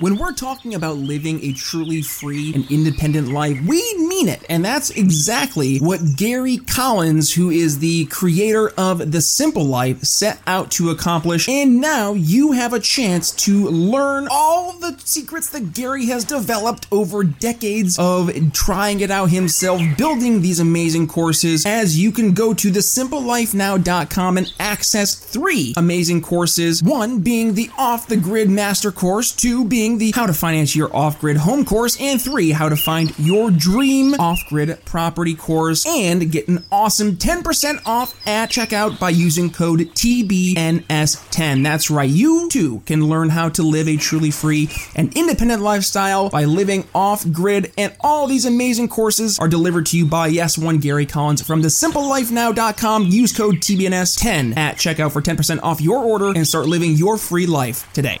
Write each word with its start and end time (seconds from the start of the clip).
When 0.00 0.16
we're 0.16 0.32
talking 0.32 0.74
about 0.74 0.96
living 0.96 1.44
a 1.44 1.52
truly 1.52 2.00
free 2.00 2.54
and 2.54 2.70
independent 2.70 3.28
life, 3.28 3.60
we 3.66 3.82
mean 3.98 4.28
it. 4.28 4.42
And 4.48 4.64
that's 4.64 4.88
exactly 4.88 5.76
what 5.76 6.00
Gary 6.16 6.56
Collins, 6.56 7.34
who 7.34 7.50
is 7.50 7.80
the 7.80 8.06
creator 8.06 8.70
of 8.78 9.12
The 9.12 9.20
Simple 9.20 9.66
Life, 9.66 10.00
set 10.00 10.40
out 10.46 10.70
to 10.72 10.88
accomplish. 10.88 11.50
And 11.50 11.82
now 11.82 12.14
you 12.14 12.52
have 12.52 12.72
a 12.72 12.80
chance 12.80 13.30
to 13.44 13.68
learn 13.68 14.26
all 14.30 14.72
the 14.72 14.98
secrets 15.04 15.50
that 15.50 15.74
Gary 15.74 16.06
has 16.06 16.24
developed 16.24 16.86
over 16.90 17.22
decades 17.22 17.98
of 17.98 18.30
trying 18.54 19.00
it 19.00 19.10
out 19.10 19.28
himself, 19.28 19.82
building 19.98 20.40
these 20.40 20.60
amazing 20.60 21.08
courses, 21.08 21.66
as 21.66 22.00
you 22.00 22.10
can 22.10 22.32
go 22.32 22.54
to 22.54 22.70
thesimplelifenow.com 22.70 24.38
and 24.38 24.54
access 24.58 25.14
three 25.14 25.74
amazing 25.76 26.22
courses. 26.22 26.82
One 26.82 27.20
being 27.20 27.52
the 27.52 27.68
off 27.76 28.06
the 28.06 28.16
grid 28.16 28.48
master 28.48 28.90
course, 28.90 29.30
two 29.30 29.66
being 29.66 29.89
the 29.98 30.12
how 30.12 30.26
to 30.26 30.32
finance 30.32 30.76
your 30.76 30.94
off 30.94 31.20
grid 31.20 31.36
home 31.36 31.64
course, 31.64 32.00
and 32.00 32.20
three, 32.20 32.50
how 32.50 32.68
to 32.68 32.76
find 32.76 33.18
your 33.18 33.50
dream 33.50 34.14
off 34.14 34.38
grid 34.48 34.78
property 34.84 35.34
course, 35.34 35.86
and 35.86 36.30
get 36.30 36.48
an 36.48 36.64
awesome 36.70 37.16
10% 37.16 37.86
off 37.86 38.14
at 38.26 38.50
checkout 38.50 39.00
by 39.00 39.10
using 39.10 39.50
code 39.50 39.80
TBNS10. 39.80 41.64
That's 41.64 41.90
right, 41.90 42.08
you 42.08 42.48
too 42.48 42.82
can 42.86 43.08
learn 43.08 43.30
how 43.30 43.48
to 43.50 43.62
live 43.62 43.88
a 43.88 43.96
truly 43.96 44.30
free 44.30 44.68
and 44.94 45.16
independent 45.16 45.62
lifestyle 45.62 46.30
by 46.30 46.44
living 46.44 46.86
off 46.94 47.28
grid, 47.32 47.72
and 47.76 47.94
all 48.00 48.26
these 48.26 48.44
amazing 48.44 48.88
courses 48.88 49.38
are 49.38 49.48
delivered 49.48 49.86
to 49.86 49.98
you 49.98 50.06
by 50.06 50.28
Yes 50.28 50.56
One 50.56 50.78
Gary 50.78 51.06
Collins 51.06 51.42
from 51.42 51.62
the 51.62 51.68
thesimplelifenow.com. 51.68 53.06
Use 53.06 53.36
code 53.36 53.56
TBNS10 53.56 54.56
at 54.56 54.76
checkout 54.76 55.12
for 55.12 55.22
10% 55.22 55.62
off 55.62 55.80
your 55.80 56.04
order 56.04 56.32
and 56.34 56.46
start 56.46 56.66
living 56.66 56.92
your 56.92 57.16
free 57.16 57.46
life 57.46 57.90
today. 57.92 58.20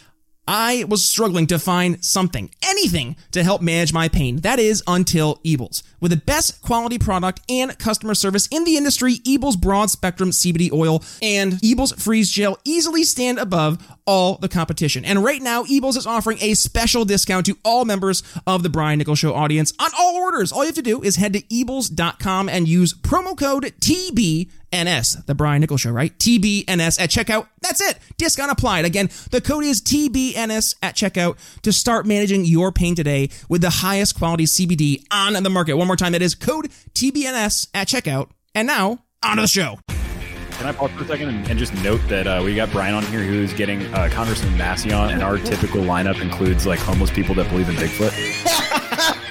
I 0.53 0.83
was 0.89 1.05
struggling 1.05 1.47
to 1.47 1.57
find 1.57 2.03
something, 2.03 2.49
anything 2.61 3.15
to 3.31 3.41
help 3.41 3.61
manage 3.61 3.93
my 3.93 4.09
pain. 4.09 4.41
That 4.41 4.59
is 4.59 4.83
until 4.85 5.39
Eables. 5.45 5.81
With 6.01 6.11
the 6.11 6.17
best 6.17 6.61
quality 6.63 6.97
product 6.97 7.41
and 7.47 7.77
customer 7.77 8.15
service 8.15 8.47
in 8.47 8.63
the 8.63 8.75
industry, 8.75 9.19
Eables 9.23 9.55
Broad 9.55 9.91
Spectrum 9.91 10.31
CBD 10.31 10.73
Oil 10.73 11.03
and 11.21 11.63
Eables 11.63 11.93
Freeze 11.93 12.31
Gel 12.31 12.57
easily 12.65 13.03
stand 13.03 13.37
above 13.37 13.77
all 14.07 14.37
the 14.37 14.49
competition. 14.49 15.05
And 15.05 15.23
right 15.23 15.41
now, 15.41 15.63
Eables 15.63 15.95
is 15.95 16.07
offering 16.07 16.39
a 16.41 16.55
special 16.55 17.05
discount 17.05 17.45
to 17.45 17.57
all 17.63 17.85
members 17.85 18.23
of 18.47 18.63
the 18.63 18.69
Brian 18.69 18.97
Nichols 18.97 19.19
Show 19.19 19.33
audience 19.33 19.73
on 19.79 19.91
all 19.97 20.15
orders. 20.15 20.51
All 20.51 20.63
you 20.63 20.67
have 20.67 20.75
to 20.75 20.81
do 20.81 21.01
is 21.03 21.17
head 21.17 21.33
to 21.33 21.53
eables.com 21.53 22.49
and 22.49 22.67
use 22.67 22.93
promo 22.93 23.37
code 23.37 23.65
TBNS, 23.79 25.25
the 25.27 25.35
Brian 25.35 25.61
Nichols 25.61 25.81
Show, 25.81 25.91
right? 25.91 26.17
TBNS 26.17 26.99
at 26.99 27.09
checkout. 27.09 27.47
That's 27.61 27.79
it. 27.79 27.99
Discount 28.17 28.51
applied. 28.51 28.85
Again, 28.85 29.09
the 29.29 29.39
code 29.39 29.65
is 29.65 29.81
TBNS 29.81 30.75
at 30.81 30.95
checkout 30.95 31.37
to 31.61 31.71
start 31.71 32.05
managing 32.07 32.43
your 32.43 32.71
pain 32.71 32.95
today 32.95 33.29
with 33.49 33.61
the 33.61 33.69
highest 33.69 34.17
quality 34.17 34.45
CBD 34.45 35.05
on 35.11 35.41
the 35.41 35.49
market. 35.49 35.75
One 35.75 35.87
more 35.91 35.97
time, 35.97 36.13
that 36.13 36.21
is 36.21 36.35
code 36.35 36.69
TBNS 36.93 37.67
at 37.73 37.87
checkout. 37.87 38.29
And 38.55 38.65
now, 38.65 39.03
on 39.23 39.35
to 39.35 39.41
the 39.41 39.47
show. 39.47 39.77
Can 39.87 40.67
I 40.67 40.71
pause 40.71 40.91
for 40.91 41.03
a 41.03 41.07
second 41.07 41.29
and, 41.29 41.49
and 41.49 41.59
just 41.59 41.73
note 41.83 41.99
that 42.07 42.27
uh, 42.27 42.41
we 42.45 42.55
got 42.55 42.71
Brian 42.71 42.93
on 42.93 43.03
here 43.07 43.23
who's 43.23 43.51
getting 43.51 43.81
uh, 43.93 44.07
Congressman 44.11 44.57
Massie 44.57 44.93
on, 44.93 45.09
and 45.09 45.21
our 45.21 45.37
typical 45.37 45.81
lineup 45.81 46.21
includes 46.21 46.65
like 46.65 46.79
homeless 46.79 47.11
people 47.11 47.35
that 47.35 47.49
believe 47.49 47.67
in 47.67 47.75
Bigfoot. 47.75 49.27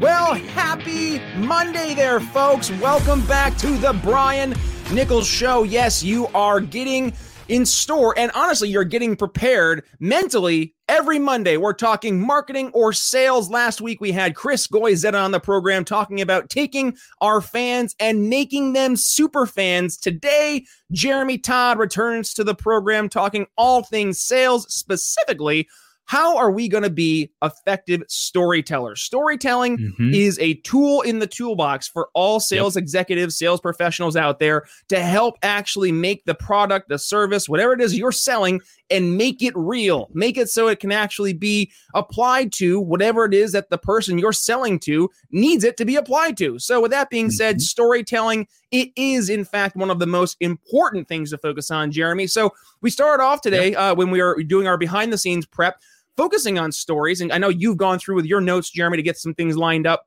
Well, 0.00 0.32
happy 0.32 1.18
Monday 1.36 1.92
there, 1.92 2.20
folks. 2.20 2.70
Welcome 2.70 3.20
back 3.26 3.58
to 3.58 3.76
the 3.76 3.92
Brian 4.02 4.54
Nichols 4.90 5.26
Show. 5.26 5.64
Yes, 5.64 6.02
you 6.02 6.26
are 6.28 6.58
getting 6.58 7.12
in 7.48 7.66
store, 7.66 8.14
and 8.16 8.32
honestly, 8.34 8.70
you're 8.70 8.84
getting 8.84 9.14
prepared 9.14 9.84
mentally 9.98 10.74
every 10.88 11.18
Monday. 11.18 11.58
We're 11.58 11.74
talking 11.74 12.18
marketing 12.18 12.70
or 12.72 12.94
sales. 12.94 13.50
Last 13.50 13.82
week, 13.82 14.00
we 14.00 14.10
had 14.10 14.34
Chris 14.34 14.66
Goizetta 14.66 15.22
on 15.22 15.32
the 15.32 15.40
program 15.40 15.84
talking 15.84 16.22
about 16.22 16.48
taking 16.48 16.96
our 17.20 17.42
fans 17.42 17.94
and 18.00 18.30
making 18.30 18.72
them 18.72 18.96
super 18.96 19.44
fans. 19.44 19.98
Today, 19.98 20.64
Jeremy 20.92 21.36
Todd 21.36 21.78
returns 21.78 22.32
to 22.34 22.42
the 22.42 22.54
program 22.54 23.10
talking 23.10 23.48
all 23.58 23.82
things 23.82 24.18
sales, 24.18 24.64
specifically 24.72 25.68
how 26.10 26.36
are 26.36 26.50
we 26.50 26.66
going 26.66 26.82
to 26.82 26.90
be 26.90 27.30
effective 27.40 28.02
storytellers? 28.08 29.00
Storytelling 29.00 29.78
mm-hmm. 29.78 30.12
is 30.12 30.40
a 30.40 30.54
tool 30.54 31.02
in 31.02 31.20
the 31.20 31.26
toolbox 31.28 31.86
for 31.86 32.08
all 32.14 32.40
sales 32.40 32.74
yep. 32.74 32.82
executives, 32.82 33.38
sales 33.38 33.60
professionals 33.60 34.16
out 34.16 34.40
there 34.40 34.64
to 34.88 35.00
help 35.00 35.36
actually 35.44 35.92
make 35.92 36.24
the 36.24 36.34
product, 36.34 36.88
the 36.88 36.98
service, 36.98 37.48
whatever 37.48 37.74
it 37.74 37.80
is 37.80 37.96
you're 37.96 38.10
selling, 38.10 38.60
and 38.90 39.16
make 39.16 39.40
it 39.40 39.52
real. 39.56 40.08
Make 40.12 40.36
it 40.36 40.48
so 40.50 40.66
it 40.66 40.80
can 40.80 40.90
actually 40.90 41.32
be 41.32 41.70
applied 41.94 42.52
to 42.54 42.80
whatever 42.80 43.24
it 43.24 43.32
is 43.32 43.52
that 43.52 43.70
the 43.70 43.78
person 43.78 44.18
you're 44.18 44.32
selling 44.32 44.80
to 44.80 45.10
needs 45.30 45.62
it 45.62 45.76
to 45.76 45.84
be 45.84 45.94
applied 45.94 46.36
to. 46.38 46.58
So, 46.58 46.80
with 46.80 46.90
that 46.90 47.10
being 47.10 47.26
mm-hmm. 47.26 47.34
said, 47.34 47.60
storytelling 47.60 48.48
it 48.72 48.90
is 48.94 49.28
in 49.28 49.44
fact 49.44 49.76
one 49.76 49.90
of 49.90 49.98
the 49.98 50.06
most 50.06 50.36
important 50.40 51.06
things 51.06 51.30
to 51.30 51.38
focus 51.38 51.70
on, 51.70 51.92
Jeremy. 51.92 52.26
So, 52.26 52.50
we 52.80 52.90
started 52.90 53.22
off 53.22 53.42
today 53.42 53.70
yep. 53.70 53.78
uh, 53.78 53.94
when 53.94 54.10
we 54.10 54.20
were 54.20 54.42
doing 54.42 54.66
our 54.66 54.76
behind 54.76 55.12
the 55.12 55.18
scenes 55.18 55.46
prep 55.46 55.80
focusing 56.20 56.58
on 56.58 56.70
stories. 56.70 57.22
And 57.22 57.32
I 57.32 57.38
know 57.38 57.48
you've 57.48 57.78
gone 57.78 57.98
through 57.98 58.16
with 58.16 58.26
your 58.26 58.42
notes, 58.42 58.68
Jeremy, 58.68 58.98
to 58.98 59.02
get 59.02 59.16
some 59.16 59.32
things 59.32 59.56
lined 59.56 59.86
up. 59.86 60.06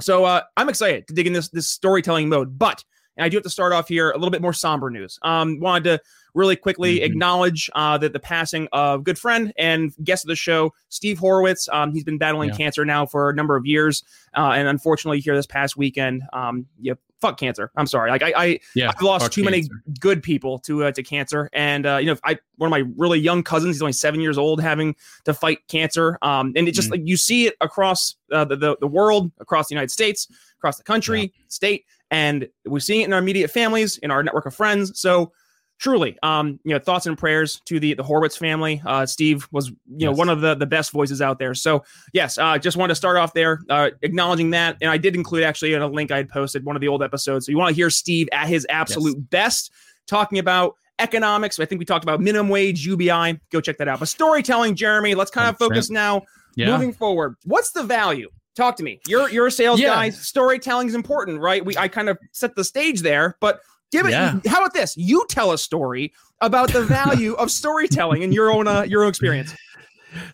So 0.00 0.24
uh, 0.24 0.40
I'm 0.56 0.70
excited 0.70 1.06
to 1.08 1.12
dig 1.12 1.26
in 1.26 1.34
this 1.34 1.50
this 1.50 1.68
storytelling 1.68 2.30
mode. 2.30 2.58
But 2.58 2.82
I 3.18 3.28
do 3.28 3.36
have 3.36 3.44
to 3.44 3.50
start 3.50 3.74
off 3.74 3.86
here 3.86 4.10
a 4.10 4.14
little 4.14 4.30
bit 4.30 4.40
more 4.40 4.54
somber 4.54 4.88
news. 4.88 5.18
Um, 5.20 5.60
wanted 5.60 5.84
to 5.84 6.00
really 6.32 6.56
quickly 6.56 6.96
mm-hmm. 6.96 7.04
acknowledge 7.04 7.68
uh, 7.74 7.98
that 7.98 8.14
the 8.14 8.20
passing 8.20 8.68
of 8.72 9.04
good 9.04 9.18
friend 9.18 9.52
and 9.58 9.92
guest 10.02 10.24
of 10.24 10.28
the 10.28 10.36
show, 10.36 10.72
Steve 10.88 11.18
Horwitz. 11.18 11.68
Um, 11.70 11.92
he's 11.92 12.04
been 12.04 12.16
battling 12.16 12.48
yeah. 12.48 12.56
cancer 12.56 12.86
now 12.86 13.04
for 13.04 13.28
a 13.28 13.34
number 13.34 13.54
of 13.54 13.66
years, 13.66 14.02
uh, 14.34 14.52
and 14.52 14.66
unfortunately, 14.66 15.20
here 15.20 15.36
this 15.36 15.46
past 15.46 15.76
weekend, 15.76 16.22
um, 16.32 16.64
you 16.80 16.96
fuck 17.20 17.38
cancer. 17.38 17.70
I'm 17.76 17.86
sorry. 17.86 18.10
Like 18.10 18.22
I, 18.22 18.32
I 18.36 18.60
yeah, 18.74 18.90
I've 18.94 19.02
lost 19.02 19.32
too 19.32 19.42
cancer. 19.42 19.68
many 19.72 19.98
good 20.00 20.22
people 20.22 20.58
to 20.60 20.84
uh, 20.84 20.92
to 20.92 21.02
cancer, 21.02 21.48
and 21.52 21.86
uh, 21.86 21.96
you 21.98 22.06
know, 22.06 22.16
I 22.24 22.38
one 22.56 22.68
of 22.68 22.70
my 22.70 22.84
really 22.96 23.18
young 23.18 23.42
cousins, 23.42 23.76
he's 23.76 23.82
only 23.82 23.92
seven 23.92 24.20
years 24.20 24.38
old, 24.38 24.60
having 24.60 24.94
to 25.24 25.34
fight 25.34 25.66
cancer. 25.68 26.18
Um, 26.22 26.52
and 26.56 26.68
it 26.68 26.72
just 26.72 26.88
mm. 26.88 26.92
like 26.92 27.02
you 27.04 27.16
see 27.16 27.46
it 27.46 27.54
across 27.60 28.16
uh, 28.32 28.44
the, 28.44 28.56
the, 28.56 28.76
the 28.80 28.86
world, 28.86 29.30
across 29.40 29.68
the 29.68 29.74
United 29.74 29.90
States, 29.90 30.28
across 30.58 30.76
the 30.76 30.84
country, 30.84 31.20
yeah. 31.22 31.44
state, 31.48 31.84
and 32.10 32.48
we're 32.66 32.80
seeing 32.80 33.02
it 33.02 33.04
in 33.04 33.12
our 33.12 33.18
immediate 33.18 33.50
families, 33.50 33.98
in 33.98 34.10
our 34.10 34.22
network 34.22 34.46
of 34.46 34.54
friends. 34.54 34.98
So 34.98 35.32
truly, 35.80 36.16
um, 36.22 36.60
you 36.62 36.72
know, 36.72 36.78
thoughts 36.78 37.06
and 37.06 37.18
prayers 37.18 37.60
to 37.64 37.80
the 37.80 37.94
the 37.94 38.04
Horwitz 38.04 38.38
family. 38.38 38.80
Uh, 38.86 39.06
Steve 39.06 39.48
was, 39.50 39.70
you 39.70 39.76
yes. 39.96 40.06
know, 40.06 40.12
one 40.12 40.28
of 40.28 40.40
the 40.40 40.54
the 40.54 40.66
best 40.66 40.92
voices 40.92 41.20
out 41.20 41.38
there. 41.38 41.54
So 41.54 41.82
yes, 42.12 42.38
uh, 42.38 42.58
just 42.58 42.76
wanted 42.76 42.92
to 42.92 42.94
start 42.96 43.16
off 43.16 43.32
there, 43.32 43.60
uh, 43.68 43.90
acknowledging 44.02 44.50
that, 44.50 44.76
and 44.80 44.90
I 44.90 44.98
did 44.98 45.16
include 45.16 45.42
actually 45.42 45.74
in 45.74 45.82
a 45.82 45.88
link 45.88 46.12
I 46.12 46.18
had 46.18 46.28
posted 46.28 46.64
one 46.64 46.76
of 46.76 46.80
the 46.80 46.88
old 46.88 47.02
episodes. 47.02 47.46
So 47.46 47.50
you 47.50 47.58
want 47.58 47.70
to 47.70 47.74
hear 47.74 47.90
Steve 47.90 48.28
at 48.32 48.46
his 48.46 48.66
absolute 48.70 49.16
yes. 49.16 49.26
best, 49.30 49.72
talking 50.06 50.38
about 50.38 50.76
economics. 50.98 51.58
I 51.58 51.64
think 51.64 51.80
we 51.80 51.86
talked 51.86 52.04
about 52.04 52.20
minimum 52.20 52.50
wage, 52.50 52.86
UBI. 52.86 53.40
Go 53.50 53.60
check 53.60 53.78
that 53.78 53.88
out. 53.88 53.98
But 53.98 54.08
storytelling, 54.08 54.76
Jeremy. 54.76 55.14
Let's 55.14 55.30
kind 55.30 55.48
of 55.48 55.58
focus 55.58 55.90
now. 55.90 56.22
Yeah. 56.56 56.70
Moving 56.72 56.92
forward, 56.92 57.36
what's 57.44 57.70
the 57.70 57.82
value? 57.82 58.28
Talk 58.56 58.76
to 58.76 58.82
me. 58.82 59.00
You're 59.06 59.30
you're 59.30 59.46
a 59.46 59.50
sales 59.50 59.80
yeah. 59.80 59.88
guy. 59.88 60.10
Storytelling 60.10 60.88
is 60.88 60.94
important, 60.94 61.40
right? 61.40 61.64
We 61.64 61.76
I 61.78 61.88
kind 61.88 62.10
of 62.10 62.18
set 62.32 62.54
the 62.56 62.64
stage 62.64 63.00
there, 63.00 63.36
but 63.40 63.60
Give 63.90 64.06
it. 64.06 64.10
Yeah. 64.10 64.38
How 64.46 64.58
about 64.58 64.74
this? 64.74 64.96
You 64.96 65.24
tell 65.28 65.52
a 65.52 65.58
story 65.58 66.12
about 66.40 66.72
the 66.72 66.82
value 66.84 67.34
of 67.34 67.50
storytelling 67.50 68.22
in 68.22 68.32
your 68.32 68.52
own 68.52 68.68
uh, 68.68 68.82
your 68.82 69.02
own 69.02 69.08
experience. 69.08 69.54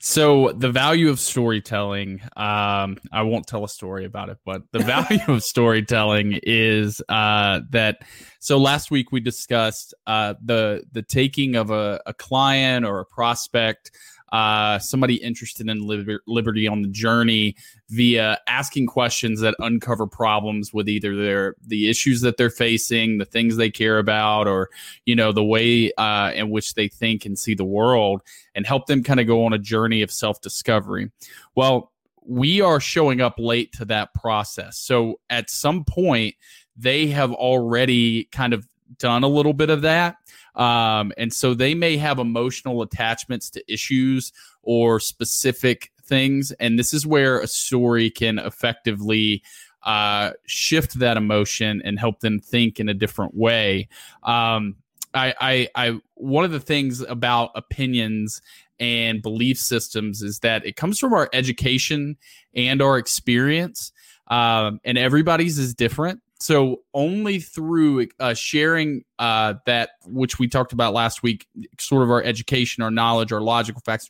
So 0.00 0.52
the 0.52 0.70
value 0.70 1.10
of 1.10 1.20
storytelling, 1.20 2.20
um, 2.36 2.98
I 3.12 3.22
won't 3.22 3.46
tell 3.46 3.64
a 3.64 3.68
story 3.68 4.04
about 4.04 4.30
it, 4.30 4.38
but 4.44 4.62
the 4.72 4.78
value 4.84 5.20
of 5.28 5.42
storytelling 5.42 6.40
is 6.42 7.02
uh, 7.08 7.60
that. 7.70 8.02
So 8.38 8.58
last 8.58 8.90
week 8.90 9.12
we 9.12 9.20
discussed 9.20 9.94
uh, 10.06 10.34
the 10.42 10.84
the 10.92 11.02
taking 11.02 11.56
of 11.56 11.70
a, 11.70 12.00
a 12.06 12.14
client 12.14 12.86
or 12.86 13.00
a 13.00 13.04
prospect, 13.04 13.90
uh, 14.32 14.78
somebody 14.78 15.14
interested 15.16 15.68
in 15.68 15.86
liber- 15.86 16.22
liberty 16.26 16.66
on 16.66 16.82
the 16.82 16.88
journey 16.88 17.54
via 17.90 18.38
asking 18.48 18.86
questions 18.86 19.40
that 19.40 19.54
uncover 19.60 20.06
problems 20.06 20.72
with 20.72 20.88
either 20.88 21.14
their 21.14 21.54
the 21.66 21.88
issues 21.88 22.20
that 22.22 22.36
they're 22.36 22.50
facing, 22.50 23.18
the 23.18 23.24
things 23.24 23.56
they 23.56 23.70
care 23.70 23.98
about, 23.98 24.48
or 24.48 24.68
you 25.04 25.14
know 25.14 25.32
the 25.32 25.44
way 25.44 25.92
uh, 25.98 26.32
in 26.34 26.50
which 26.50 26.74
they 26.74 26.88
think 26.88 27.24
and 27.24 27.38
see 27.38 27.54
the 27.54 27.64
world, 27.64 28.22
and 28.54 28.66
help 28.66 28.86
them 28.86 29.02
kind 29.02 29.20
of 29.20 29.26
go 29.26 29.44
on 29.44 29.52
a 29.52 29.58
journey 29.58 30.02
of 30.02 30.10
self 30.10 30.40
discovery. 30.40 31.10
Well, 31.54 31.92
we 32.24 32.60
are 32.60 32.80
showing 32.80 33.20
up 33.20 33.34
late 33.38 33.72
to 33.74 33.84
that 33.84 34.12
process, 34.14 34.78
so 34.78 35.20
at 35.30 35.50
some 35.50 35.84
point 35.84 36.34
they 36.76 37.06
have 37.06 37.32
already 37.32 38.24
kind 38.24 38.52
of 38.52 38.66
done 38.98 39.24
a 39.24 39.28
little 39.28 39.52
bit 39.52 39.70
of 39.70 39.82
that. 39.82 40.16
Um, 40.56 41.12
and 41.16 41.32
so 41.32 41.54
they 41.54 41.74
may 41.74 41.96
have 41.96 42.18
emotional 42.18 42.82
attachments 42.82 43.50
to 43.50 43.72
issues 43.72 44.32
or 44.62 44.98
specific 44.98 45.92
things. 46.02 46.52
And 46.52 46.78
this 46.78 46.94
is 46.94 47.06
where 47.06 47.40
a 47.40 47.46
story 47.46 48.10
can 48.10 48.38
effectively 48.38 49.42
uh, 49.82 50.32
shift 50.46 50.98
that 50.98 51.16
emotion 51.16 51.82
and 51.84 51.98
help 51.98 52.20
them 52.20 52.40
think 52.40 52.80
in 52.80 52.88
a 52.88 52.94
different 52.94 53.34
way. 53.36 53.88
Um, 54.22 54.76
I, 55.14 55.34
I, 55.40 55.68
I, 55.74 56.00
one 56.14 56.44
of 56.44 56.50
the 56.50 56.60
things 56.60 57.00
about 57.00 57.50
opinions 57.54 58.42
and 58.78 59.22
belief 59.22 59.58
systems 59.58 60.22
is 60.22 60.40
that 60.40 60.66
it 60.66 60.76
comes 60.76 60.98
from 60.98 61.14
our 61.14 61.30
education 61.32 62.16
and 62.54 62.82
our 62.82 62.98
experience. 62.98 63.92
Um, 64.28 64.80
and 64.84 64.98
everybody's 64.98 65.58
is 65.58 65.74
different 65.74 66.20
so 66.38 66.82
only 66.92 67.38
through 67.38 68.06
uh, 68.20 68.34
sharing 68.34 69.02
uh, 69.18 69.54
that 69.64 69.90
which 70.04 70.38
we 70.38 70.46
talked 70.46 70.72
about 70.72 70.92
last 70.92 71.22
week 71.22 71.46
sort 71.78 72.02
of 72.02 72.10
our 72.10 72.22
education 72.22 72.82
our 72.82 72.90
knowledge 72.90 73.32
our 73.32 73.40
logical 73.40 73.80
facts 73.84 74.08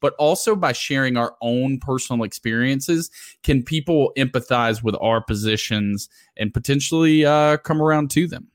but 0.00 0.14
also 0.18 0.56
by 0.56 0.72
sharing 0.72 1.16
our 1.16 1.36
own 1.40 1.78
personal 1.78 2.24
experiences 2.24 3.10
can 3.42 3.62
people 3.62 4.12
empathize 4.16 4.82
with 4.82 4.96
our 5.00 5.22
positions 5.22 6.08
and 6.36 6.52
potentially 6.52 7.24
uh, 7.24 7.56
come 7.58 7.80
around 7.80 8.10
to 8.10 8.26
them 8.26 8.48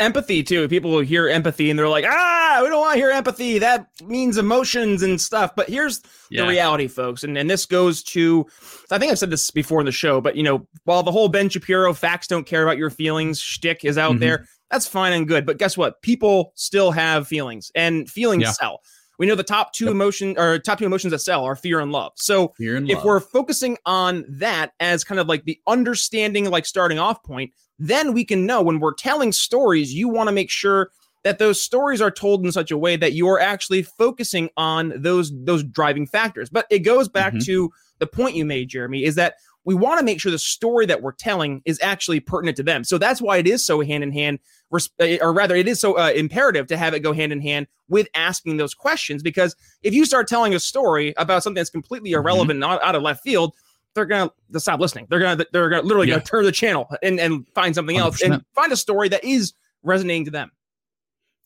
empathy 0.00 0.42
too. 0.42 0.68
People 0.68 0.90
will 0.90 1.00
hear 1.00 1.28
empathy 1.28 1.70
and 1.70 1.78
they're 1.78 1.88
like, 1.88 2.04
ah, 2.08 2.60
we 2.62 2.68
don't 2.68 2.80
want 2.80 2.94
to 2.94 2.98
hear 2.98 3.10
empathy. 3.10 3.58
That 3.58 3.86
means 4.02 4.36
emotions 4.38 5.02
and 5.02 5.20
stuff. 5.20 5.54
But 5.54 5.68
here's 5.68 6.02
yeah. 6.30 6.42
the 6.42 6.48
reality, 6.48 6.88
folks. 6.88 7.22
And 7.22 7.36
and 7.38 7.48
this 7.48 7.66
goes 7.66 8.02
to 8.04 8.46
I 8.90 8.98
think 8.98 9.12
I've 9.12 9.18
said 9.18 9.30
this 9.30 9.50
before 9.50 9.80
in 9.80 9.86
the 9.86 9.92
show, 9.92 10.20
but 10.20 10.36
you 10.36 10.42
know, 10.42 10.66
while 10.84 11.02
the 11.02 11.12
whole 11.12 11.28
Ben 11.28 11.48
Shapiro 11.48 11.92
facts 11.94 12.26
don't 12.26 12.46
care 12.46 12.62
about 12.62 12.78
your 12.78 12.90
feelings 12.90 13.40
shtick 13.40 13.84
is 13.84 13.98
out 13.98 14.12
mm-hmm. 14.12 14.20
there, 14.20 14.46
that's 14.70 14.86
fine 14.86 15.12
and 15.12 15.28
good. 15.28 15.46
But 15.46 15.58
guess 15.58 15.76
what? 15.76 16.02
People 16.02 16.52
still 16.56 16.90
have 16.90 17.26
feelings 17.28 17.70
and 17.74 18.08
feelings 18.08 18.42
yeah. 18.42 18.52
sell. 18.52 18.80
We 19.18 19.26
know 19.26 19.36
the 19.36 19.44
top 19.44 19.72
two 19.72 19.84
yep. 19.84 19.92
emotion 19.92 20.34
or 20.38 20.58
top 20.58 20.78
two 20.78 20.86
emotions 20.86 21.12
that 21.12 21.20
sell 21.20 21.44
are 21.44 21.54
fear 21.54 21.80
and 21.80 21.92
love. 21.92 22.12
So 22.16 22.52
and 22.58 22.90
if 22.90 22.96
love. 22.96 23.04
we're 23.04 23.20
focusing 23.20 23.78
on 23.86 24.24
that 24.28 24.72
as 24.80 25.04
kind 25.04 25.20
of 25.20 25.28
like 25.28 25.44
the 25.44 25.60
understanding, 25.66 26.50
like 26.50 26.66
starting 26.66 26.98
off 26.98 27.22
point, 27.22 27.52
then 27.78 28.12
we 28.12 28.24
can 28.24 28.46
know 28.46 28.62
when 28.62 28.80
we're 28.80 28.94
telling 28.94 29.32
stories, 29.32 29.94
you 29.94 30.08
want 30.08 30.28
to 30.28 30.34
make 30.34 30.50
sure 30.50 30.90
that 31.24 31.38
those 31.38 31.60
stories 31.60 32.00
are 32.00 32.10
told 32.10 32.44
in 32.44 32.52
such 32.52 32.70
a 32.70 32.78
way 32.78 32.96
that 32.96 33.14
you're 33.14 33.40
actually 33.40 33.82
focusing 33.82 34.50
on 34.56 34.92
those 34.96 35.32
those 35.44 35.64
driving 35.64 36.06
factors. 36.06 36.50
But 36.50 36.66
it 36.70 36.80
goes 36.80 37.08
back 37.08 37.32
mm-hmm. 37.32 37.46
to 37.46 37.72
the 37.98 38.06
point 38.06 38.36
you 38.36 38.44
made, 38.44 38.68
Jeremy, 38.68 39.04
is 39.04 39.14
that 39.16 39.34
we 39.64 39.74
want 39.74 39.98
to 39.98 40.04
make 40.04 40.20
sure 40.20 40.30
the 40.30 40.38
story 40.38 40.84
that 40.86 41.00
we're 41.00 41.12
telling 41.12 41.62
is 41.64 41.80
actually 41.82 42.20
pertinent 42.20 42.58
to 42.58 42.62
them. 42.62 42.84
So 42.84 42.98
that's 42.98 43.22
why 43.22 43.38
it 43.38 43.46
is 43.46 43.64
so 43.64 43.80
hand 43.80 44.04
in 44.04 44.12
hand, 44.12 44.38
or 44.70 45.32
rather, 45.32 45.56
it 45.56 45.66
is 45.66 45.80
so 45.80 45.96
uh, 45.98 46.10
imperative 46.10 46.66
to 46.66 46.76
have 46.76 46.92
it 46.92 47.00
go 47.00 47.14
hand 47.14 47.32
in 47.32 47.40
hand 47.40 47.66
with 47.88 48.08
asking 48.14 48.58
those 48.58 48.74
questions. 48.74 49.22
Because 49.22 49.56
if 49.82 49.94
you 49.94 50.04
start 50.04 50.28
telling 50.28 50.54
a 50.54 50.60
story 50.60 51.14
about 51.16 51.42
something 51.42 51.58
that's 51.58 51.70
completely 51.70 52.10
mm-hmm. 52.10 52.20
irrelevant, 52.20 52.60
mm-hmm. 52.60 52.70
not 52.70 52.82
out 52.82 52.94
of 52.94 53.02
left 53.02 53.22
field, 53.22 53.54
they're 53.94 54.06
gonna 54.06 54.30
stop 54.56 54.80
listening. 54.80 55.06
They're 55.08 55.20
gonna 55.20 55.44
they're 55.52 55.70
gonna 55.70 55.82
literally 55.82 56.08
yeah. 56.08 56.14
gonna 56.14 56.24
turn 56.24 56.44
the 56.44 56.52
channel 56.52 56.88
and 57.02 57.20
and 57.20 57.46
find 57.54 57.74
something 57.74 57.96
100%. 57.96 58.00
else 58.00 58.22
and 58.22 58.44
find 58.54 58.72
a 58.72 58.76
story 58.76 59.08
that 59.10 59.24
is 59.24 59.54
resonating 59.82 60.26
to 60.26 60.30
them. 60.30 60.50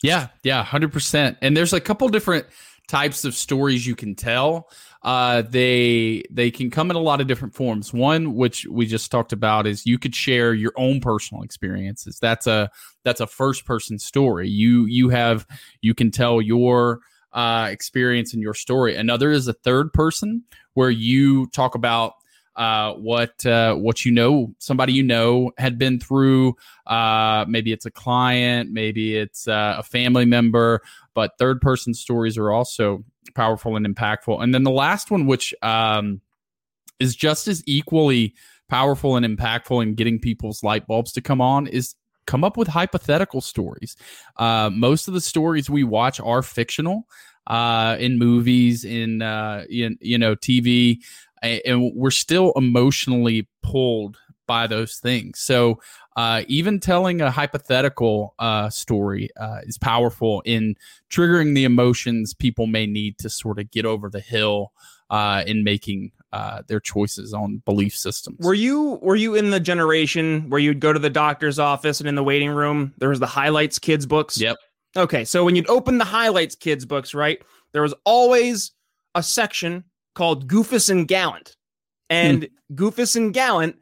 Yeah, 0.03 0.29
yeah, 0.43 0.63
hundred 0.63 0.93
percent. 0.93 1.39
And 1.43 1.57
there's 1.57 1.73
a 1.73 1.81
couple 1.81 2.09
different 2.09 2.47
types 2.89 3.25
of 3.25 3.35
stories 3.35 3.87
you 3.87 3.95
can 3.95 4.15
tell. 4.15 4.71
Uh, 5.03 5.43
they 5.43 6.23
they 6.31 6.51
can 6.51 6.71
come 6.71 6.91
in 6.91 6.97
a 6.97 7.01
lot 7.01 7.21
of 7.21 7.27
different 7.27 7.55
forms. 7.55 7.93
One, 7.93 8.35
which 8.35 8.67
we 8.67 8.87
just 8.87 9.11
talked 9.11 9.33
about, 9.33 9.67
is 9.67 9.87
you 9.87 9.99
could 9.99 10.15
share 10.15 10.55
your 10.55 10.73
own 10.77 11.01
personal 11.01 11.43
experiences. 11.43 12.19
That's 12.21 12.47
a 12.47 12.71
that's 13.05 13.21
a 13.21 13.27
first 13.27 13.65
person 13.65 13.99
story. 13.99 14.49
You 14.49 14.87
you 14.87 15.09
have 15.11 15.47
you 15.81 15.95
can 15.95 16.11
tell 16.11 16.41
your 16.41 17.01
uh, 17.33 17.69
experience 17.71 18.33
and 18.35 18.43
your 18.43 18.55
story. 18.55 18.97
Another 18.97 19.31
is 19.31 19.49
a 19.49 19.53
third 19.53 19.93
person 19.93 20.43
where 20.75 20.91
you 20.91 21.47
talk 21.49 21.75
about 21.75 22.15
uh, 22.59 22.93
what 22.95 23.47
uh, 23.47 23.75
what 23.77 24.05
you 24.05 24.11
know 24.11 24.53
somebody 24.59 24.93
you 24.93 25.03
know 25.03 25.53
had 25.59 25.79
been 25.79 26.01
through. 26.01 26.57
Uh, 26.87 27.45
maybe 27.49 27.73
it's 27.73 27.87
a 27.87 27.91
client, 27.91 28.71
maybe 28.73 29.17
it's 29.17 29.47
uh, 29.47 29.77
a 29.79 29.83
family 29.83 30.25
member, 30.25 30.83
but 31.15 31.39
third 31.39 31.61
person 31.61 31.95
stories 31.95 32.37
are 32.37 32.51
also 32.51 33.05
powerful 33.35 33.77
and 33.77 33.87
impactful. 33.87 34.43
And 34.43 34.53
then 34.53 34.65
the 34.65 34.73
last 34.73 35.11
one, 35.11 35.27
which 35.27 35.55
um, 35.63 36.21
is 36.99 37.15
just 37.15 37.47
as 37.47 37.63
equally 37.67 38.35
powerful 38.69 39.17
and 39.17 39.25
impactful 39.25 39.81
in 39.83 39.95
getting 39.95 40.19
people's 40.19 40.65
light 40.65 40.87
bulbs 40.87 41.13
to 41.13 41.21
come 41.21 41.41
on, 41.41 41.69
is 41.69 41.95
come 42.27 42.43
up 42.43 42.57
with 42.57 42.69
hypothetical 42.69 43.41
stories. 43.41 43.97
Uh, 44.37 44.69
most 44.73 45.07
of 45.07 45.15
the 45.15 45.21
stories 45.21 45.71
we 45.71 45.85
watch 45.85 46.19
are 46.19 46.43
fictional 46.43 47.07
uh, 47.49 47.97
in 47.99 48.19
movies, 48.19 48.85
in, 48.85 49.23
uh, 49.23 49.65
in 49.71 49.97
you 50.01 50.19
know 50.19 50.37
TV, 50.37 50.99
and 51.43 51.93
we're 51.95 52.11
still 52.11 52.53
emotionally 52.57 53.49
pulled 53.63 54.17
by 54.47 54.67
those 54.67 54.97
things. 54.97 55.39
So 55.39 55.81
uh, 56.17 56.43
even 56.49 56.81
telling 56.81 57.21
a 57.21 57.31
hypothetical 57.31 58.35
uh, 58.41 58.71
story 58.71 59.29
uh, 59.39 59.61
is 59.63 59.79
powerful 59.79 60.43
in 60.45 60.75
triggering 61.11 61.55
the 61.55 61.65
emotions 61.65 62.35
people 62.35 62.67
may 62.67 62.87
need 62.87 63.19
to 63.19 63.31
sort 63.31 63.61
of 63.61 63.71
get 63.71 63.87
over 63.87 64.11
the 64.11 64.21
hill 64.21 64.73
uh, 65.11 65.45
in 65.47 65.63
making 65.63 66.11
uh, 66.33 66.63
their 66.67 66.81
choices 66.81 67.33
on 67.33 67.63
belief 67.65 67.97
systems. 67.97 68.39
Were 68.41 68.55
you 68.55 68.99
were 69.01 69.17
you 69.17 69.35
in 69.35 69.51
the 69.51 69.61
generation 69.61 70.51
where 70.51 70.61
you'd 70.61 70.81
go 70.81 70.93
to 70.93 70.99
the 70.99 71.09
doctor's 71.09 71.59
office 71.59 72.01
and 72.01 72.09
in 72.09 72.17
the 72.17 72.25
waiting 72.25 72.51
room 72.51 72.93
there 72.99 73.09
was 73.09 73.21
the 73.21 73.27
highlights 73.27 73.79
kids 73.79 74.05
books? 74.05 74.41
Yep. 74.41 74.57
Okay, 74.97 75.25
so 75.25 75.45
when 75.45 75.55
you'd 75.55 75.69
open 75.71 75.99
the 75.99 76.05
highlights 76.05 76.55
kids 76.55 76.85
books, 76.85 77.15
right, 77.15 77.41
there 77.73 77.83
was 77.83 77.95
always 78.05 78.73
a 79.15 79.23
section 79.23 79.85
called 80.19 80.49
Goofus 80.49 80.91
and 80.91 81.07
Gallant. 81.07 81.57
And 82.11 82.49
hmm. 82.69 82.75
Goofus 82.75 83.15
and 83.15 83.33
Gallant, 83.33 83.77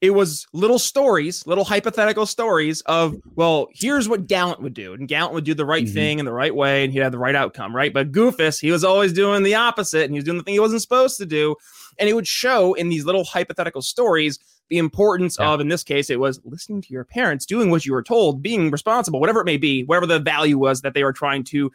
it 0.00 0.10
was 0.10 0.46
little 0.54 0.78
stories, 0.78 1.46
little 1.46 1.64
hypothetical 1.64 2.24
stories 2.24 2.80
of, 2.86 3.14
well, 3.36 3.68
here's 3.74 4.08
what 4.08 4.26
Gallant 4.26 4.62
would 4.62 4.72
do. 4.72 4.94
And 4.94 5.06
Gallant 5.06 5.34
would 5.34 5.44
do 5.44 5.52
the 5.52 5.66
right 5.66 5.84
mm-hmm. 5.84 5.94
thing 5.94 6.18
in 6.18 6.24
the 6.24 6.32
right 6.32 6.54
way 6.54 6.82
and 6.82 6.92
he'd 6.92 7.00
have 7.00 7.12
the 7.12 7.18
right 7.18 7.34
outcome, 7.34 7.76
right? 7.76 7.92
But 7.92 8.10
Goofus, 8.10 8.58
he 8.58 8.72
was 8.72 8.84
always 8.84 9.12
doing 9.12 9.42
the 9.42 9.54
opposite 9.54 10.04
and 10.04 10.14
he 10.14 10.18
was 10.18 10.24
doing 10.24 10.38
the 10.38 10.42
thing 10.42 10.54
he 10.54 10.60
wasn't 10.60 10.80
supposed 10.80 11.18
to 11.18 11.26
do. 11.26 11.56
And 11.98 12.08
it 12.08 12.14
would 12.14 12.26
show 12.26 12.72
in 12.72 12.88
these 12.88 13.04
little 13.04 13.24
hypothetical 13.24 13.82
stories 13.82 14.38
the 14.70 14.78
importance 14.78 15.36
yeah. 15.38 15.50
of, 15.50 15.60
in 15.60 15.68
this 15.68 15.84
case, 15.84 16.08
it 16.08 16.18
was 16.18 16.40
listening 16.42 16.80
to 16.80 16.92
your 16.92 17.04
parents, 17.04 17.44
doing 17.44 17.70
what 17.70 17.84
you 17.84 17.92
were 17.92 18.02
told, 18.02 18.42
being 18.42 18.70
responsible, 18.70 19.20
whatever 19.20 19.42
it 19.42 19.44
may 19.44 19.58
be, 19.58 19.84
whatever 19.84 20.06
the 20.06 20.18
value 20.18 20.56
was 20.56 20.80
that 20.80 20.94
they 20.94 21.04
were 21.04 21.12
trying 21.12 21.44
to 21.44 21.70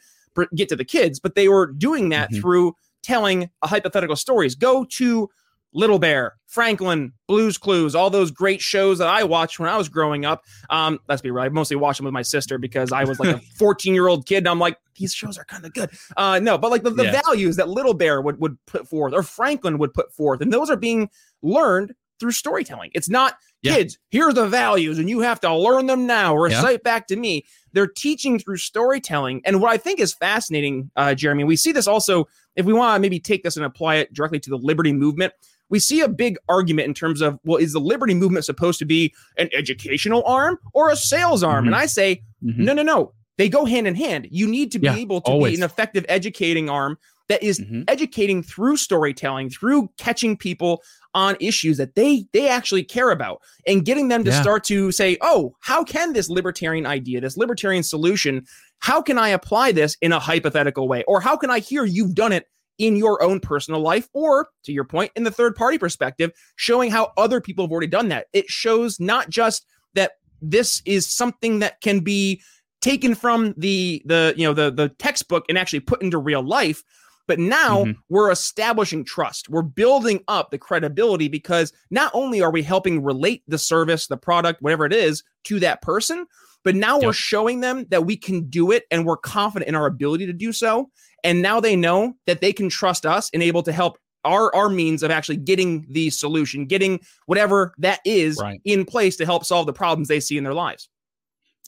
get 0.56 0.70
to 0.70 0.76
the 0.76 0.84
kids. 0.84 1.20
But 1.20 1.36
they 1.36 1.48
were 1.48 1.68
doing 1.68 2.10
that 2.10 2.32
mm-hmm. 2.32 2.42
through 2.42 2.76
telling 3.08 3.50
a 3.62 3.68
hypothetical 3.68 4.18
stories. 4.18 4.54
Go 4.54 4.84
to 4.84 5.30
Little 5.74 6.00
Bear, 6.00 6.36
Franklin, 6.48 7.14
Blues 7.28 7.58
Clues, 7.58 7.96
all 7.96 8.10
those 8.10 8.32
great 8.32 8.62
shows 8.62 8.98
that 8.98 9.08
I 9.08 9.24
watched 9.24 9.60
when 9.60 9.70
I 9.70 9.78
was 9.78 9.88
growing 9.88 10.26
up. 10.26 10.44
Um, 10.70 11.00
let's 11.08 11.22
be 11.22 11.32
real, 11.32 11.44
I 11.44 11.50
mostly 11.50 11.78
watched 11.78 12.00
them 12.00 12.06
with 12.06 12.14
my 12.14 12.22
sister 12.22 12.58
because 12.58 12.92
I 12.92 13.06
was 13.06 13.20
like 13.20 13.36
a 13.36 13.40
14 13.58 13.94
year 13.94 14.08
old 14.08 14.26
kid. 14.26 14.40
And 14.40 14.50
I'm 14.50 14.60
like, 14.60 14.78
these 14.96 15.14
shows 15.14 15.38
are 15.38 15.46
kind 15.46 15.66
of 15.66 15.74
good. 15.74 15.90
Uh, 16.18 16.40
no, 16.40 16.58
but 16.58 16.72
like 16.72 16.84
the, 16.84 16.90
the 16.90 17.12
values 17.24 17.56
that 17.58 17.70
Little 17.70 17.94
Bear 17.94 18.22
would, 18.22 18.42
would 18.42 18.58
put 18.66 18.88
forth 18.90 19.14
or 19.14 19.24
Franklin 19.24 19.78
would 19.78 19.94
put 19.94 20.12
forth, 20.12 20.42
and 20.42 20.52
those 20.52 20.70
are 20.70 20.78
being 20.78 21.10
learned 21.42 21.94
through 22.20 22.32
storytelling. 22.32 22.92
It's 22.94 23.10
not 23.10 23.36
yeah. 23.62 23.76
kids, 23.76 23.98
here 24.10 24.28
are 24.28 24.34
the 24.34 24.48
values, 24.48 24.98
and 24.98 25.10
you 25.10 25.20
have 25.22 25.40
to 25.42 25.54
learn 25.54 25.86
them 25.86 26.08
now, 26.08 26.36
recite 26.36 26.82
yeah. 26.84 26.84
back 26.84 27.08
to 27.08 27.16
me. 27.16 27.46
They're 27.74 27.88
teaching 27.88 28.40
through 28.40 28.58
storytelling. 28.58 29.42
And 29.46 29.62
what 29.62 29.72
I 29.72 29.78
think 29.78 30.00
is 30.00 30.14
fascinating, 30.14 30.90
uh, 30.96 31.14
Jeremy, 31.14 31.44
we 31.44 31.56
see 31.56 31.72
this 31.72 31.88
also 31.88 32.28
if 32.58 32.66
we 32.66 32.74
want 32.74 32.98
to 32.98 33.00
maybe 33.00 33.20
take 33.20 33.44
this 33.44 33.56
and 33.56 33.66
apply 33.66 33.96
it 33.96 34.14
directly 34.14 34.40
to 34.42 34.50
the 34.50 34.58
liberty 34.58 34.92
movement, 34.92 35.32
we 35.70 35.80
see 35.80 36.02
a 36.02 36.08
big 36.08 36.38
argument 36.50 36.88
in 36.88 36.94
terms 36.94 37.22
of, 37.22 37.40
well, 37.44 37.58
is 37.58 37.74
the 37.74 37.80
liberty 37.80 38.14
movement 38.14 38.46
supposed 38.46 38.80
to 38.80 38.86
be 38.86 39.14
an 39.38 39.50
educational 39.54 40.24
arm 40.26 40.58
or 40.74 40.90
a 40.90 40.96
sales 40.96 41.44
arm? 41.44 41.66
Mhm. 41.66 41.68
And 41.68 41.76
I 41.76 41.86
say, 41.86 42.24
Mhm. 42.44 42.58
no, 42.60 42.74
no, 42.74 42.84
no. 42.84 43.14
They 43.38 43.50
go 43.50 43.66
hand 43.66 43.86
in 43.88 43.94
hand. 43.96 44.28
You 44.32 44.48
need 44.48 44.72
to 44.72 44.80
be 44.80 44.88
Yeah, 44.88 44.96
able 44.96 45.22
to 45.22 45.32
always. 45.32 45.52
be 45.58 45.62
an 45.62 45.64
effective 45.64 46.06
educating 46.10 46.70
arm 46.70 46.98
that 47.30 47.44
is 47.44 47.60
Mhm. 47.60 47.84
educating 47.88 48.42
through 48.42 48.78
storytelling, 48.78 49.50
through 49.50 49.90
catching 49.98 50.38
people 50.38 50.82
on 51.18 51.36
issues 51.40 51.78
that 51.78 51.96
they 51.96 52.26
they 52.32 52.48
actually 52.48 52.84
care 52.84 53.10
about 53.10 53.42
and 53.66 53.84
getting 53.84 54.08
them 54.08 54.24
to 54.24 54.30
Yeah. 54.30 54.42
start 54.42 54.64
to 54.66 54.92
say, 54.92 55.18
"Oh, 55.22 55.56
how 55.62 55.84
can 55.84 56.14
this 56.14 56.30
libertarian 56.30 56.86
idea, 56.86 57.20
this 57.20 57.36
libertarian 57.38 57.82
solution, 57.82 58.46
how 58.80 59.02
can 59.02 59.18
I 59.18 59.30
apply 59.30 59.72
this 59.72 59.98
in 60.02 60.12
a 60.14 60.20
hypothetical 60.20 60.88
way? 60.88 61.04
Or 61.08 61.20
how 61.20 61.36
can 61.36 61.50
I 61.50 61.58
hear 61.60 61.84
you've 61.86 62.14
done 62.14 62.32
it 62.32 62.46
in 62.78 62.96
your 62.96 63.24
own 63.24 63.40
personal 63.40 63.82
life 63.82 64.08
or 64.14 64.50
to 64.64 64.72
your 64.72 64.84
point 64.84 65.12
in 65.16 65.24
the 65.24 65.32
third 65.32 65.56
party 65.56 65.80
perspective, 65.80 66.30
showing 66.58 66.92
how 66.92 67.12
other 67.18 67.42
people 67.42 67.66
have 67.66 67.72
already 67.72 67.88
done 67.88 68.10
that. 68.10 68.28
It 68.34 68.48
shows 68.48 69.00
not 69.00 69.32
just 69.32 69.66
that 69.96 70.12
this 70.44 70.84
is 70.86 71.08
something 71.08 71.58
that 71.60 71.82
can 71.82 72.02
be 72.02 72.40
taken 72.82 73.16
from 73.16 73.56
the 73.58 74.04
the 74.06 74.36
you 74.38 74.46
know 74.48 74.54
the 74.54 74.70
the 74.70 74.90
textbook 75.00 75.46
and 75.50 75.58
actually 75.58 75.80
put 75.80 76.04
into 76.04 76.20
real 76.20 76.44
life 76.44 76.84
but 77.28 77.40
now 77.40 77.84
Mhm. 77.86 77.96
we're 78.10 78.32
establishing 78.32 79.04
trust 79.04 79.50
we're 79.50 79.62
building 79.62 80.24
up 80.28 80.50
the 80.52 80.58
credibility 80.58 81.28
because 81.28 81.72
not 81.92 82.12
only 82.14 82.42
are 82.42 82.52
we 82.52 82.64
helping 82.64 83.04
relate 83.04 83.44
the 83.48 83.58
service 83.58 84.08
the 84.08 84.18
product 84.18 84.62
whatever 84.62 84.86
it 84.86 84.94
is 84.94 85.24
to 85.44 85.60
that 85.60 85.82
person 85.82 86.26
but 86.64 86.76
now 86.76 87.00
we're 87.00 87.14
showing 87.14 87.62
them 87.62 87.86
that 87.90 88.06
we 88.06 88.18
can 88.18 88.50
do 88.50 88.72
it 88.72 88.84
and 88.92 89.06
we're 89.06 89.16
confident 89.18 89.70
in 89.70 89.76
our 89.76 89.86
ability 89.86 90.26
to 90.26 90.34
do 90.34 90.52
so 90.52 90.90
and 91.24 91.42
now 91.42 91.60
they 91.60 91.76
know 91.76 92.14
that 92.26 92.42
they 92.42 92.52
can 92.54 92.70
trust 92.70 93.06
us 93.06 93.30
and 93.34 93.44
able 93.44 93.64
to 93.64 93.72
help 93.72 93.98
our 94.26 94.54
our 94.56 94.68
means 94.70 95.04
of 95.04 95.12
actually 95.12 95.38
getting 95.38 95.86
the 95.90 96.10
solution 96.10 96.66
getting 96.66 97.00
whatever 97.28 97.74
that 97.78 98.00
is 98.04 98.38
Right. 98.42 98.60
in 98.66 98.84
place 98.86 99.16
to 99.18 99.26
help 99.26 99.46
solve 99.46 99.66
the 99.68 99.74
problems 99.74 100.08
they 100.08 100.20
see 100.20 100.38
in 100.38 100.44
their 100.44 100.54
lives 100.56 100.90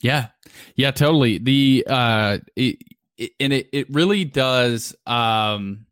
Yeah, 0.02 0.28
yeah, 0.76 0.92
totally. 0.92 1.36
The 1.36 1.84
uh, 1.86 2.38
it, 2.56 2.78
and 3.38 3.52
it 3.52 3.68
it 3.72 3.90
really 3.90 4.24
does, 4.24 4.94
um, 5.06 5.86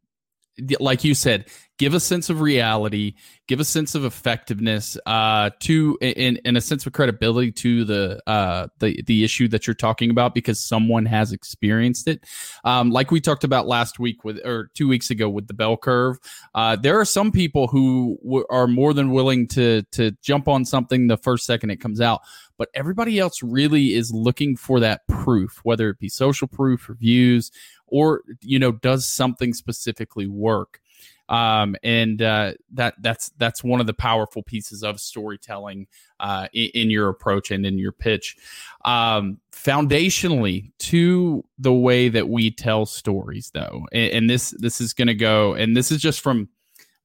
like 0.81 1.05
you 1.05 1.15
said, 1.15 1.47
give 1.79 1.95
a 1.95 2.01
sense 2.01 2.29
of 2.29 2.41
reality, 2.41 3.15
give 3.47 3.61
a 3.61 3.65
sense 3.65 3.95
of 3.95 4.05
effectiveness, 4.05 4.99
uh, 5.07 5.51
to 5.61 5.97
in 6.01 6.57
a 6.57 6.61
sense 6.61 6.85
of 6.87 6.93
credibility 6.93 7.53
to 7.53 7.85
the 7.85 8.21
uh 8.27 8.67
the 8.81 9.01
the 9.07 9.25
issue 9.25 9.49
that 9.49 9.67
you're 9.67 9.75
talking 9.75 10.11
about 10.11 10.35
because 10.35 10.61
someone 10.61 11.07
has 11.07 11.33
experienced 11.33 12.09
it. 12.09 12.25
Um, 12.65 12.91
like 12.91 13.11
we 13.11 13.21
talked 13.21 13.45
about 13.45 13.69
last 13.69 13.99
week 13.99 14.25
with 14.25 14.45
or 14.45 14.71
two 14.75 14.89
weeks 14.89 15.11
ago 15.11 15.29
with 15.29 15.47
the 15.47 15.55
bell 15.55 15.77
curve. 15.77 16.19
Uh, 16.55 16.77
there 16.77 16.99
are 16.99 17.05
some 17.05 17.31
people 17.31 17.69
who 17.69 18.19
w- 18.25 18.47
are 18.51 18.67
more 18.67 18.93
than 18.93 19.13
willing 19.13 19.47
to 19.49 19.83
to 19.93 20.11
jump 20.23 20.49
on 20.49 20.65
something 20.65 21.07
the 21.07 21.17
first 21.19 21.47
second 21.47 21.71
it 21.71 21.81
comes 21.81 22.01
out 22.01 22.21
but 22.59 22.69
everybody 22.75 23.19
else 23.19 23.43
really 23.43 23.95
is 23.95 24.13
looking 24.13 24.57
for 24.57 24.81
that 24.81 25.07
proof 25.07 25.61
whether 25.63 25.89
it 25.89 25.99
be 25.99 26.09
social 26.09 26.47
proof 26.49 26.89
reviews 26.89 27.51
or 27.91 28.23
you 28.41 28.59
know 28.59 28.73
does 28.73 29.09
something 29.09 29.53
specifically 29.53 30.27
work. 30.27 30.81
Um, 31.29 31.77
and 31.83 32.23
uh, 32.23 32.55
that 32.73 32.95
that's 33.03 33.31
that's 33.37 33.63
one 33.63 33.81
of 33.81 33.87
the 33.87 33.93
powerful 33.93 34.43
pieces 34.43 34.83
of 34.83 34.99
storytelling 34.99 35.87
uh, 36.21 36.49
in, 36.55 36.71
in 36.75 36.91
your 36.91 37.11
approach 37.11 37.51
and 37.51 37.67
in 37.67 37.79
your 37.79 37.93
pitch. 37.93 38.37
Um, 38.85 39.39
foundationally 39.53 40.71
to 40.79 41.45
the 41.59 41.73
way 41.73 42.09
that 42.09 42.29
we 42.29 42.51
tell 42.51 42.87
stories 42.87 43.51
though 43.53 43.87
and, 43.93 44.13
and 44.13 44.31
this 44.31 44.55
this 44.59 44.81
is 44.81 44.93
going 44.93 45.09
to 45.09 45.17
go 45.17 45.53
and 45.53 45.77
this 45.77 45.91
is 45.91 46.01
just 46.01 46.21
from 46.21 46.49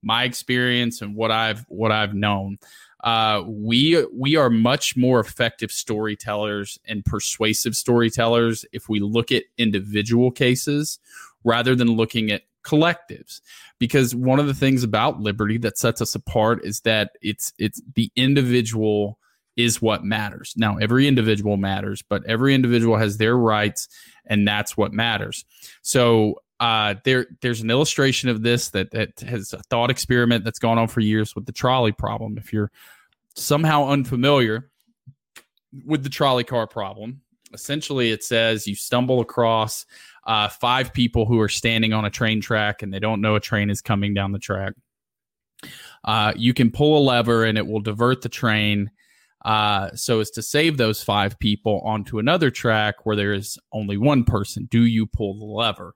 my 0.04 0.24
experience 0.24 1.02
and 1.02 1.16
what 1.16 1.32
i've 1.32 1.66
what 1.68 1.92
i've 1.92 2.14
known 2.14 2.60
uh, 3.04 3.44
we 3.46 4.06
we 4.14 4.38
are 4.38 4.50
much 4.50 4.96
more 4.96 5.20
effective 5.20 5.72
storytellers 5.72 6.80
and 6.88 7.04
persuasive 7.04 7.76
storytellers 7.76 8.66
if 8.72 8.88
we 8.88 9.00
look 9.00 9.32
at 9.32 9.44
individual 9.58 10.32
cases 10.32 11.00
rather 11.44 11.76
than 11.76 11.90
looking 11.90 12.32
at 12.32 12.44
collectives. 12.64 13.42
Because 13.78 14.16
one 14.16 14.40
of 14.40 14.48
the 14.48 14.54
things 14.54 14.84
about 14.84 15.20
liberty 15.20 15.58
that 15.60 15.78
sets 15.78 16.02
us 16.02 16.16
apart 16.16 16.62
is 16.64 16.80
that 16.82 17.12
it's 17.22 17.52
it's 17.58 17.82
the 17.94 18.10
individual 18.16 19.20
is 19.58 19.82
what 19.82 20.06
matters. 20.06 20.54
Now 20.56 20.78
every 20.78 21.06
individual 21.06 21.58
matters 21.58 22.02
but 22.02 22.26
every 22.26 22.56
individual 22.56 22.98
has 22.98 23.18
their 23.18 23.36
rights 23.38 23.90
and 24.26 24.48
that's 24.48 24.78
what 24.78 24.94
matters. 24.94 25.44
So 25.82 26.42
uh, 26.64 26.96
there 27.04 27.26
there's 27.42 27.60
an 27.60 27.70
illustration 27.70 28.30
of 28.30 28.42
this 28.42 28.70
that 28.70 28.90
that 28.92 29.20
has 29.20 29.52
a 29.52 29.62
thought 29.64 29.92
experiment 29.92 30.46
that's 30.46 30.60
gone 30.60 30.78
on 30.78 30.88
for 30.88 31.02
years 31.02 31.36
with 31.36 31.46
the 31.46 31.52
trolley 31.52 31.92
problem. 31.92 32.38
If 32.38 32.54
you're 32.54 32.72
somehow 33.36 33.90
unfamiliar 33.90 34.72
with 35.86 36.04
the 36.04 36.10
trolley 36.10 36.46
car 36.46 36.66
problem, 36.66 37.20
essentially 37.54 38.12
it 38.12 38.24
says 38.24 38.66
you 38.66 38.76
stumble 38.76 39.20
across 39.20 39.86
uh, 40.26 40.48
five 40.48 40.94
people 40.94 41.26
who 41.26 41.38
are 41.42 41.50
standing 41.50 41.92
on 41.92 42.06
a 42.06 42.10
train 42.10 42.40
track 42.40 42.82
and 42.82 42.94
they 42.94 43.00
don't 43.00 43.20
know 43.20 43.36
a 43.36 43.42
train 43.42 43.70
is 43.70 43.82
coming 43.82 44.14
down 44.14 44.32
the 44.32 44.40
track. 44.40 44.72
Uh, 46.06 46.32
you 46.38 46.54
can 46.54 46.72
pull 46.72 46.98
a 46.98 47.04
lever 47.04 47.44
and 47.44 47.58
it 47.58 47.68
will 47.68 47.82
divert 47.82 48.22
the 48.22 48.30
train 48.30 48.90
uh, 49.44 49.90
so 49.96 50.22
as 50.22 50.32
to 50.32 50.42
save 50.42 50.78
those 50.78 51.04
five 51.04 51.38
people 51.40 51.82
onto 51.84 52.20
another 52.20 52.50
track 52.50 53.06
where 53.06 53.18
there 53.18 53.34
is 53.34 53.60
only 53.74 53.98
one 53.98 54.24
person. 54.24 54.66
Do 54.72 54.86
you 54.86 55.06
pull 55.06 55.38
the 55.38 55.46
lever? 55.46 55.94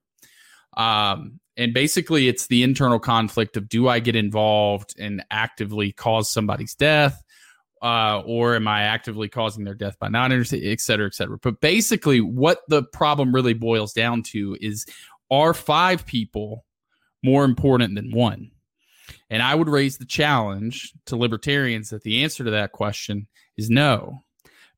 Um, 0.77 1.39
and 1.57 1.73
basically, 1.73 2.27
it's 2.27 2.47
the 2.47 2.63
internal 2.63 2.99
conflict 2.99 3.57
of 3.57 3.67
do 3.67 3.87
I 3.87 3.99
get 3.99 4.15
involved 4.15 4.93
and 4.99 5.25
actively 5.31 5.91
cause 5.91 6.31
somebody's 6.31 6.75
death, 6.75 7.21
uh, 7.81 8.21
or 8.25 8.55
am 8.55 8.67
I 8.67 8.83
actively 8.83 9.27
causing 9.27 9.63
their 9.63 9.73
death 9.73 9.97
by 9.99 10.09
not 10.09 10.31
understanding, 10.31 10.69
et 10.69 10.79
cetera, 10.79 11.07
et 11.07 11.15
cetera. 11.15 11.39
But 11.41 11.59
basically, 11.59 12.21
what 12.21 12.59
the 12.67 12.83
problem 12.83 13.33
really 13.33 13.55
boils 13.55 13.91
down 13.91 14.21
to 14.23 14.55
is 14.61 14.85
are 15.31 15.53
five 15.53 16.05
people 16.05 16.63
more 17.23 17.43
important 17.43 17.95
than 17.95 18.11
one? 18.11 18.51
And 19.29 19.41
I 19.41 19.55
would 19.55 19.67
raise 19.67 19.97
the 19.97 20.05
challenge 20.05 20.93
to 21.07 21.17
libertarians 21.17 21.89
that 21.89 22.03
the 22.03 22.23
answer 22.23 22.43
to 22.43 22.51
that 22.51 22.71
question 22.71 23.27
is 23.57 23.69
no 23.69 24.23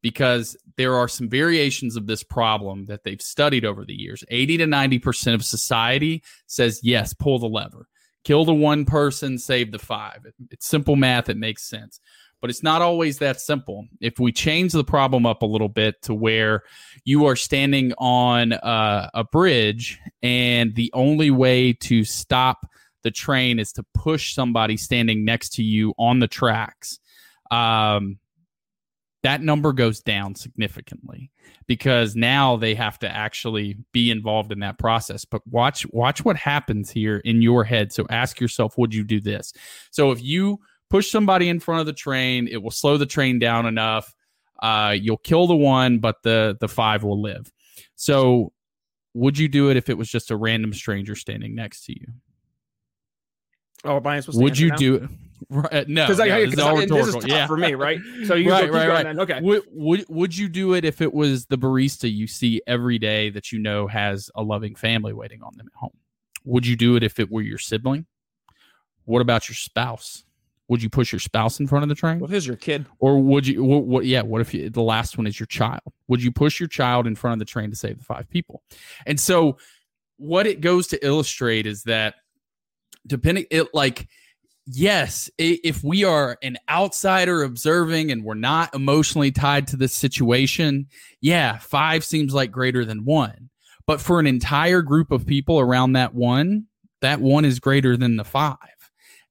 because 0.01 0.55
there 0.77 0.95
are 0.95 1.07
some 1.07 1.29
variations 1.29 1.95
of 1.95 2.07
this 2.07 2.23
problem 2.23 2.85
that 2.85 3.03
they've 3.03 3.21
studied 3.21 3.65
over 3.65 3.85
the 3.85 3.93
years. 3.93 4.23
80 4.29 4.57
to 4.57 4.65
90% 4.65 5.33
of 5.33 5.43
society 5.43 6.23
says, 6.47 6.79
yes, 6.83 7.13
pull 7.13 7.39
the 7.39 7.47
lever, 7.47 7.87
kill 8.23 8.45
the 8.45 8.53
one 8.53 8.85
person, 8.85 9.37
save 9.37 9.71
the 9.71 9.79
five. 9.79 10.25
It's 10.51 10.67
simple 10.67 10.95
math, 10.95 11.29
it 11.29 11.37
makes 11.37 11.63
sense. 11.63 11.99
But 12.41 12.49
it's 12.49 12.63
not 12.63 12.81
always 12.81 13.17
that 13.17 13.41
simple. 13.41 13.85
If 13.99 14.17
we 14.17 14.31
change 14.31 14.71
the 14.71 14.85
problem 14.85 15.25
up 15.25 15.41
a 15.41 15.45
little 15.45 15.67
bit 15.67 16.01
to 16.03 16.13
where 16.13 16.63
you 17.03 17.25
are 17.25 17.35
standing 17.35 17.91
on 17.97 18.53
uh, 18.53 19.09
a 19.13 19.25
bridge 19.25 19.99
and 20.23 20.73
the 20.75 20.89
only 20.93 21.31
way 21.31 21.73
to 21.73 22.05
stop 22.05 22.65
the 23.03 23.11
train 23.11 23.59
is 23.59 23.73
to 23.73 23.83
push 23.93 24.33
somebody 24.33 24.77
standing 24.77 25.25
next 25.25 25.53
to 25.55 25.63
you 25.63 25.93
on 25.97 26.19
the 26.19 26.27
tracks. 26.27 26.99
Um, 27.51 28.19
that 29.23 29.41
number 29.41 29.73
goes 29.73 29.99
down 29.99 30.35
significantly 30.35 31.29
because 31.67 32.15
now 32.15 32.55
they 32.55 32.73
have 32.73 32.97
to 32.99 33.09
actually 33.09 33.77
be 33.91 34.11
involved 34.11 34.51
in 34.51 34.59
that 34.59 34.79
process. 34.79 35.25
But 35.25 35.45
watch 35.47 35.85
watch 35.91 36.23
what 36.23 36.37
happens 36.37 36.89
here 36.89 37.17
in 37.17 37.41
your 37.41 37.63
head. 37.63 37.91
So 37.91 38.05
ask 38.09 38.39
yourself 38.39 38.77
would 38.77 38.93
you 38.93 39.03
do 39.03 39.19
this? 39.19 39.53
So 39.91 40.11
if 40.11 40.21
you 40.21 40.59
push 40.89 41.11
somebody 41.11 41.49
in 41.49 41.59
front 41.59 41.81
of 41.81 41.85
the 41.85 41.93
train 41.93 42.47
it 42.47 42.63
will 42.63 42.71
slow 42.71 42.97
the 42.97 43.05
train 43.05 43.37
down 43.37 43.67
enough 43.67 44.11
uh, 44.63 44.95
you'll 44.99 45.17
kill 45.17 45.45
the 45.45 45.55
one 45.55 45.99
but 45.99 46.15
the 46.23 46.57
the 46.59 46.67
five 46.67 47.03
will 47.03 47.21
live. 47.21 47.51
So 47.95 48.53
would 49.13 49.37
you 49.37 49.47
do 49.47 49.69
it 49.69 49.77
if 49.77 49.89
it 49.89 49.97
was 49.97 50.09
just 50.09 50.31
a 50.31 50.35
random 50.35 50.73
stranger 50.73 51.15
standing 51.15 51.55
next 51.55 51.85
to 51.85 51.93
you? 51.93 52.07
Oh 53.83 53.99
Brian's 53.99 54.25
supposed 54.25 54.39
to 54.39 54.43
would 54.43 54.57
you 54.57 54.69
now? 54.69 54.75
do 54.77 54.95
it 54.95 55.09
right, 55.49 55.73
uh, 55.73 55.85
no 55.87 56.07
because 56.07 56.19
yeah, 56.25 56.39
this 56.39 56.89
this 56.89 57.07
is 57.07 57.13
tough 57.15 57.27
yeah 57.27 57.47
for 57.47 57.57
me, 57.57 57.75
right? 57.75 57.99
So 58.25 58.35
you 58.35 58.51
Right, 58.51 58.67
go, 58.71 58.77
right, 58.77 58.89
right. 58.89 59.03
then. 59.03 59.19
Okay. 59.19 59.39
Would, 59.41 59.63
would 59.71 60.05
would 60.09 60.37
you 60.37 60.49
do 60.49 60.73
it 60.73 60.85
if 60.85 61.01
it 61.01 61.13
was 61.13 61.45
the 61.45 61.57
barista 61.57 62.11
you 62.11 62.27
see 62.27 62.61
every 62.67 62.99
day 62.99 63.29
that 63.29 63.51
you 63.51 63.59
know 63.59 63.87
has 63.87 64.29
a 64.35 64.43
loving 64.43 64.75
family 64.75 65.13
waiting 65.13 65.41
on 65.43 65.55
them 65.57 65.67
at 65.67 65.77
home? 65.77 65.97
Would 66.45 66.65
you 66.65 66.75
do 66.75 66.95
it 66.95 67.03
if 67.03 67.19
it 67.19 67.31
were 67.31 67.41
your 67.41 67.57
sibling? 67.57 68.05
What 69.05 69.21
about 69.21 69.49
your 69.49 69.55
spouse? 69.55 70.23
Would 70.67 70.83
you 70.83 70.89
push 70.89 71.11
your 71.11 71.19
spouse 71.19 71.59
in 71.59 71.65
front 71.65 71.81
of 71.81 71.89
the 71.89 71.95
train? 71.95 72.19
What 72.19 72.31
is 72.31 72.45
your 72.45 72.55
kid? 72.55 72.85
Or 72.99 73.19
would 73.19 73.47
you? 73.47 73.63
What? 73.63 73.85
what 73.85 74.05
yeah. 74.05 74.21
What 74.21 74.39
if 74.39 74.53
you, 74.53 74.69
the 74.69 74.83
last 74.83 75.17
one 75.17 75.25
is 75.25 75.39
your 75.39 75.47
child? 75.47 75.81
Would 76.07 76.21
you 76.21 76.31
push 76.31 76.59
your 76.59 76.69
child 76.69 77.07
in 77.07 77.15
front 77.15 77.33
of 77.33 77.39
the 77.39 77.45
train 77.45 77.71
to 77.71 77.75
save 77.75 77.97
the 77.97 78.03
five 78.03 78.29
people? 78.29 78.61
And 79.07 79.19
so, 79.19 79.57
what 80.17 80.45
it 80.45 80.61
goes 80.61 80.85
to 80.87 81.03
illustrate 81.03 81.65
is 81.65 81.83
that 81.83 82.15
depending, 83.07 83.45
it 83.49 83.73
like 83.73 84.07
yes, 84.71 85.29
if 85.37 85.83
we 85.83 86.03
are 86.03 86.37
an 86.43 86.57
outsider 86.69 87.43
observing 87.43 88.11
and 88.11 88.23
we're 88.23 88.35
not 88.35 88.73
emotionally 88.75 89.31
tied 89.31 89.67
to 89.67 89.77
this 89.77 89.93
situation, 89.93 90.87
yeah, 91.21 91.57
five 91.57 92.03
seems 92.03 92.33
like 92.33 92.51
greater 92.51 92.85
than 92.85 93.05
one. 93.05 93.49
But 93.87 93.99
for 93.99 94.19
an 94.19 94.27
entire 94.27 94.81
group 94.83 95.11
of 95.11 95.25
people 95.25 95.59
around 95.59 95.93
that 95.93 96.13
one, 96.13 96.65
that 97.01 97.19
one 97.21 97.45
is 97.45 97.59
greater 97.59 97.97
than 97.97 98.17
the 98.17 98.23
five. 98.23 98.57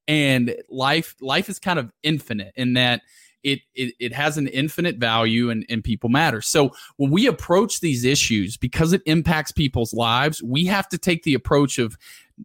and 0.09 0.57
life 0.71 1.15
life 1.21 1.49
is 1.49 1.59
kind 1.59 1.79
of 1.79 1.93
infinite 2.03 2.53
in 2.57 2.73
that 2.73 3.03
it, 3.45 3.61
it 3.75 3.95
it 4.01 4.13
has 4.13 4.37
an 4.37 4.49
infinite 4.49 4.97
value 4.97 5.51
and, 5.51 5.65
and 5.69 5.85
people 5.85 6.09
matter. 6.09 6.41
So 6.41 6.73
when 6.97 7.11
we 7.11 7.27
approach 7.27 7.81
these 7.81 8.05
issues, 8.05 8.57
because 8.57 8.93
it 8.93 9.03
impacts 9.07 9.53
people's 9.53 9.95
lives, 9.95 10.43
we 10.43 10.65
have 10.67 10.89
to 10.89 10.99
take 10.99 11.23
the 11.23 11.35
approach 11.35 11.79
of 11.79 11.97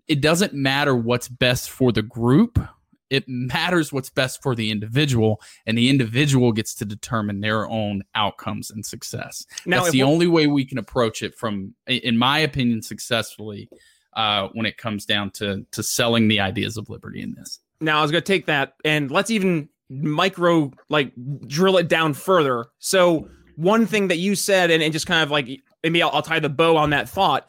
it 0.07 0.21
doesn't 0.21 0.53
matter 0.53 0.95
what's 0.95 1.27
best 1.29 1.71
for 1.71 1.91
the 1.91 2.03
group. 2.03 2.59
It 3.13 3.25
matters 3.27 3.93
what's 3.93 4.09
best 4.09 4.41
for 4.41 4.55
the 4.55 4.71
individual, 4.71 5.39
and 5.67 5.77
the 5.77 5.89
individual 5.89 6.51
gets 6.51 6.73
to 6.75 6.85
determine 6.85 7.41
their 7.41 7.69
own 7.69 8.03
outcomes 8.15 8.71
and 8.71 8.83
success. 8.83 9.45
Now, 9.65 9.81
That's 9.81 9.91
the 9.91 10.03
only 10.03 10.25
way 10.27 10.47
we 10.47 10.65
can 10.65 10.79
approach 10.79 11.21
it 11.21 11.35
from, 11.35 11.75
in 11.85 12.17
my 12.17 12.39
opinion, 12.39 12.81
successfully 12.81 13.69
uh, 14.15 14.47
when 14.53 14.65
it 14.65 14.77
comes 14.77 15.05
down 15.05 15.31
to 15.31 15.65
to 15.71 15.83
selling 15.83 16.27
the 16.27 16.39
ideas 16.39 16.75
of 16.77 16.89
liberty 16.89 17.21
in 17.21 17.35
this. 17.35 17.59
Now, 17.79 17.99
I 17.99 18.01
was 18.01 18.11
going 18.11 18.23
to 18.23 18.27
take 18.27 18.47
that 18.47 18.73
and 18.83 19.11
let's 19.11 19.29
even 19.29 19.69
micro 19.89 20.71
like 20.89 21.11
drill 21.47 21.77
it 21.77 21.87
down 21.87 22.13
further. 22.13 22.65
So 22.79 23.27
one 23.57 23.85
thing 23.85 24.07
that 24.07 24.17
you 24.17 24.35
said, 24.35 24.71
and, 24.71 24.81
and 24.81 24.91
just 24.91 25.05
kind 25.05 25.21
of 25.21 25.29
like 25.29 25.49
maybe 25.83 26.01
I'll, 26.01 26.09
I'll 26.11 26.21
tie 26.21 26.39
the 26.39 26.49
bow 26.49 26.77
on 26.77 26.89
that 26.91 27.09
thought, 27.09 27.47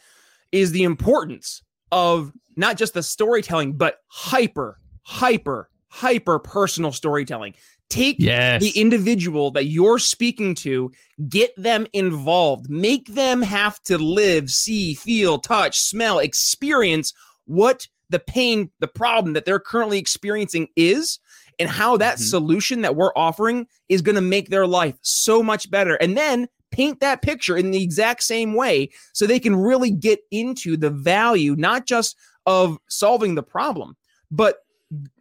is 0.52 0.72
the 0.72 0.82
importance 0.82 1.62
of 1.90 2.32
not 2.56 2.76
just 2.76 2.94
the 2.94 3.02
storytelling, 3.02 3.74
but 3.74 3.98
hyper, 4.08 4.78
hyper, 5.04 5.70
hyper 5.88 6.38
personal 6.38 6.92
storytelling. 6.92 7.54
Take 7.88 8.16
yes. 8.18 8.60
the 8.60 8.70
individual 8.70 9.50
that 9.52 9.66
you're 9.66 9.98
speaking 9.98 10.54
to, 10.56 10.90
get 11.28 11.54
them 11.56 11.86
involved, 11.92 12.68
make 12.68 13.06
them 13.08 13.42
have 13.42 13.80
to 13.84 13.98
live, 13.98 14.50
see, 14.50 14.94
feel, 14.94 15.38
touch, 15.38 15.78
smell, 15.78 16.18
experience 16.18 17.12
what 17.44 17.86
the 18.10 18.18
pain, 18.18 18.70
the 18.80 18.88
problem 18.88 19.34
that 19.34 19.44
they're 19.44 19.60
currently 19.60 19.98
experiencing 19.98 20.68
is, 20.76 21.20
and 21.58 21.68
how 21.68 21.96
that 21.98 22.16
mm-hmm. 22.16 22.24
solution 22.24 22.80
that 22.80 22.96
we're 22.96 23.12
offering 23.14 23.66
is 23.88 24.02
going 24.02 24.16
to 24.16 24.20
make 24.20 24.48
their 24.48 24.66
life 24.66 24.96
so 25.02 25.42
much 25.42 25.70
better. 25.70 25.94
And 25.96 26.16
then 26.16 26.48
paint 26.70 26.98
that 27.00 27.22
picture 27.22 27.56
in 27.56 27.70
the 27.70 27.82
exact 27.82 28.24
same 28.24 28.54
way 28.54 28.90
so 29.12 29.26
they 29.26 29.38
can 29.38 29.54
really 29.54 29.92
get 29.92 30.20
into 30.32 30.76
the 30.76 30.90
value, 30.90 31.54
not 31.56 31.86
just 31.86 32.16
of 32.46 32.78
solving 32.88 33.36
the 33.36 33.42
problem, 33.42 33.96
but 34.30 34.63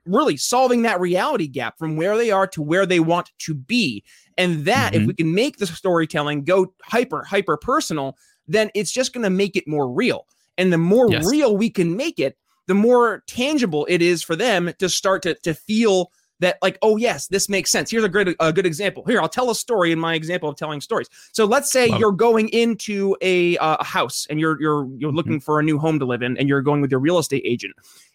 really 0.06 0.38
solving 0.38 0.82
that 0.84 1.00
reality 1.00 1.48
gap 1.48 1.78
from 1.78 1.96
where 1.96 2.18
they 2.18 2.32
are 2.32 2.48
to 2.48 2.62
where 2.62 2.86
they 2.86 3.00
want 3.00 3.32
to 3.40 3.54
be. 3.54 4.04
And 4.38 4.66
that, 4.66 4.94
mm-hmm. 4.94 5.02
if 5.04 5.08
we 5.08 5.14
can 5.14 5.34
make 5.34 5.58
the 5.58 5.68
storytelling 5.68 6.44
go 6.44 6.74
hyper, 6.84 7.24
hyper 7.24 7.58
personal, 7.58 8.18
then 8.48 8.70
it's 8.76 8.92
just 8.92 9.14
going 9.14 9.24
to 9.24 9.30
make 9.30 9.56
it 9.56 9.68
more 9.68 9.90
real. 9.90 10.28
And 10.58 10.72
the 10.72 10.78
more 10.78 11.10
yes. 11.10 11.26
real 11.30 11.56
we 11.56 11.70
can 11.70 11.96
make 11.96 12.20
it, 12.20 12.38
the 12.68 12.74
more 12.74 13.24
tangible 13.28 13.86
it 13.90 14.02
is 14.02 14.24
for 14.24 14.36
them 14.36 14.72
to 14.80 14.90
start 14.90 15.22
to, 15.24 15.36
to 15.36 15.54
feel 15.54 16.12
that 16.40 16.58
like 16.62 16.78
oh 16.82 16.98
yes 16.98 17.28
this 17.28 17.48
makes 17.48 17.72
sense 17.72 17.90
here's 17.90 18.04
a 18.04 18.10
great 18.10 18.36
a 18.40 18.52
good 18.52 18.66
example 18.66 19.04
here 19.06 19.22
i'll 19.22 19.30
tell 19.30 19.50
a 19.50 19.56
story 19.56 19.92
in 19.92 20.00
my 20.00 20.14
example 20.14 20.50
of 20.50 20.56
telling 20.56 20.82
stories 20.82 21.08
so 21.32 21.46
let's 21.46 21.72
say 21.72 21.88
Love 21.88 22.00
you're 22.00 22.14
it. 22.14 22.18
going 22.18 22.50
into 22.50 23.16
a, 23.22 23.58
uh, 23.58 23.78
a 23.80 23.84
house 23.84 24.28
and 24.30 24.40
you're 24.40 24.60
you're 24.62 24.86
you're 24.98 25.10
mm-hmm. 25.10 25.16
looking 25.16 25.32
mm-hmm. 25.34 25.40
for 25.40 25.60
a 25.60 25.64
new 25.64 25.78
home 25.78 26.00
to 26.00 26.06
live 26.06 26.22
in 26.22 26.38
and 26.38 26.50
you're 26.50 26.62
going 26.62 26.82
with 26.82 26.92
your 26.92 27.00
real 27.00 27.18
estate 27.18 27.44
agent 27.46 27.74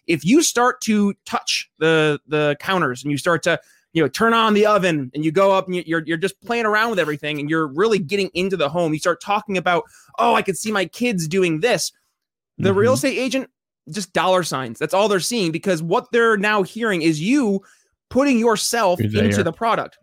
if 0.09 0.25
you 0.25 0.41
start 0.41 0.81
to 0.81 1.13
touch 1.25 1.69
the 1.79 2.19
the 2.27 2.57
counters 2.59 3.03
and 3.03 3.11
you 3.11 3.17
start 3.17 3.41
to 3.43 3.59
you 3.93 4.01
know 4.01 4.09
turn 4.09 4.33
on 4.33 4.53
the 4.53 4.65
oven 4.65 5.09
and 5.13 5.23
you 5.23 5.31
go 5.31 5.51
up 5.51 5.67
and 5.67 5.75
you're 5.75 6.03
you're 6.05 6.17
just 6.17 6.39
playing 6.41 6.65
around 6.65 6.89
with 6.89 6.99
everything 6.99 7.39
and 7.39 7.49
you're 7.49 7.67
really 7.67 7.99
getting 7.99 8.29
into 8.33 8.57
the 8.57 8.69
home 8.69 8.93
you 8.93 8.99
start 8.99 9.21
talking 9.21 9.57
about 9.57 9.83
oh 10.19 10.35
i 10.35 10.41
could 10.41 10.57
see 10.57 10.71
my 10.71 10.85
kids 10.85 11.27
doing 11.27 11.61
this 11.61 11.91
the 12.57 12.69
mm-hmm. 12.69 12.79
real 12.79 12.93
estate 12.93 13.17
agent 13.17 13.49
just 13.89 14.13
dollar 14.13 14.43
signs 14.43 14.77
that's 14.77 14.93
all 14.93 15.07
they're 15.07 15.19
seeing 15.19 15.51
because 15.51 15.81
what 15.81 16.11
they're 16.11 16.37
now 16.37 16.61
hearing 16.61 17.01
is 17.01 17.21
you 17.21 17.63
putting 18.09 18.39
yourself 18.39 18.99
into 18.99 19.43
the 19.43 19.53
product. 19.53 19.97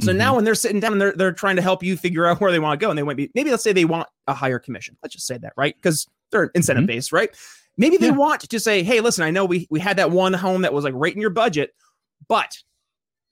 So 0.00 0.08
mm-hmm. 0.08 0.18
now 0.18 0.34
when 0.34 0.44
they're 0.44 0.54
sitting 0.54 0.80
down 0.80 0.92
and 0.92 1.00
they're, 1.00 1.12
they're 1.12 1.32
trying 1.32 1.56
to 1.56 1.62
help 1.62 1.82
you 1.82 1.96
figure 1.96 2.26
out 2.26 2.40
where 2.40 2.50
they 2.50 2.58
want 2.58 2.78
to 2.78 2.84
go 2.84 2.90
and 2.90 2.98
they 2.98 3.02
might 3.02 3.16
be 3.16 3.30
maybe 3.34 3.50
let's 3.50 3.62
say 3.62 3.72
they 3.72 3.84
want 3.84 4.08
a 4.26 4.34
higher 4.34 4.58
commission. 4.58 4.96
Let's 5.02 5.14
just 5.14 5.26
say 5.26 5.38
that, 5.38 5.52
right? 5.56 5.74
Because 5.76 6.08
they're 6.30 6.50
incentive 6.54 6.86
based, 6.86 7.08
mm-hmm. 7.08 7.16
right? 7.16 7.36
Maybe 7.76 7.96
they 7.96 8.06
yeah. 8.06 8.12
want 8.12 8.40
to 8.42 8.60
say, 8.60 8.82
hey, 8.82 9.00
listen, 9.00 9.24
I 9.24 9.30
know 9.30 9.44
we 9.44 9.66
we 9.70 9.80
had 9.80 9.96
that 9.98 10.10
one 10.10 10.32
home 10.32 10.62
that 10.62 10.74
was 10.74 10.84
like 10.84 10.94
right 10.96 11.14
in 11.14 11.20
your 11.20 11.30
budget, 11.30 11.74
but 12.28 12.58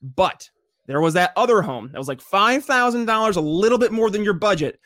but 0.03 0.49
there 0.87 1.01
was 1.01 1.15
that 1.15 1.33
other 1.37 1.63
home 1.63 1.91
that 1.93 1.99
was 1.99 2.09
like 2.09 2.21
five 2.21 2.65
thousand 2.65 3.07
dollars, 3.07 3.37
a 3.37 3.41
little 3.41 3.79
bit 3.79 3.93
more 3.93 4.11
than 4.11 4.25
your 4.25 4.35
budget, 4.35 4.81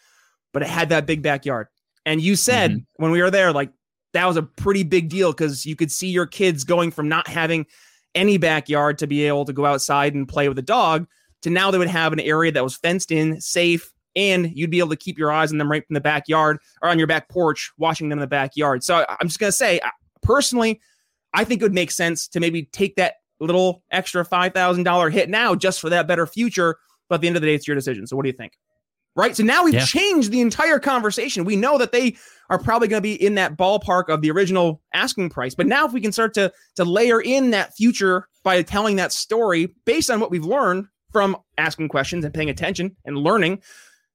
but 0.52 0.62
it 0.62 0.68
had 0.68 0.88
that 0.88 1.06
big 1.06 1.22
backyard. 1.22 1.68
And 2.04 2.20
you 2.20 2.36
said 2.36 2.72
mm-hmm. 2.72 3.02
when 3.02 3.12
we 3.12 3.22
were 3.22 3.30
there, 3.30 3.52
like 3.52 3.70
that 4.12 4.26
was 4.26 4.36
a 4.36 4.42
pretty 4.42 4.82
big 4.82 5.08
deal 5.08 5.32
because 5.32 5.64
you 5.64 5.76
could 5.76 5.90
see 5.90 6.08
your 6.08 6.26
kids 6.26 6.64
going 6.64 6.90
from 6.90 7.08
not 7.08 7.28
having 7.28 7.66
any 8.14 8.38
backyard 8.38 8.98
to 8.98 9.06
be 9.06 9.24
able 9.24 9.44
to 9.44 9.52
go 9.52 9.66
outside 9.66 10.14
and 10.14 10.28
play 10.28 10.48
with 10.48 10.58
a 10.58 10.62
dog 10.62 11.06
to 11.42 11.50
now 11.50 11.70
they 11.70 11.78
would 11.78 11.88
have 11.88 12.12
an 12.12 12.20
area 12.20 12.52
that 12.52 12.64
was 12.64 12.76
fenced 12.76 13.10
in, 13.10 13.40
safe, 13.40 13.92
and 14.16 14.50
you'd 14.54 14.70
be 14.70 14.78
able 14.78 14.90
to 14.90 14.96
keep 14.96 15.18
your 15.18 15.32
eyes 15.32 15.52
on 15.52 15.58
them 15.58 15.70
right 15.70 15.86
from 15.86 15.94
the 15.94 16.00
backyard 16.00 16.58
or 16.82 16.88
on 16.88 16.98
your 16.98 17.06
back 17.06 17.28
porch, 17.28 17.72
watching 17.78 18.08
them 18.08 18.18
in 18.18 18.20
the 18.20 18.26
backyard. 18.26 18.84
So 18.84 19.04
I'm 19.08 19.28
just 19.28 19.38
going 19.38 19.48
to 19.48 19.56
say, 19.56 19.80
personally, 20.22 20.80
I 21.32 21.44
think 21.44 21.60
it 21.60 21.64
would 21.64 21.74
make 21.74 21.90
sense 21.90 22.28
to 22.28 22.40
maybe 22.40 22.64
take 22.72 22.96
that 22.96 23.14
little 23.40 23.82
extra 23.90 24.24
$5,000 24.24 25.12
hit 25.12 25.28
now 25.28 25.54
just 25.54 25.80
for 25.80 25.90
that 25.90 26.06
better 26.06 26.26
future. 26.26 26.76
But 27.08 27.16
at 27.16 27.20
the 27.20 27.26
end 27.26 27.36
of 27.36 27.42
the 27.42 27.48
day, 27.48 27.54
it's 27.54 27.66
your 27.66 27.74
decision. 27.74 28.06
So 28.06 28.16
what 28.16 28.22
do 28.22 28.28
you 28.28 28.36
think? 28.36 28.52
right? 29.16 29.36
So 29.36 29.42
now 29.42 29.64
we've 29.64 29.74
yeah. 29.74 29.84
changed 29.84 30.30
the 30.30 30.40
entire 30.40 30.78
conversation. 30.78 31.44
We 31.44 31.56
know 31.56 31.78
that 31.78 31.92
they 31.92 32.16
are 32.50 32.58
probably 32.58 32.88
going 32.88 32.98
to 32.98 33.02
be 33.02 33.14
in 33.14 33.34
that 33.36 33.56
ballpark 33.56 34.08
of 34.08 34.20
the 34.20 34.30
original 34.30 34.82
asking 34.92 35.30
price. 35.30 35.54
But 35.54 35.66
now 35.66 35.86
if 35.86 35.92
we 35.92 36.00
can 36.00 36.12
start 36.12 36.34
to 36.34 36.52
to 36.76 36.84
layer 36.84 37.20
in 37.20 37.50
that 37.50 37.74
future 37.74 38.28
by 38.42 38.60
telling 38.62 38.96
that 38.96 39.12
story 39.12 39.74
based 39.84 40.10
on 40.10 40.20
what 40.20 40.30
we've 40.30 40.44
learned 40.44 40.86
from 41.12 41.36
asking 41.58 41.88
questions 41.88 42.24
and 42.24 42.34
paying 42.34 42.50
attention 42.50 42.96
and 43.04 43.16
learning, 43.16 43.62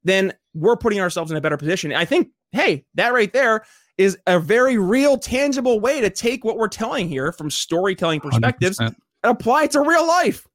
then 0.10 0.34
we're 0.54 0.78
putting 0.78 1.00
ourselves 1.00 1.32
in 1.32 1.38
a 1.38 1.42
better 1.42 1.58
position. 1.58 1.94
I 1.94 2.06
think, 2.06 2.30
hey, 2.52 2.86
that 2.96 3.14
right 3.14 3.32
there 3.32 3.66
is 3.98 4.18
a 4.28 4.40
very 4.40 4.78
real, 4.78 5.18
tangible 5.18 5.80
way 5.80 6.02
to 6.02 6.10
take 6.10 6.44
what 6.44 6.58
we're 6.58 6.68
telling 6.70 7.08
here 7.08 7.32
from 7.32 7.50
storytelling 7.50 8.22
perspectives 8.22 8.80
100%. 8.80 8.88
and 8.88 8.96
apply 9.24 9.66
it 9.66 9.72
to 9.72 9.82
real 9.82 10.08
life. 10.08 10.48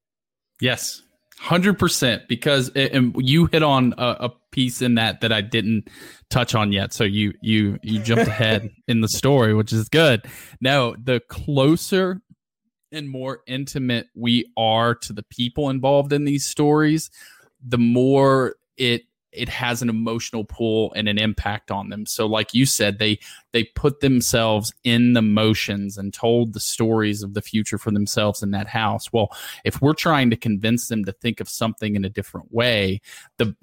Yes, 0.61 1.03
Hundred 1.39 1.79
percent, 1.79 2.23
because 2.29 2.71
it, 2.75 2.93
and 2.93 3.15
you 3.19 3.47
hit 3.47 3.63
on 3.63 3.93
a, 3.99 4.17
a, 4.21 4.33
piece 4.53 4.81
in 4.81 4.95
that 4.95 5.21
that 5.21 5.33
I 5.33 5.41
didn't 5.41 5.91
touch 6.31 6.55
on 6.55 6.71
yet. 6.71 6.93
So 6.93 7.03
you 7.03 7.35
you 7.43 7.79
you 7.83 7.99
jumped 7.99 8.29
ahead 8.29 8.71
in 8.89 9.01
the 9.01 9.09
story, 9.09 9.53
which 9.53 9.73
is 9.73 9.89
good. 9.89 10.25
No, 10.61 10.95
the 11.03 11.21
closer 11.29 12.23
and 12.93 13.11
more 13.11 13.41
intimate 13.49 14.07
we 14.15 14.51
are 14.57 14.95
to 14.95 15.13
the 15.13 15.25
people 15.25 15.71
involved 15.71 16.13
in 16.13 16.25
these 16.25 16.47
stories, 16.47 17.11
the 17.63 17.79
more 17.79 18.55
it 18.77 19.03
it 19.35 19.49
has 19.49 19.83
an 19.83 19.89
emotional 19.89 20.45
pull 20.45 20.93
and 20.95 21.09
an 21.09 21.19
impact 21.19 21.71
on 21.71 21.89
them. 21.89 22.07
So 22.07 22.27
like 22.27 22.55
you 22.55 22.67
said, 22.67 22.99
they 22.99 23.19
they 23.53 23.65
put 23.65 24.01
themselves 24.01 24.73
in 24.85 25.13
the 25.13 25.23
motions 25.23 25.99
and 25.99 26.13
told 26.13 26.53
the 26.53 26.61
stories 26.61 27.23
of 27.23 27.35
the 27.35 27.43
future 27.43 27.79
for 27.79 27.91
themselves 27.91 28.43
in 28.43 28.51
that 28.53 28.69
house. 28.69 29.13
Well, 29.13 29.29
if 29.65 29.81
we're 29.81 29.95
trying 29.95 30.31
to 30.31 30.37
convince 30.37 30.89
them 30.89 31.05
to 31.05 31.13
think 31.13 31.41
of 31.41 31.49
something 31.49 31.97
in 31.97 32.05
a 32.05 32.11
different 32.11 32.53
way, 32.53 33.01
the 33.39 33.55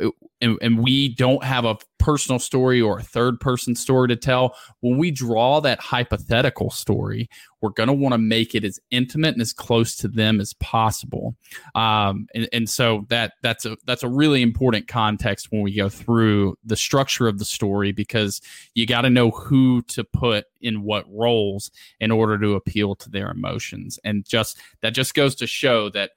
and, 0.41 0.57
and 0.61 0.79
we 0.79 1.13
don't 1.15 1.43
have 1.43 1.65
a 1.65 1.77
personal 1.99 2.39
story 2.39 2.81
or 2.81 2.97
a 2.97 3.03
third 3.03 3.39
person 3.39 3.75
story 3.75 4.07
to 4.07 4.15
tell, 4.15 4.55
when 4.79 4.97
we 4.97 5.11
draw 5.11 5.61
that 5.61 5.79
hypothetical 5.79 6.71
story, 6.71 7.29
we're 7.61 7.69
going 7.69 7.87
to 7.87 7.93
want 7.93 8.13
to 8.13 8.17
make 8.17 8.55
it 8.55 8.65
as 8.65 8.79
intimate 8.89 9.33
and 9.33 9.41
as 9.41 9.53
close 9.53 9.95
to 9.95 10.07
them 10.07 10.41
as 10.41 10.53
possible. 10.53 11.35
Um, 11.75 12.27
and, 12.33 12.49
and 12.51 12.69
so 12.69 13.05
that 13.09 13.33
that's 13.43 13.65
a 13.65 13.77
that's 13.85 14.01
a 14.01 14.09
really 14.09 14.41
important 14.41 14.87
context 14.87 15.51
when 15.51 15.61
we 15.61 15.75
go 15.75 15.89
through 15.89 16.57
the 16.65 16.75
structure 16.75 17.27
of 17.27 17.37
the 17.37 17.45
story 17.45 17.91
because 17.91 18.41
you 18.73 18.87
got 18.87 19.01
to 19.01 19.09
know 19.11 19.29
who 19.29 19.83
to 19.83 20.03
put 20.03 20.45
in 20.59 20.81
what 20.81 21.05
roles 21.07 21.69
in 21.99 22.09
order 22.09 22.39
to 22.39 22.55
appeal 22.55 22.95
to 22.95 23.09
their 23.11 23.29
emotions. 23.29 23.99
And 24.03 24.25
just 24.25 24.59
that 24.81 24.95
just 24.95 25.13
goes 25.13 25.35
to 25.35 25.45
show 25.45 25.89
that 25.89 26.11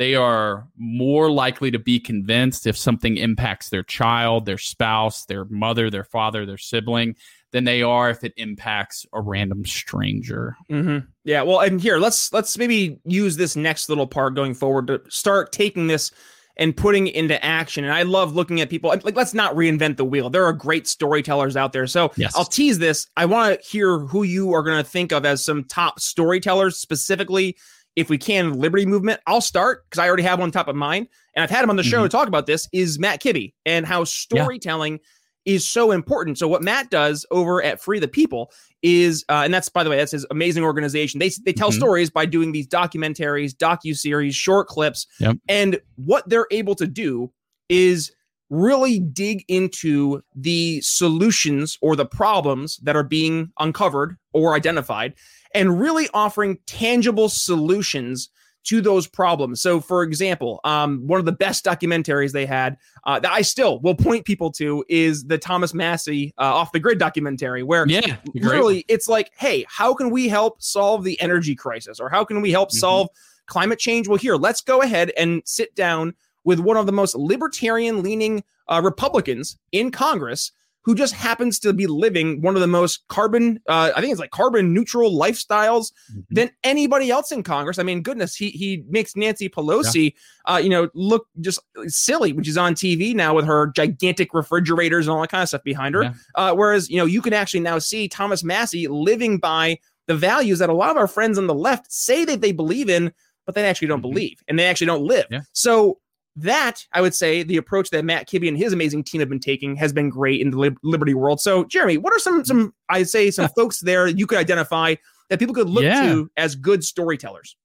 they 0.00 0.14
are 0.14 0.66
more 0.78 1.30
likely 1.30 1.70
to 1.70 1.78
be 1.78 2.00
convinced 2.00 2.66
if 2.66 2.74
something 2.74 3.18
impacts 3.18 3.68
their 3.68 3.82
child, 3.82 4.46
their 4.46 4.56
spouse, 4.56 5.26
their 5.26 5.44
mother, 5.44 5.90
their 5.90 6.04
father, 6.04 6.46
their 6.46 6.56
sibling, 6.56 7.14
than 7.52 7.64
they 7.64 7.82
are 7.82 8.08
if 8.08 8.24
it 8.24 8.32
impacts 8.38 9.04
a 9.12 9.20
random 9.20 9.62
stranger. 9.66 10.56
Mm-hmm. 10.70 11.06
Yeah. 11.24 11.42
Well, 11.42 11.60
and 11.60 11.78
here 11.78 11.98
let's 11.98 12.32
let's 12.32 12.56
maybe 12.56 12.98
use 13.04 13.36
this 13.36 13.56
next 13.56 13.90
little 13.90 14.06
part 14.06 14.34
going 14.34 14.54
forward 14.54 14.86
to 14.86 15.02
start 15.10 15.52
taking 15.52 15.86
this 15.86 16.12
and 16.56 16.74
putting 16.74 17.06
it 17.06 17.14
into 17.14 17.44
action. 17.44 17.84
And 17.84 17.92
I 17.92 18.04
love 18.04 18.34
looking 18.34 18.62
at 18.62 18.70
people 18.70 18.88
like 18.88 19.04
let's 19.14 19.34
not 19.34 19.54
reinvent 19.54 19.98
the 19.98 20.06
wheel. 20.06 20.30
There 20.30 20.46
are 20.46 20.54
great 20.54 20.88
storytellers 20.88 21.58
out 21.58 21.74
there. 21.74 21.86
So 21.86 22.10
yes. 22.16 22.34
I'll 22.34 22.46
tease 22.46 22.78
this. 22.78 23.06
I 23.18 23.26
want 23.26 23.60
to 23.60 23.68
hear 23.68 23.98
who 23.98 24.22
you 24.22 24.54
are 24.54 24.62
going 24.62 24.82
to 24.82 24.90
think 24.90 25.12
of 25.12 25.26
as 25.26 25.44
some 25.44 25.64
top 25.64 26.00
storytellers 26.00 26.78
specifically 26.78 27.58
if 27.96 28.08
we 28.08 28.18
can, 28.18 28.54
Liberty 28.54 28.86
Movement. 28.86 29.20
I'll 29.26 29.40
start 29.40 29.84
because 29.84 29.98
I 30.02 30.08
already 30.08 30.22
have 30.22 30.38
one 30.38 30.50
top 30.50 30.68
of 30.68 30.76
mind, 30.76 31.08
and 31.34 31.42
I've 31.42 31.50
had 31.50 31.62
him 31.64 31.70
on 31.70 31.76
the 31.76 31.82
show 31.82 31.98
mm-hmm. 31.98 32.04
to 32.04 32.08
talk 32.08 32.28
about 32.28 32.46
this. 32.46 32.68
Is 32.72 32.98
Matt 32.98 33.20
Kibbe 33.22 33.52
and 33.66 33.86
how 33.86 34.04
storytelling 34.04 35.00
is 35.46 35.66
so 35.66 35.90
important. 35.90 36.38
So 36.38 36.46
what 36.46 36.62
Matt 36.62 36.90
does 36.90 37.24
over 37.30 37.62
at 37.62 37.80
Free 37.80 37.98
the 37.98 38.08
People 38.08 38.52
is, 38.82 39.24
uh, 39.28 39.42
and 39.44 39.52
that's 39.52 39.68
by 39.68 39.82
the 39.82 39.90
way, 39.90 39.96
that's 39.96 40.12
his 40.12 40.26
amazing 40.30 40.64
organization. 40.64 41.18
They 41.18 41.30
they 41.44 41.52
tell 41.52 41.70
Mhm. 41.70 41.76
stories 41.76 42.10
by 42.10 42.26
doing 42.26 42.52
these 42.52 42.66
documentaries, 42.68 43.52
docu 43.54 43.96
series, 43.96 44.34
short 44.34 44.68
clips, 44.68 45.06
Yep. 45.18 45.38
and 45.48 45.80
what 45.96 46.28
they're 46.28 46.46
able 46.50 46.74
to 46.76 46.86
do 46.86 47.32
is 47.68 48.12
really 48.50 48.98
dig 48.98 49.44
into 49.48 50.20
the 50.34 50.80
solutions 50.80 51.78
or 51.80 51.94
the 51.94 52.04
problems 52.04 52.78
that 52.78 52.96
are 52.96 53.04
being 53.04 53.50
uncovered 53.60 54.16
or 54.32 54.54
identified, 54.54 55.14
and 55.54 55.80
really 55.80 56.08
offering 56.14 56.58
tangible 56.66 57.28
solutions 57.28 58.30
to 58.62 58.82
those 58.82 59.06
problems. 59.06 59.62
So, 59.62 59.80
for 59.80 60.02
example, 60.02 60.60
um, 60.64 61.06
one 61.06 61.18
of 61.18 61.24
the 61.24 61.32
best 61.32 61.64
documentaries 61.64 62.32
they 62.32 62.44
had 62.44 62.76
uh, 63.04 63.18
that 63.18 63.32
I 63.32 63.40
still 63.40 63.80
will 63.80 63.94
point 63.94 64.26
people 64.26 64.52
to 64.52 64.84
is 64.86 65.24
the 65.24 65.38
Thomas 65.38 65.72
Massie 65.72 66.34
uh, 66.36 66.42
off 66.42 66.70
the 66.70 66.78
grid 66.78 66.98
documentary, 66.98 67.62
where 67.62 67.86
Yeah, 67.88 68.16
literally 68.34 68.84
it's 68.86 69.08
like, 69.08 69.30
hey, 69.34 69.64
how 69.66 69.94
can 69.94 70.10
we 70.10 70.28
help 70.28 70.60
solve 70.62 71.04
the 71.04 71.18
energy 71.22 71.54
crisis, 71.54 71.98
or 71.98 72.10
how 72.10 72.22
can 72.22 72.42
we 72.42 72.50
help 72.50 72.68
Mhm. 72.68 72.78
solve 72.78 73.08
climate 73.46 73.78
change? 73.78 74.08
Well, 74.08 74.18
here, 74.18 74.36
let's 74.36 74.60
go 74.60 74.82
ahead 74.82 75.10
and 75.16 75.40
sit 75.46 75.74
down 75.74 76.14
with 76.44 76.60
one 76.60 76.76
of 76.76 76.84
the 76.84 76.92
most 76.92 77.14
libertarian-leaning 77.14 78.44
uh, 78.68 78.82
Republicans 78.84 79.56
in 79.72 79.90
Congress. 79.90 80.52
Who 80.84 80.94
just 80.94 81.12
happens 81.12 81.58
to 81.60 81.72
be 81.74 81.86
living 81.86 82.40
one 82.40 82.54
of 82.54 82.62
the 82.62 82.66
most 82.66 83.06
carbon, 83.08 83.60
uh, 83.68 83.92
I 83.94 84.00
think 84.00 84.12
it's 84.12 84.20
like 84.20 84.30
carbon 84.30 84.72
neutral 84.72 85.12
lifestyles 85.12 85.92
Mhm. 86.10 86.24
than 86.30 86.50
anybody 86.64 87.10
else 87.10 87.30
in 87.32 87.42
Congress. 87.42 87.78
I 87.78 87.82
mean, 87.82 88.02
goodness, 88.02 88.34
he 88.34 88.48
he 88.50 88.82
makes 88.88 89.14
Nancy 89.14 89.48
Pelosi, 89.48 90.14
uh, 90.46 90.58
you 90.62 90.70
know, 90.70 90.88
look 90.94 91.26
just 91.40 91.60
silly, 91.86 92.32
which 92.32 92.48
is 92.48 92.56
on 92.56 92.74
TV 92.74 93.14
now 93.14 93.34
with 93.34 93.44
her 93.44 93.72
gigantic 93.76 94.32
refrigerators 94.32 95.06
and 95.06 95.14
all 95.14 95.20
that 95.20 95.30
kind 95.30 95.42
of 95.42 95.48
stuff 95.48 95.62
behind 95.64 95.94
her. 95.94 96.02
Yeah. 96.04 96.12
Uh, 96.34 96.54
whereas, 96.54 96.88
you 96.88 96.96
know, 96.96 97.04
you 97.06 97.20
can 97.20 97.34
actually 97.34 97.60
now 97.60 97.78
see 97.78 98.08
Thomas 98.08 98.42
Massie 98.42 98.88
living 98.88 99.38
by 99.38 99.78
the 100.06 100.16
values 100.16 100.58
that 100.60 100.70
a 100.70 100.74
lot 100.74 100.90
of 100.90 100.96
our 100.96 101.06
friends 101.06 101.36
on 101.38 101.46
the 101.46 101.54
left 101.54 101.92
say 101.92 102.24
that 102.24 102.40
they 102.40 102.52
believe 102.52 102.88
in, 102.88 103.12
but 103.46 103.54
they 103.54 103.64
actually 103.64 103.88
don't 103.88 103.98
Mhm. 104.00 104.10
believe 104.10 104.38
and 104.48 104.58
they 104.58 104.64
actually 104.64 104.86
don't 104.88 105.04
live. 105.04 105.26
Yeah. 105.30 105.42
So 105.52 105.98
that 106.36 106.86
I 106.92 107.00
would 107.00 107.14
say 107.14 107.42
the 107.42 107.56
approach 107.56 107.90
that 107.90 108.04
Matt 108.04 108.28
Kibbe 108.28 108.48
and 108.48 108.56
his 108.56 108.72
amazing 108.72 109.04
team 109.04 109.20
have 109.20 109.28
been 109.28 109.40
taking 109.40 109.76
has 109.76 109.92
been 109.92 110.08
great 110.08 110.40
in 110.40 110.50
the 110.50 110.58
lib- 110.58 110.78
Liberty 110.82 111.14
world. 111.14 111.40
So, 111.40 111.64
Jeremy, 111.64 111.98
what 111.98 112.12
are 112.14 112.18
some 112.18 112.44
some 112.44 112.72
I 112.88 113.02
say 113.02 113.30
some 113.30 113.48
folks 113.56 113.80
there 113.80 114.06
you 114.06 114.26
could 114.26 114.38
identify 114.38 114.94
that 115.28 115.38
people 115.38 115.54
could 115.54 115.68
look 115.68 115.84
Yeah. 115.84 116.02
to 116.06 116.30
as 116.36 116.54
good 116.54 116.84
storytellers? 116.84 117.56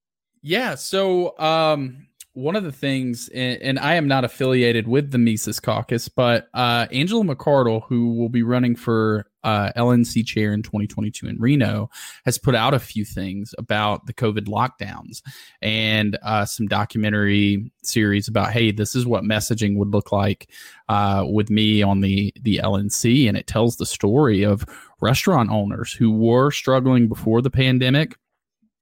Yeah. 0.41 0.75
So, 0.75 1.37
um, 1.39 2.07
one 2.33 2.57
of 2.57 2.63
the 2.65 2.71
things, 2.71 3.29
and, 3.29 3.61
and 3.61 3.79
I 3.79 3.93
am 3.95 4.09
not 4.09 4.25
affiliated 4.25 4.89
with 4.89 5.11
the 5.11 5.17
Mises 5.17 5.61
Caucus, 5.61 6.09
but 6.09 6.49
uh, 6.53 6.85
Angela 6.91 7.23
McArdle, 7.23 7.83
who 7.87 8.13
will 8.15 8.27
be 8.27 8.43
running 8.43 8.75
for 8.75 9.25
uh, 9.45 9.71
LNC 9.77 10.25
chair 10.25 10.51
in 10.53 10.63
2022 10.63 11.27
in 11.27 11.39
Reno, 11.39 11.89
has 12.25 12.37
put 12.37 12.55
out 12.55 12.73
a 12.73 12.79
few 12.79 13.05
things 13.05 13.53
about 13.57 14.07
the 14.07 14.13
COVID 14.13 14.47
lockdowns 14.47 15.21
and 15.61 16.17
uh, 16.23 16.45
some 16.45 16.67
documentary 16.67 17.71
series 17.83 18.27
about, 18.27 18.51
hey, 18.51 18.71
this 18.71 18.95
is 18.95 19.05
what 19.05 19.23
messaging 19.23 19.77
would 19.77 19.89
look 19.89 20.11
like 20.11 20.49
uh, 20.89 21.23
with 21.27 21.49
me 21.49 21.83
on 21.83 22.01
the 22.01 22.33
the 22.41 22.59
LNC, 22.63 23.27
and 23.27 23.37
it 23.37 23.47
tells 23.47 23.77
the 23.77 23.85
story 23.85 24.43
of 24.43 24.65
restaurant 24.99 25.51
owners 25.51 25.93
who 25.93 26.11
were 26.11 26.49
struggling 26.51 27.07
before 27.07 27.41
the 27.41 27.51
pandemic 27.51 28.15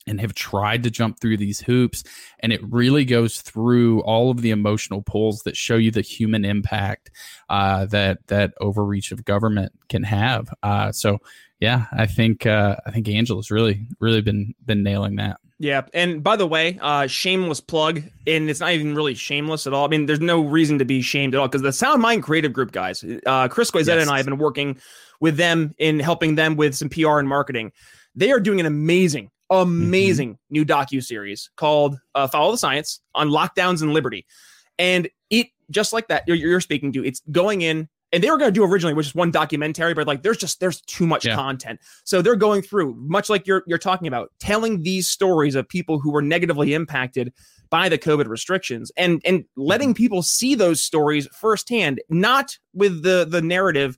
and 0.08 0.20
have 0.20 0.34
tried 0.34 0.84
to 0.84 0.90
jump 0.90 1.20
through 1.20 1.38
these 1.38 1.60
hoops 1.62 2.04
and 2.40 2.52
it 2.52 2.62
really 2.70 3.06
goes 3.06 3.42
through 3.42 4.02
all 4.02 4.30
of 4.32 4.42
the 4.42 4.52
emotional 4.52 5.02
pulls 5.02 5.44
that 5.44 5.56
show 5.56 5.76
you 5.76 5.92
the 5.92 6.02
human 6.02 6.44
impact 6.46 7.10
uh, 7.50 7.86
that 7.86 8.26
that 8.28 8.54
overreach 8.60 9.12
of 9.12 9.24
government 9.26 9.72
can 9.90 10.04
have 10.04 10.54
uh, 10.64 10.92
so 10.92 11.20
yeah 11.60 11.86
i 11.94 12.06
think 12.06 12.46
uh, 12.46 12.76
i 12.86 12.92
think 12.92 13.08
angela's 13.08 13.50
really 13.52 13.88
really 14.00 14.22
been 14.22 14.54
been 14.66 14.84
nailing 14.84 15.16
that 15.16 15.38
Yeah, 15.60 15.84
and 15.94 16.22
by 16.22 16.36
the 16.36 16.48
way, 16.48 16.78
uh, 16.82 17.08
shameless 17.08 17.62
plug, 17.62 18.02
and 18.28 18.50
it's 18.50 18.60
not 18.60 18.74
even 18.74 18.96
really 18.96 19.14
shameless 19.14 19.66
at 19.66 19.72
all. 19.74 19.86
I 19.86 19.88
mean, 19.88 20.08
there's 20.08 20.20
no 20.20 20.42
reason 20.42 20.80
to 20.80 20.86
be 20.86 21.02
shamed 21.02 21.36
at 21.36 21.40
all 21.40 21.48
because 21.48 21.62
the 21.62 21.72
Sound 21.72 22.02
Mind 22.02 22.24
Creative 22.24 22.52
Group 22.52 22.74
guys, 22.74 23.06
uh, 23.26 23.48
Chris 23.48 23.72
Goizetta 23.72 23.96
Yes. 24.00 24.02
and 24.02 24.12
I 24.12 24.18
have 24.18 24.26
been 24.26 24.40
working 24.40 24.78
with 25.22 25.38
them 25.38 25.74
in 25.78 26.02
helping 26.02 26.36
them 26.36 26.58
with 26.58 26.76
some 26.76 26.90
PR 26.90 27.20
and 27.20 27.30
marketing. 27.30 27.72
They 28.14 28.32
are 28.32 28.42
doing 28.42 28.60
an 28.60 28.66
amazing, 28.66 29.30
amazing 29.62 30.38
new 30.50 30.66
docu 30.66 31.04
series 31.04 31.50
called 31.56 31.98
uh, 32.16 32.28
"Follow 32.28 32.52
the 32.52 32.58
Science" 32.58 33.02
on 33.16 33.30
lockdowns 33.30 33.82
and 33.82 33.94
liberty, 33.94 34.26
and 34.80 35.10
it 35.30 35.48
just 35.72 35.94
like 35.94 36.08
that 36.10 36.24
you're, 36.28 36.38
you're 36.38 36.62
speaking 36.62 36.92
to. 36.94 37.06
It's 37.06 37.22
going 37.32 37.62
in. 37.62 37.90
And 38.12 38.24
they 38.24 38.30
were 38.30 38.38
going 38.38 38.54
to 38.54 38.54
do 38.54 38.64
originally, 38.64 38.94
which 38.94 39.08
is 39.08 39.16
one 39.16 39.32
documentary, 39.32 39.96
but 39.96 40.06
like 40.06 40.22
there's 40.22 40.38
just 40.38 40.60
there's 40.60 40.82
too 40.82 41.08
much 41.08 41.26
Yeah. 41.26 41.34
content. 41.34 41.80
So 42.04 42.22
they're 42.22 42.36
going 42.36 42.62
through, 42.62 42.94
much 42.96 43.28
like 43.28 43.48
you're 43.48 43.64
you're 43.66 43.80
talking 43.80 44.08
about, 44.08 44.32
telling 44.40 44.84
these 44.84 45.08
stories 45.08 45.56
of 45.56 45.68
people 45.68 45.98
who 45.98 46.12
were 46.12 46.22
negatively 46.22 46.76
impacted 46.76 47.34
by 47.72 47.90
the 47.90 47.98
COVID 47.98 48.28
restrictions 48.28 48.92
and 48.98 49.20
and 49.26 49.46
letting 49.58 49.96
people 49.96 50.22
see 50.22 50.54
those 50.54 50.80
stories 50.80 51.28
firsthand, 51.34 52.02
not 52.08 52.60
with 52.76 53.02
the 53.02 53.26
the 53.28 53.42
narrative 53.42 53.98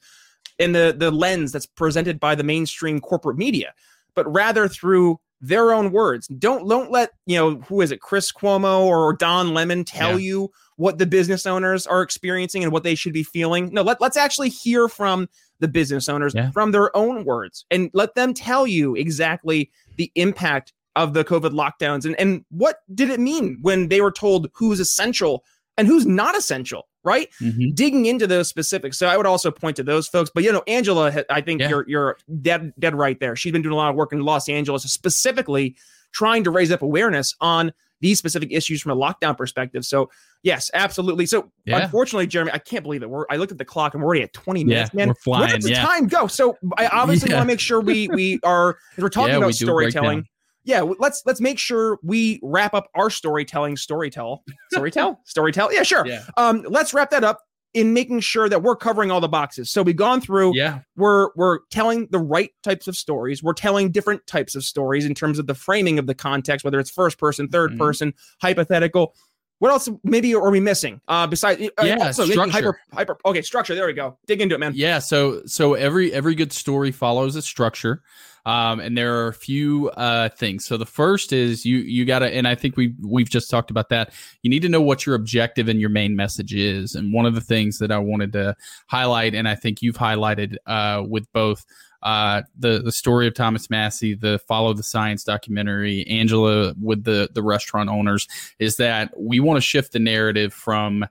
and 0.60 0.74
the 0.74 0.96
the 0.98 1.12
lens 1.12 1.52
that's 1.52 1.66
presented 1.66 2.18
by 2.18 2.36
the 2.36 2.44
mainstream 2.44 3.02
corporate 3.02 3.36
media, 3.38 3.74
but 4.16 4.26
rather 4.34 4.70
through 4.70 5.20
their 5.48 5.74
own 5.74 5.92
words. 5.92 6.28
Don't 6.28 6.68
don't 6.68 6.92
let 6.92 7.12
you 7.26 7.38
know 7.38 7.56
who 7.62 7.82
is 7.82 7.92
it, 7.92 8.02
Chris 8.02 8.32
Cuomo 8.32 8.82
or 8.82 9.14
Don 9.14 9.54
Lemon 9.54 9.84
tell 9.84 10.12
Yeah. 10.20 10.26
you 10.26 10.52
what 10.78 10.98
the 10.98 11.06
business 11.06 11.46
owners 11.46 11.88
are 11.88 12.02
experiencing 12.02 12.64
and 12.64 12.72
what 12.72 12.84
they 12.84 12.96
should 12.96 13.14
be 13.14 13.24
feeling. 13.24 13.70
No, 13.72 13.82
let, 13.82 14.02
let's 14.02 14.18
actually 14.18 14.50
hear 14.50 14.88
from 14.88 15.30
the 15.60 15.68
business 15.68 16.10
owners 16.10 16.34
Yeah. 16.36 16.52
from 16.52 16.72
their 16.72 16.96
own 16.98 17.24
words 17.24 17.66
and 17.72 17.90
let 17.94 18.16
them 18.16 18.34
tell 18.34 18.68
you 18.68 18.96
exactly 18.96 19.72
the 19.98 20.12
impact 20.16 20.74
of 20.98 21.14
the 21.14 21.24
COVID 21.24 21.52
lockdowns 21.52 22.06
and, 22.06 22.16
and 22.20 22.44
what 22.50 22.80
did 22.94 23.10
it 23.10 23.20
mean 23.20 23.58
when 23.62 23.88
they 23.90 24.02
were 24.02 24.12
told 24.12 24.50
who's 24.54 24.80
essential 24.80 25.44
and 25.78 25.88
who's 25.88 26.06
not 26.06 26.38
essential, 26.38 26.88
right? 27.06 27.30
Mhm. 27.42 27.74
Digging 27.76 28.06
into 28.08 28.28
those 28.28 28.48
specifics. 28.50 28.98
So 28.98 29.08
I 29.08 29.16
would 29.16 29.26
also 29.28 29.52
point 29.52 29.76
to 29.78 29.84
those 29.84 30.08
folks. 30.08 30.32
But 30.34 30.44
you 30.44 30.52
know, 30.52 30.64
Angela, 30.68 31.24
I 31.30 31.42
think 31.42 31.62
Yeah. 31.62 31.70
you're 31.70 31.86
you're 31.88 32.18
dead 32.42 32.74
dead 32.80 32.96
right 32.96 33.20
there. 33.20 33.36
She's 33.36 33.52
been 33.52 33.62
doing 33.62 33.74
a 33.74 33.78
lot 33.78 33.90
of 33.92 33.96
work 33.96 34.12
in 34.12 34.22
Los 34.22 34.50
Angeles, 34.50 34.84
specifically 34.92 35.76
trying 36.12 36.44
to 36.44 36.52
raise 36.52 36.72
up 36.72 36.82
awareness 36.82 37.36
on 37.42 37.72
these 38.02 38.18
specific 38.18 38.52
issues 38.52 38.82
from 38.82 38.92
a 38.92 38.96
lockdown 38.96 39.38
perspective. 39.38 39.86
So 39.86 40.10
yes, 40.44 40.70
absolutely. 40.74 41.26
So 41.26 41.50
Yeah. 41.66 41.84
unfortunely, 41.84 42.28
Jeremy, 42.28 42.52
I 42.54 42.58
can't 42.58 42.84
believe 42.84 43.02
it. 43.04 43.10
We're 43.10 43.26
I 43.30 43.38
looked 43.38 43.52
at 43.54 43.58
the 43.58 43.66
clock 43.66 43.94
and 43.94 44.04
we're 44.04 44.08
already 44.08 44.24
at 44.24 44.34
20 44.34 44.62
Yeah, 44.62 44.66
minutes, 44.68 44.94
man. 44.94 45.08
we're 45.08 45.14
Where 45.14 45.16
flying, 45.16 45.56
does 45.56 45.64
the 45.64 45.72
yeah. 45.72 45.86
time 45.86 46.08
go? 46.08 46.28
So 46.28 46.58
I 46.78 46.88
obviously 46.88 47.30
Yeah. 47.32 47.38
want 47.38 47.48
to 47.48 47.54
make 47.54 47.60
sure 47.60 47.80
we 47.82 48.08
we 48.10 48.40
are 48.44 48.78
we're 48.98 49.10
talking 49.10 49.32
Yeah, 49.32 49.38
about 49.38 49.56
storytelling. 49.56 50.26
Yeah, 50.66 50.82
let's 51.00 51.22
let's 51.26 51.40
make 51.40 51.60
sure 51.60 51.98
we 52.04 52.40
wrap 52.44 52.74
up 52.74 52.90
our 52.96 53.10
storytelling 53.10 53.76
storytell. 53.76 54.40
Storytell? 54.76 55.18
storytell? 55.26 55.70
Yeah, 55.72 55.84
sure. 55.84 56.06
yeah 56.06 56.24
Um, 56.38 56.66
let's 56.68 56.94
wrap 56.94 57.12
that 57.12 57.24
up 57.24 57.40
in 57.74 57.94
making 57.94 58.22
sure 58.22 58.48
that 58.50 58.64
we're 58.64 58.76
covering 58.76 59.12
all 59.12 59.20
the 59.20 59.28
boxes. 59.28 59.70
So 59.70 59.84
we've 59.84 59.96
gone 59.96 60.22
through 60.22 60.56
yeah 60.56 60.80
we're 60.96 61.30
we're 61.36 61.60
telling 61.72 62.08
the 62.12 62.20
right 62.20 62.50
types 62.64 62.88
of 62.88 62.96
stories. 62.98 63.44
We're 63.44 63.54
telling 63.54 63.92
different 63.92 64.26
types 64.28 64.56
of 64.56 64.64
stories 64.64 65.06
in 65.06 65.14
terms 65.14 65.40
of 65.40 65.48
the 65.48 65.56
framing 65.56 66.00
of 66.00 66.08
the 66.08 66.16
context, 66.16 66.64
whether 66.64 66.80
it's 66.80 66.90
first 66.90 67.18
person, 67.20 67.48
3rd 67.50 67.74
Mhm. 67.74 67.78
person, 67.78 68.14
hypothetical. 68.42 69.14
What 69.60 69.72
else 69.72 69.88
maybe 70.04 70.34
are 70.36 70.52
we 70.52 70.60
missing? 70.60 71.00
Uh 71.08 71.28
besides 71.28 71.62
uh, 71.62 71.84
Yeah, 71.86 71.98
also 72.08 72.26
structure. 72.26 72.52
hyper 72.52 72.80
hyper 72.94 73.18
okay, 73.26 73.42
structure. 73.42 73.76
There 73.76 73.86
we 73.88 73.94
go. 73.94 74.18
Dig 74.26 74.42
into 74.42 74.56
it, 74.56 74.60
man. 74.60 74.74
Yeah, 74.76 75.00
so 75.00 75.42
so 75.46 75.74
every 75.76 76.12
every 76.14 76.36
good 76.36 76.52
story 76.54 76.92
follows 76.92 77.36
a 77.36 77.42
structure, 77.42 78.02
um, 78.46 78.80
and 78.80 78.98
there 78.98 79.16
are 79.16 79.28
a 79.28 79.34
few 79.34 79.90
uh, 79.92 80.30
things. 80.30 80.66
So 80.66 80.78
the 80.78 80.86
first 80.86 81.34
is 81.34 81.66
you 81.66 81.78
you 81.78 82.06
got 82.06 82.20
to, 82.20 82.28
and 82.28 82.48
I 82.48 82.56
think 82.56 82.78
we 82.78 82.94
we've 83.02 83.30
just 83.30 83.50
talked 83.50 83.72
about 83.72 83.90
that. 83.90 84.14
You 84.44 84.50
need 84.50 84.62
to 84.62 84.70
know 84.70 84.82
what 84.82 85.06
your 85.06 85.16
objective 85.16 85.68
and 85.68 85.80
your 85.80 85.90
main 85.90 86.16
message 86.16 86.54
is. 86.54 86.96
And 86.96 87.12
one 87.12 87.26
of 87.26 87.34
the 87.34 87.42
things 87.42 87.80
that 87.80 87.92
I 87.92 87.98
wanted 87.98 88.34
to 88.34 88.56
highlight, 88.88 89.34
and 89.34 89.48
I 89.48 89.56
think 89.56 89.82
you've 89.82 89.98
highlighted 89.98 90.58
uh, 90.68 91.04
with 91.08 91.32
both 91.34 91.66
uh, 92.04 92.44
the 92.60 92.84
the 92.84 92.92
story 92.92 93.28
of 93.28 93.34
Thomas 93.34 93.70
Massie, 93.72 94.14
the 94.14 94.40
Follow 94.48 94.74
the 94.74 94.84
Science 94.84 95.24
documentary, 95.24 96.06
Angela 96.06 96.76
with 96.80 97.04
the 97.04 97.30
the 97.34 97.42
restaurant 97.42 97.90
owners, 97.90 98.28
is 98.60 98.78
that 98.78 99.12
we 99.20 99.40
want 99.40 99.58
to 99.58 99.62
shift 99.62 99.92
the 99.92 100.00
narrative 100.00 100.54
from 100.54 101.04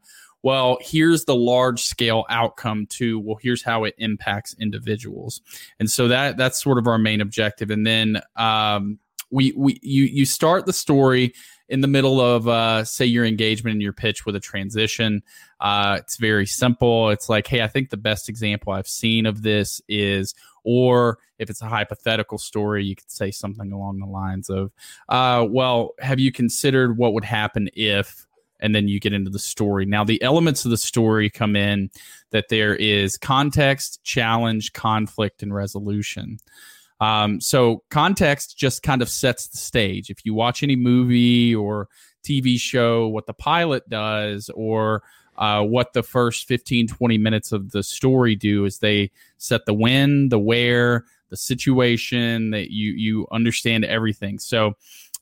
well, 0.44 0.76
here's 0.82 1.24
the 1.24 1.34
large 1.34 1.82
scale 1.82 2.26
outcome 2.28 2.84
to 2.90 3.18
well, 3.18 3.38
here's 3.40 3.62
how 3.62 3.84
it 3.84 3.94
impacts 3.96 4.54
individuals, 4.60 5.40
and 5.80 5.90
so 5.90 6.06
that 6.08 6.36
that's 6.36 6.62
sort 6.62 6.76
of 6.76 6.86
our 6.86 6.98
main 6.98 7.22
objective. 7.22 7.70
And 7.70 7.86
then 7.86 8.20
um, 8.36 8.98
we 9.30 9.54
we 9.56 9.80
you 9.82 10.04
you 10.04 10.26
start 10.26 10.66
the 10.66 10.72
story 10.74 11.32
in 11.70 11.80
the 11.80 11.88
middle 11.88 12.20
of 12.20 12.46
uh, 12.46 12.84
say 12.84 13.06
your 13.06 13.24
engagement 13.24 13.72
and 13.72 13.80
your 13.80 13.94
pitch 13.94 14.26
with 14.26 14.36
a 14.36 14.40
transition. 14.40 15.22
Uh, 15.60 15.96
it's 16.00 16.18
very 16.18 16.44
simple. 16.44 17.08
It's 17.08 17.30
like, 17.30 17.46
hey, 17.46 17.62
I 17.62 17.68
think 17.68 17.88
the 17.88 17.96
best 17.96 18.28
example 18.28 18.74
I've 18.74 18.86
seen 18.86 19.24
of 19.24 19.40
this 19.40 19.80
is, 19.88 20.34
or 20.62 21.20
if 21.38 21.48
it's 21.48 21.62
a 21.62 21.68
hypothetical 21.68 22.36
story, 22.36 22.84
you 22.84 22.96
could 22.96 23.10
say 23.10 23.30
something 23.30 23.72
along 23.72 24.00
the 24.00 24.06
lines 24.06 24.50
of, 24.50 24.72
uh, 25.08 25.46
well, 25.48 25.94
have 26.00 26.20
you 26.20 26.30
considered 26.30 26.98
what 26.98 27.14
would 27.14 27.24
happen 27.24 27.70
if 27.72 28.26
and 28.60 28.74
then 28.74 28.88
you 28.88 29.00
get 29.00 29.12
into 29.12 29.30
the 29.30 29.38
story. 29.38 29.86
Now, 29.86 30.04
the 30.04 30.22
elements 30.22 30.64
of 30.64 30.70
the 30.70 30.76
story 30.76 31.30
come 31.30 31.56
in 31.56 31.90
that 32.30 32.48
there 32.48 32.74
is 32.74 33.16
context, 33.16 34.02
challenge, 34.04 34.72
conflict, 34.72 35.42
and 35.42 35.54
resolution. 35.54 36.38
Um, 37.00 37.40
so, 37.40 37.82
context 37.90 38.56
just 38.56 38.82
kind 38.82 39.02
of 39.02 39.08
sets 39.08 39.48
the 39.48 39.58
stage. 39.58 40.10
If 40.10 40.24
you 40.24 40.34
watch 40.34 40.62
any 40.62 40.76
movie 40.76 41.54
or 41.54 41.88
TV 42.24 42.58
show, 42.58 43.08
what 43.08 43.26
the 43.26 43.34
pilot 43.34 43.88
does, 43.88 44.48
or 44.54 45.02
uh, 45.36 45.62
what 45.62 45.92
the 45.92 46.02
first 46.02 46.46
15, 46.46 46.88
20 46.88 47.18
minutes 47.18 47.52
of 47.52 47.72
the 47.72 47.82
story 47.82 48.36
do 48.36 48.64
is 48.64 48.78
they 48.78 49.10
set 49.38 49.66
the 49.66 49.74
when, 49.74 50.28
the 50.28 50.38
where, 50.38 51.04
the 51.30 51.36
situation 51.36 52.50
that 52.50 52.70
you 52.70 52.92
you 52.92 53.26
understand 53.32 53.84
everything. 53.84 54.38
So, 54.38 54.74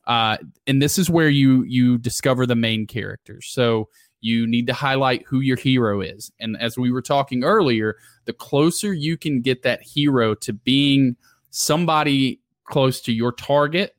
uh, 0.06 0.36
and 0.66 0.82
this 0.82 0.98
is 0.98 1.08
where 1.08 1.28
you 1.28 1.62
you 1.64 1.98
discover 1.98 2.46
the 2.46 2.56
main 2.56 2.86
characters. 2.86 3.46
So 3.48 3.88
you 4.20 4.46
need 4.46 4.66
to 4.68 4.72
highlight 4.72 5.24
who 5.26 5.40
your 5.40 5.56
hero 5.56 6.00
is. 6.00 6.30
And 6.40 6.56
as 6.60 6.78
we 6.78 6.92
were 6.92 7.02
talking 7.02 7.44
earlier, 7.44 7.96
the 8.24 8.32
closer 8.32 8.92
you 8.92 9.16
can 9.16 9.40
get 9.40 9.62
that 9.62 9.82
hero 9.82 10.34
to 10.36 10.52
being 10.52 11.16
somebody 11.50 12.40
close 12.64 13.00
to 13.02 13.12
your 13.12 13.32
target, 13.32 13.94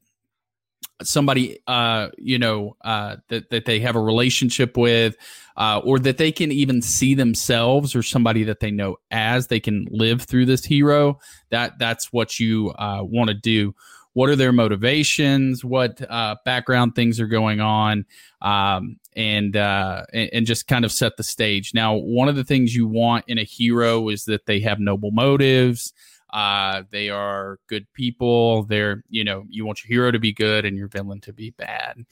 somebody 1.03 1.59
uh, 1.67 2.09
you 2.17 2.39
know 2.39 2.75
uh, 2.83 3.17
that 3.29 3.49
that 3.49 3.65
they 3.65 3.79
have 3.79 3.95
a 3.95 4.01
relationship 4.01 4.75
with, 4.75 5.15
uh, 5.55 5.79
or 5.83 5.99
that 5.99 6.17
they 6.17 6.31
can 6.31 6.51
even 6.51 6.81
see 6.81 7.13
themselves 7.15 7.95
or 7.95 8.03
somebody 8.03 8.43
that 8.43 8.59
they 8.59 8.71
know 8.71 8.97
as 9.11 9.47
they 9.47 9.59
can 9.59 9.87
live 9.89 10.21
through 10.21 10.45
this 10.45 10.65
hero. 10.65 11.19
That 11.49 11.79
that's 11.79 12.11
what 12.11 12.39
you 12.39 12.71
uh, 12.71 12.99
want 13.03 13.29
to 13.29 13.33
do 13.33 13.73
what 14.13 14.29
are 14.29 14.35
their 14.35 14.51
motivations, 14.51 15.65
what 15.65 16.01
uh, 16.09 16.35
background 16.45 16.95
things 16.95 17.19
are 17.19 17.27
going 17.27 17.59
on, 17.59 18.05
um, 18.41 18.97
and, 19.15 19.57
uh, 19.57 20.03
and, 20.13 20.29
and 20.33 20.45
just 20.45 20.67
kind 20.67 20.85
of 20.85 20.91
set 20.91 21.17
the 21.17 21.23
stage. 21.23 21.73
Now, 21.73 21.95
one 21.95 22.29
of 22.29 22.35
the 22.35 22.43
things 22.43 22.75
you 22.75 22.87
want 22.87 23.25
in 23.27 23.37
a 23.37 23.43
hero 23.43 24.09
is 24.09 24.25
that 24.25 24.45
they 24.45 24.59
have 24.61 24.79
noble 24.79 25.11
motives. 25.11 25.93
Uh, 26.33 26.81
they 26.89 27.09
are 27.09 27.59
good 27.67 27.85
people. 27.93 28.63
They're 28.63 29.03
you 29.07 29.23
know 29.23 29.45
you 29.49 29.65
want 29.67 29.83
your 29.83 29.89
hero 29.89 30.11
to 30.11 30.17
be 30.17 30.33
good 30.33 30.65
and 30.65 30.75
your 30.75 30.87
villain 30.87 31.21
to 31.21 31.31
be 31.31 31.51
bad. 31.51 32.03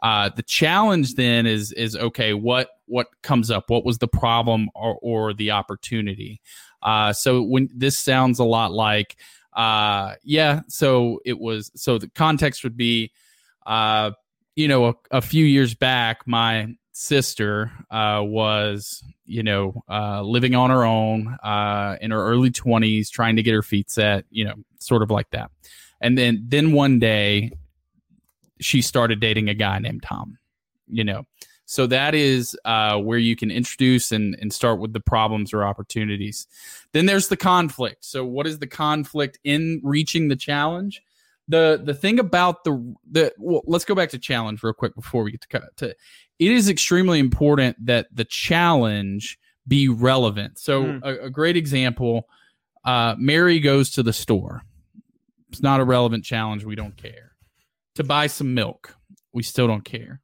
Uh, 0.00 0.28
the 0.28 0.44
challenge 0.44 1.16
then 1.16 1.44
is 1.44 1.72
is 1.72 1.96
okay. 1.96 2.34
What 2.34 2.70
what 2.86 3.08
comes 3.22 3.50
up? 3.50 3.70
What 3.70 3.84
was 3.84 3.98
the 3.98 4.06
problem 4.06 4.70
or, 4.76 4.96
or 5.02 5.34
the 5.34 5.50
opportunity? 5.50 6.40
Uh, 6.84 7.12
so 7.12 7.42
when 7.42 7.68
this 7.74 7.98
sounds 7.98 8.38
a 8.38 8.44
lot 8.44 8.70
like 8.72 9.16
uh 9.54 10.14
yeah 10.22 10.60
so 10.68 11.20
it 11.24 11.38
was 11.38 11.70
so 11.74 11.98
the 11.98 12.08
context 12.10 12.64
would 12.64 12.76
be 12.76 13.10
uh 13.66 14.10
you 14.56 14.68
know 14.68 14.86
a, 14.86 14.94
a 15.12 15.20
few 15.20 15.44
years 15.44 15.74
back 15.74 16.26
my 16.26 16.74
sister 16.92 17.70
uh 17.90 18.20
was 18.22 19.02
you 19.26 19.42
know 19.42 19.82
uh 19.88 20.22
living 20.22 20.54
on 20.54 20.70
her 20.70 20.84
own 20.84 21.36
uh 21.42 21.96
in 22.00 22.10
her 22.10 22.24
early 22.24 22.50
20s 22.50 23.10
trying 23.10 23.36
to 23.36 23.42
get 23.42 23.52
her 23.52 23.62
feet 23.62 23.90
set 23.90 24.24
you 24.30 24.44
know 24.44 24.54
sort 24.84 25.02
of 25.02 25.10
like 25.10 25.30
that. 25.30 25.50
And 26.00 26.16
then 26.18 26.44
then 26.46 26.72
one 26.72 26.98
day 26.98 27.50
she 28.60 28.82
started 28.82 29.20
dating 29.20 29.48
a 29.48 29.54
guy 29.54 29.78
named 29.78 30.02
tom 30.02 30.38
you 30.88 31.02
know 31.02 31.24
so 31.66 31.86
that 31.86 32.14
is 32.14 32.56
uh, 32.64 32.98
where 32.98 33.18
you 33.18 33.36
can 33.36 33.50
introduce 33.50 34.12
and, 34.12 34.36
and 34.40 34.52
start 34.52 34.80
with 34.80 34.92
the 34.92 35.00
problems 35.00 35.54
or 35.54 35.64
opportunities. 35.64 36.46
Then 36.92 37.06
there's 37.06 37.28
the 37.28 37.36
conflict. 37.36 38.04
So 38.04 38.24
what 38.24 38.46
is 38.46 38.58
the 38.58 38.66
conflict 38.66 39.38
in 39.44 39.80
reaching 39.82 40.28
the 40.28 40.36
challenge? 40.36 41.02
The 41.48 41.80
the 41.82 41.94
thing 41.94 42.18
about 42.18 42.64
the 42.64 42.94
the 43.10 43.32
well, 43.38 43.62
let's 43.66 43.84
go 43.84 43.94
back 43.94 44.10
to 44.10 44.18
challenge 44.18 44.62
real 44.62 44.72
quick 44.72 44.94
before 44.94 45.22
we 45.22 45.30
get 45.30 45.42
to 45.42 45.48
cut 45.48 45.76
to. 45.78 45.88
It 46.38 46.50
is 46.50 46.68
extremely 46.68 47.18
important 47.18 47.76
that 47.84 48.06
the 48.12 48.24
challenge 48.24 49.38
be 49.68 49.88
relevant. 49.88 50.58
So 50.58 50.84
mm. 50.84 51.00
a, 51.02 51.26
a, 51.26 51.30
great 51.30 51.56
example: 51.56 52.28
uh, 52.86 53.14
Mary 53.18 53.60
goes 53.60 53.90
to 53.90 54.02
the 54.02 54.12
store. 54.12 54.62
It's 55.50 55.60
not 55.60 55.80
a 55.80 55.84
relevant 55.84 56.24
challenge. 56.24 56.64
We 56.64 56.76
don't 56.76 56.96
care. 56.96 57.32
To 57.96 58.04
buy 58.04 58.26
some 58.26 58.54
milk, 58.54 58.96
we 59.34 59.42
still 59.42 59.66
don't 59.66 59.84
care 59.84 60.22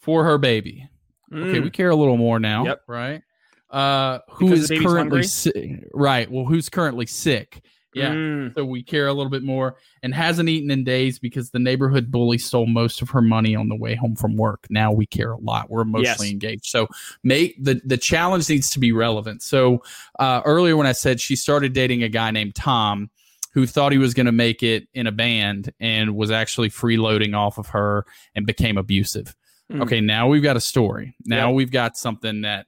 for 0.00 0.24
her 0.24 0.38
baby. 0.38 0.88
Mm. 1.32 1.48
Okay, 1.48 1.60
we 1.60 1.70
care 1.70 1.90
a 1.90 1.96
little 1.96 2.16
more 2.16 2.40
now, 2.40 2.64
yep. 2.64 2.82
right? 2.86 3.22
Uh, 3.70 4.18
who 4.30 4.50
because 4.50 4.70
is 4.70 4.82
currently 4.82 5.22
sick? 5.22 5.84
Right. 5.94 6.30
Well, 6.30 6.44
who's 6.44 6.68
currently 6.68 7.06
sick? 7.06 7.62
Yeah. 7.94 8.12
Mm. 8.12 8.54
So 8.54 8.64
we 8.64 8.82
care 8.82 9.08
a 9.08 9.12
little 9.12 9.30
bit 9.30 9.42
more 9.42 9.76
and 10.02 10.14
hasn't 10.14 10.48
eaten 10.48 10.70
in 10.70 10.84
days 10.84 11.18
because 11.18 11.50
the 11.50 11.58
neighborhood 11.58 12.10
bully 12.10 12.38
stole 12.38 12.66
most 12.66 13.02
of 13.02 13.10
her 13.10 13.22
money 13.22 13.56
on 13.56 13.68
the 13.68 13.74
way 13.74 13.96
home 13.96 14.14
from 14.14 14.36
work. 14.36 14.66
Now 14.70 14.92
we 14.92 15.06
care 15.06 15.32
a 15.32 15.40
lot. 15.40 15.70
We're 15.70 15.82
emotionally 15.82 16.28
yes. 16.28 16.32
engaged. 16.32 16.66
So 16.66 16.88
make 17.24 17.62
the 17.62 17.80
the 17.84 17.96
challenge 17.96 18.48
needs 18.48 18.70
to 18.70 18.78
be 18.78 18.92
relevant. 18.92 19.42
So 19.42 19.82
uh, 20.18 20.42
earlier 20.44 20.76
when 20.76 20.86
I 20.86 20.92
said 20.92 21.20
she 21.20 21.34
started 21.34 21.72
dating 21.72 22.02
a 22.04 22.08
guy 22.08 22.30
named 22.30 22.54
Tom 22.54 23.10
who 23.52 23.66
thought 23.66 23.90
he 23.90 23.98
was 23.98 24.14
going 24.14 24.26
to 24.26 24.32
make 24.32 24.62
it 24.62 24.86
in 24.94 25.08
a 25.08 25.12
band 25.12 25.72
and 25.80 26.14
was 26.14 26.30
actually 26.30 26.70
freeloading 26.70 27.36
off 27.36 27.58
of 27.58 27.66
her 27.68 28.06
and 28.36 28.46
became 28.46 28.78
abusive. 28.78 29.34
Mm. 29.70 29.82
Okay, 29.82 30.00
now 30.00 30.28
we've 30.28 30.42
got 30.42 30.56
a 30.56 30.60
story. 30.60 31.14
Now 31.24 31.48
yep. 31.48 31.56
we've 31.56 31.70
got 31.70 31.96
something 31.96 32.42
that 32.42 32.66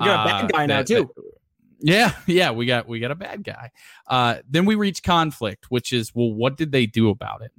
you 0.00 0.06
got 0.06 0.26
a 0.26 0.30
bad 0.30 0.44
uh, 0.44 0.48
guy 0.48 0.66
now 0.66 0.82
too. 0.82 1.10
That, 1.14 1.24
yeah, 1.80 2.12
yeah, 2.26 2.50
we 2.52 2.66
got 2.66 2.88
we 2.88 3.00
got 3.00 3.10
a 3.10 3.16
bad 3.16 3.42
guy. 3.42 3.70
Uh, 4.06 4.36
then 4.48 4.64
we 4.64 4.74
reach 4.74 5.02
conflict, 5.02 5.66
which 5.68 5.92
is 5.92 6.14
well, 6.14 6.32
what 6.32 6.56
did 6.56 6.72
they 6.72 6.86
do 6.86 7.10
about 7.10 7.42
it? 7.42 7.52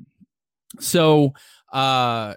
So 0.79 1.34
uh, 1.71 2.36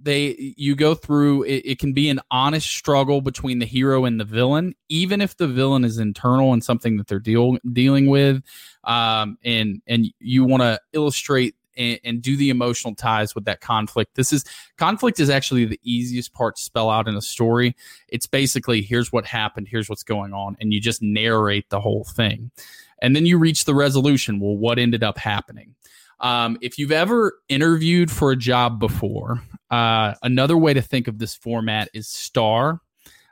they 0.00 0.54
you 0.56 0.74
go 0.74 0.94
through 0.94 1.42
it, 1.44 1.62
it, 1.64 1.78
can 1.78 1.92
be 1.92 2.08
an 2.08 2.20
honest 2.30 2.68
struggle 2.68 3.20
between 3.20 3.58
the 3.58 3.66
hero 3.66 4.04
and 4.04 4.18
the 4.18 4.24
villain 4.24 4.74
even 4.88 5.20
if 5.20 5.36
the 5.36 5.48
villain 5.48 5.84
is 5.84 5.98
internal 5.98 6.52
and 6.52 6.62
something 6.62 6.96
that 6.96 7.08
they're 7.08 7.18
deal, 7.18 7.58
dealing 7.72 8.06
with 8.06 8.42
um, 8.84 9.36
and 9.44 9.82
and 9.86 10.06
you 10.20 10.44
want 10.44 10.62
to 10.62 10.80
illustrate 10.92 11.54
and, 11.78 12.00
and, 12.04 12.22
do 12.22 12.36
the 12.36 12.50
emotional 12.50 12.94
ties 12.94 13.34
with 13.34 13.44
that 13.44 13.60
conflict. 13.60 14.16
This 14.16 14.32
is 14.32 14.44
conflict 14.76 15.20
is 15.20 15.30
actually 15.30 15.64
the 15.64 15.80
easiest 15.82 16.34
part 16.34 16.56
to 16.56 16.62
spell 16.62 16.90
out 16.90 17.08
in 17.08 17.16
a 17.16 17.22
story. 17.22 17.76
It's 18.08 18.26
basically 18.26 18.82
here's 18.82 19.12
what 19.12 19.24
happened, 19.24 19.68
here's 19.70 19.88
what's 19.88 20.02
going 20.02 20.34
on, 20.34 20.56
and 20.60 20.72
you 20.72 20.80
just 20.80 21.00
narrate 21.00 21.70
the 21.70 21.80
whole 21.80 22.04
thing. 22.04 22.50
And 23.00 23.14
then 23.14 23.24
you 23.24 23.38
reach 23.38 23.64
the 23.64 23.74
resolution. 23.74 24.40
Well, 24.40 24.56
what 24.56 24.78
ended 24.78 25.04
up 25.04 25.18
happening? 25.18 25.76
Um, 26.20 26.58
if 26.60 26.78
you've 26.78 26.92
ever 26.92 27.38
interviewed 27.48 28.10
for 28.10 28.32
a 28.32 28.36
job 28.36 28.80
before, 28.80 29.40
uh, 29.70 30.14
another 30.22 30.56
way 30.56 30.74
to 30.74 30.82
think 30.82 31.06
of 31.06 31.18
this 31.18 31.34
format 31.34 31.88
is 31.94 32.08
STAR. 32.08 32.80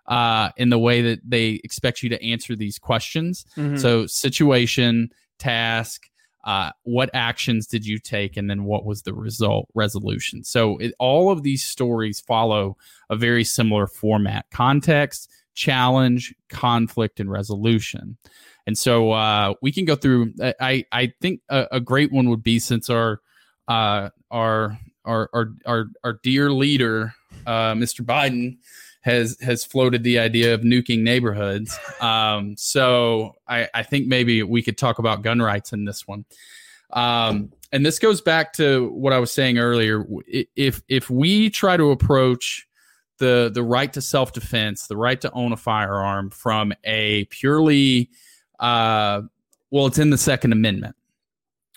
Uh, 0.06 0.50
in 0.56 0.68
the 0.68 0.78
way 0.78 1.02
that 1.02 1.18
they 1.28 1.60
expect 1.64 2.00
you 2.00 2.08
to 2.08 2.24
answer 2.24 2.54
these 2.54 2.78
questions. 2.78 3.44
Mm-hmm. 3.56 3.76
So, 3.78 4.06
situation, 4.06 5.10
task, 5.40 6.08
uh, 6.46 6.70
what 6.84 7.10
actions 7.12 7.66
did 7.66 7.84
you 7.84 7.98
take 7.98 8.36
and 8.36 8.48
then 8.48 8.64
what 8.64 8.86
was 8.86 9.02
the 9.02 9.12
result 9.12 9.68
resolution? 9.74 10.44
So 10.44 10.78
it, 10.78 10.94
all 11.00 11.30
of 11.30 11.42
these 11.42 11.64
stories 11.64 12.20
follow 12.20 12.76
a 13.10 13.16
very 13.16 13.42
similar 13.42 13.88
format 13.88 14.46
context 14.52 15.28
challenge 15.54 16.32
conflict 16.48 17.18
and 17.18 17.30
resolution. 17.30 18.16
And 18.66 18.78
so 18.78 19.10
uh, 19.10 19.54
we 19.60 19.72
can 19.72 19.84
go 19.84 19.96
through 19.96 20.32
i 20.60 20.84
i 20.92 21.12
think 21.20 21.40
a, 21.48 21.66
a 21.72 21.80
great 21.80 22.12
one 22.12 22.28
would 22.30 22.42
be 22.42 22.58
since 22.58 22.88
our 22.90 23.20
uh, 23.68 24.10
our 24.30 24.78
our 25.04 25.28
our 25.32 25.48
our, 25.66 25.86
our 26.04 26.20
dear 26.22 26.50
leader 26.50 27.14
uh, 27.46 27.74
mr 27.74 28.04
biden 28.04 28.56
has 29.06 29.38
has 29.40 29.64
floated 29.64 30.02
the 30.02 30.18
idea 30.18 30.52
of 30.52 30.62
nuking 30.62 31.02
neighborhoods. 31.02 31.78
Um, 32.00 32.56
so 32.58 33.36
I, 33.46 33.68
I 33.72 33.84
think 33.84 34.08
maybe 34.08 34.42
we 34.42 34.62
could 34.62 34.76
talk 34.76 34.98
about 34.98 35.22
gun 35.22 35.40
rights 35.40 35.72
in 35.72 35.84
this 35.84 36.06
one. 36.08 36.24
Um, 36.90 37.52
and 37.72 37.86
this 37.86 38.00
goes 38.00 38.20
back 38.20 38.52
to 38.54 38.88
what 38.90 39.12
I 39.12 39.18
was 39.20 39.32
saying 39.32 39.58
earlier. 39.58 40.04
If 40.56 40.82
if 40.88 41.08
we 41.08 41.48
try 41.50 41.76
to 41.76 41.92
approach 41.92 42.66
the 43.18 43.50
the 43.54 43.62
right 43.62 43.92
to 43.92 44.00
self 44.02 44.32
defense, 44.32 44.88
the 44.88 44.96
right 44.96 45.20
to 45.20 45.30
own 45.32 45.52
a 45.52 45.56
firearm 45.56 46.30
from 46.30 46.72
a 46.82 47.26
purely 47.26 48.10
uh, 48.58 49.22
well, 49.70 49.86
it's 49.86 49.98
in 49.98 50.10
the 50.10 50.18
Second 50.18 50.52
Amendment. 50.52 50.96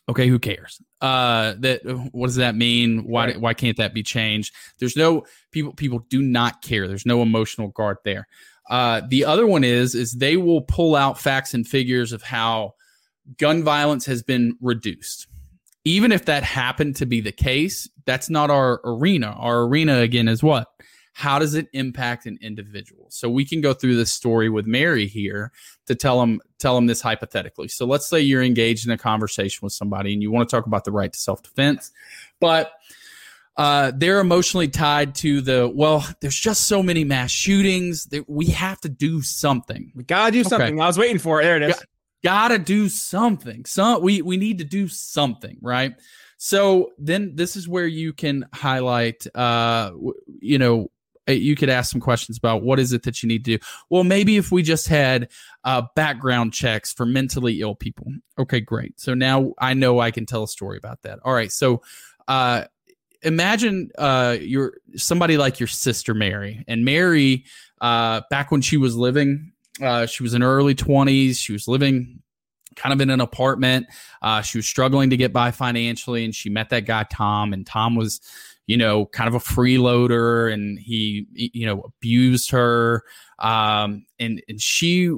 Okay, 0.10 0.28
who 0.28 0.40
cares? 0.40 0.82
Uh, 1.02 1.54
that 1.60 1.82
what 2.12 2.28
does 2.28 2.38
that 2.38 2.56
mean? 2.56 3.04
Why 3.04 3.28
right. 3.28 3.40
why 3.40 3.54
can't 3.54 3.78
that 3.78 3.94
be 3.94 4.02
changed? 4.02 4.56
There's 4.80 4.98
no 4.98 5.26
people. 5.52 5.72
People 5.74 6.00
do 6.10 6.24
not 6.24 6.64
care. 6.64 6.88
There's 6.88 7.06
no 7.06 7.22
emotional 7.22 7.68
guard 7.68 7.98
there. 8.04 8.28
Uh, 8.72 9.02
the 9.08 9.24
other 9.24 9.46
one 9.46 9.64
is 9.64 9.94
is 9.94 10.14
they 10.14 10.36
will 10.36 10.62
pull 10.62 10.96
out 10.96 11.20
facts 11.20 11.54
and 11.54 11.66
figures 11.68 12.12
of 12.12 12.24
how 12.24 12.74
gun 13.38 13.64
violence 13.64 14.08
has 14.08 14.24
been 14.24 14.58
reduced. 14.62 15.28
Even 15.86 16.12
if 16.12 16.26
that 16.26 16.42
happened 16.44 16.96
to 16.96 17.06
be 17.06 17.22
the 17.22 17.32
case, 17.32 17.88
that's 18.06 18.32
not 18.32 18.50
our 18.50 18.82
arena. 18.84 19.36
Our 19.38 19.62
arena 19.62 20.00
again 20.00 20.28
is 20.28 20.42
what 20.42 20.68
how 21.20 21.38
does 21.38 21.54
it 21.54 21.68
impact 21.74 22.26
an 22.26 22.38
individual 22.42 23.06
so 23.10 23.30
we 23.30 23.44
can 23.44 23.60
go 23.60 23.74
through 23.74 23.96
this 23.96 24.10
story 24.10 24.48
with 24.48 24.66
mary 24.66 25.06
here 25.06 25.52
to 25.86 25.94
tell 25.94 26.18
them 26.18 26.40
tell 26.60 26.76
them 26.76 26.88
this 26.88 27.02
hypothetically 27.02 27.68
so 27.68 27.86
let's 27.86 28.06
say 28.06 28.22
you're 28.22 28.42
engaged 28.42 28.86
in 28.86 28.94
a 28.94 28.98
conversation 28.98 29.60
with 29.62 29.74
somebody 29.74 30.14
and 30.14 30.22
you 30.22 30.32
want 30.32 30.48
to 30.48 30.56
talk 30.56 30.66
about 30.66 30.86
the 30.86 30.92
right 30.92 31.12
to 31.12 31.20
self-defense 31.20 31.92
but 32.40 32.72
uh, 33.58 33.92
they're 33.98 34.22
emotionally 34.22 34.70
tied 34.70 35.14
to 35.14 35.42
the 35.42 35.70
well. 35.76 36.08
There's 36.22 36.40
just 36.40 36.68
so 36.68 36.82
many 36.82 37.04
mass 37.04 37.30
shootings 37.30 38.06
that 38.06 38.30
we 38.30 38.46
have 38.46 38.80
to 38.82 38.88
do 38.88 39.22
something. 39.22 39.92
We 39.94 40.06
gotta 40.06 40.32
do 40.32 40.46
something. 40.46 40.76
Okay. 40.76 40.82
I 40.82 40.88
was 40.88 40.98
waiting 40.98 41.20
for 41.20 41.42
it. 41.42 41.44
There 41.44 41.58
it 41.58 41.64
is. 41.64 41.76
Got, 41.76 41.86
gotta 42.24 42.58
do 42.58 42.88
something. 42.88 43.66
Some 43.66 44.02
we 44.02 44.22
we 44.22 44.38
need 44.38 44.60
to 44.60 44.64
do 44.64 44.88
something, 44.88 45.58
right? 45.62 45.94
So 46.38 46.92
then 46.98 47.36
this 47.36 47.58
is 47.58 47.68
where 47.68 47.86
you 47.86 48.14
can 48.14 48.46
highlight, 48.54 49.28
uh, 49.36 49.92
you 50.40 50.58
know, 50.58 50.90
you 51.36 51.56
could 51.56 51.70
ask 51.70 51.92
some 51.92 52.02
questions 52.02 52.38
about 52.38 52.64
what 52.64 52.80
is 52.80 52.94
it 52.94 53.04
that 53.04 53.22
you 53.22 53.28
need 53.28 53.46
to 53.46 53.58
do. 53.58 53.66
Well, 53.90 54.04
maybe 54.04 54.38
if 54.38 54.52
we 54.52 54.64
just 54.64 54.88
had 54.88 55.30
uh, 55.64 55.84
background 55.96 56.54
checks 56.54 56.94
for 56.94 57.06
mentally 57.06 57.62
ill 57.62 57.76
people. 57.76 58.12
Okay, 58.38 58.60
great. 58.60 59.00
So 59.00 59.14
now 59.14 59.54
I 59.60 59.74
know 59.74 60.00
I 60.00 60.12
can 60.12 60.26
tell 60.26 60.44
a 60.44 60.48
story 60.48 60.78
about 60.78 61.02
that. 61.04 61.20
All 61.24 61.34
right. 61.34 61.52
So 61.52 61.82
uh, 62.28 62.66
imagine 63.22 63.92
uh, 63.98 64.38
you're 64.40 64.74
somebody 64.96 65.38
like 65.38 65.60
your 65.60 65.68
sister 65.68 66.14
Mary, 66.14 66.64
and 66.68 66.86
Mary, 66.86 67.46
uh, 67.82 68.22
back 68.30 68.52
when 68.52 68.62
she 68.62 68.78
was 68.78 68.96
living, 68.96 69.52
uh, 69.82 70.06
she 70.06 70.24
was 70.24 70.34
in 70.34 70.42
her 70.42 70.50
early 70.50 70.76
20s. 70.76 71.38
She 71.38 71.54
was 71.54 71.68
living 71.68 72.22
kind 72.76 72.94
of 72.94 73.02
in 73.02 73.10
an 73.10 73.22
apartment. 73.22 73.88
Uh, 74.22 74.42
she 74.42 74.58
was 74.58 74.66
struggling 74.66 75.10
to 75.10 75.18
get 75.18 75.34
by 75.34 75.52
financially, 75.52 76.26
and 76.26 76.34
she 76.34 76.50
met 76.50 76.70
that 76.70 76.86
guy 76.86 77.04
Tom, 77.12 77.54
and 77.54 77.66
Tom 77.66 77.96
was, 77.96 78.22
you 78.70 78.78
know, 78.78 79.08
kind 79.08 79.28
of 79.28 79.34
a 79.34 79.40
freeloader, 79.40 80.54
and 80.54 80.78
he, 80.78 81.26
you 81.34 81.66
know, 81.66 81.82
abused 81.82 82.52
her, 82.52 83.04
um, 83.40 84.06
and 84.20 84.44
and 84.48 84.62
she, 84.62 85.12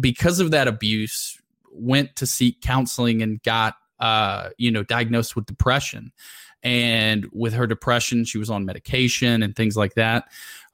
because 0.00 0.40
of 0.40 0.52
that 0.52 0.68
abuse, 0.68 1.38
went 1.70 2.16
to 2.16 2.26
seek 2.26 2.62
counseling 2.62 3.20
and 3.20 3.42
got, 3.42 3.74
uh, 4.00 4.48
you 4.56 4.70
know, 4.70 4.82
diagnosed 4.82 5.36
with 5.36 5.44
depression. 5.44 6.12
And 6.62 7.26
with 7.30 7.52
her 7.52 7.66
depression, 7.66 8.24
she 8.24 8.38
was 8.38 8.48
on 8.48 8.64
medication 8.64 9.42
and 9.42 9.54
things 9.54 9.76
like 9.76 9.96
that. 9.96 10.24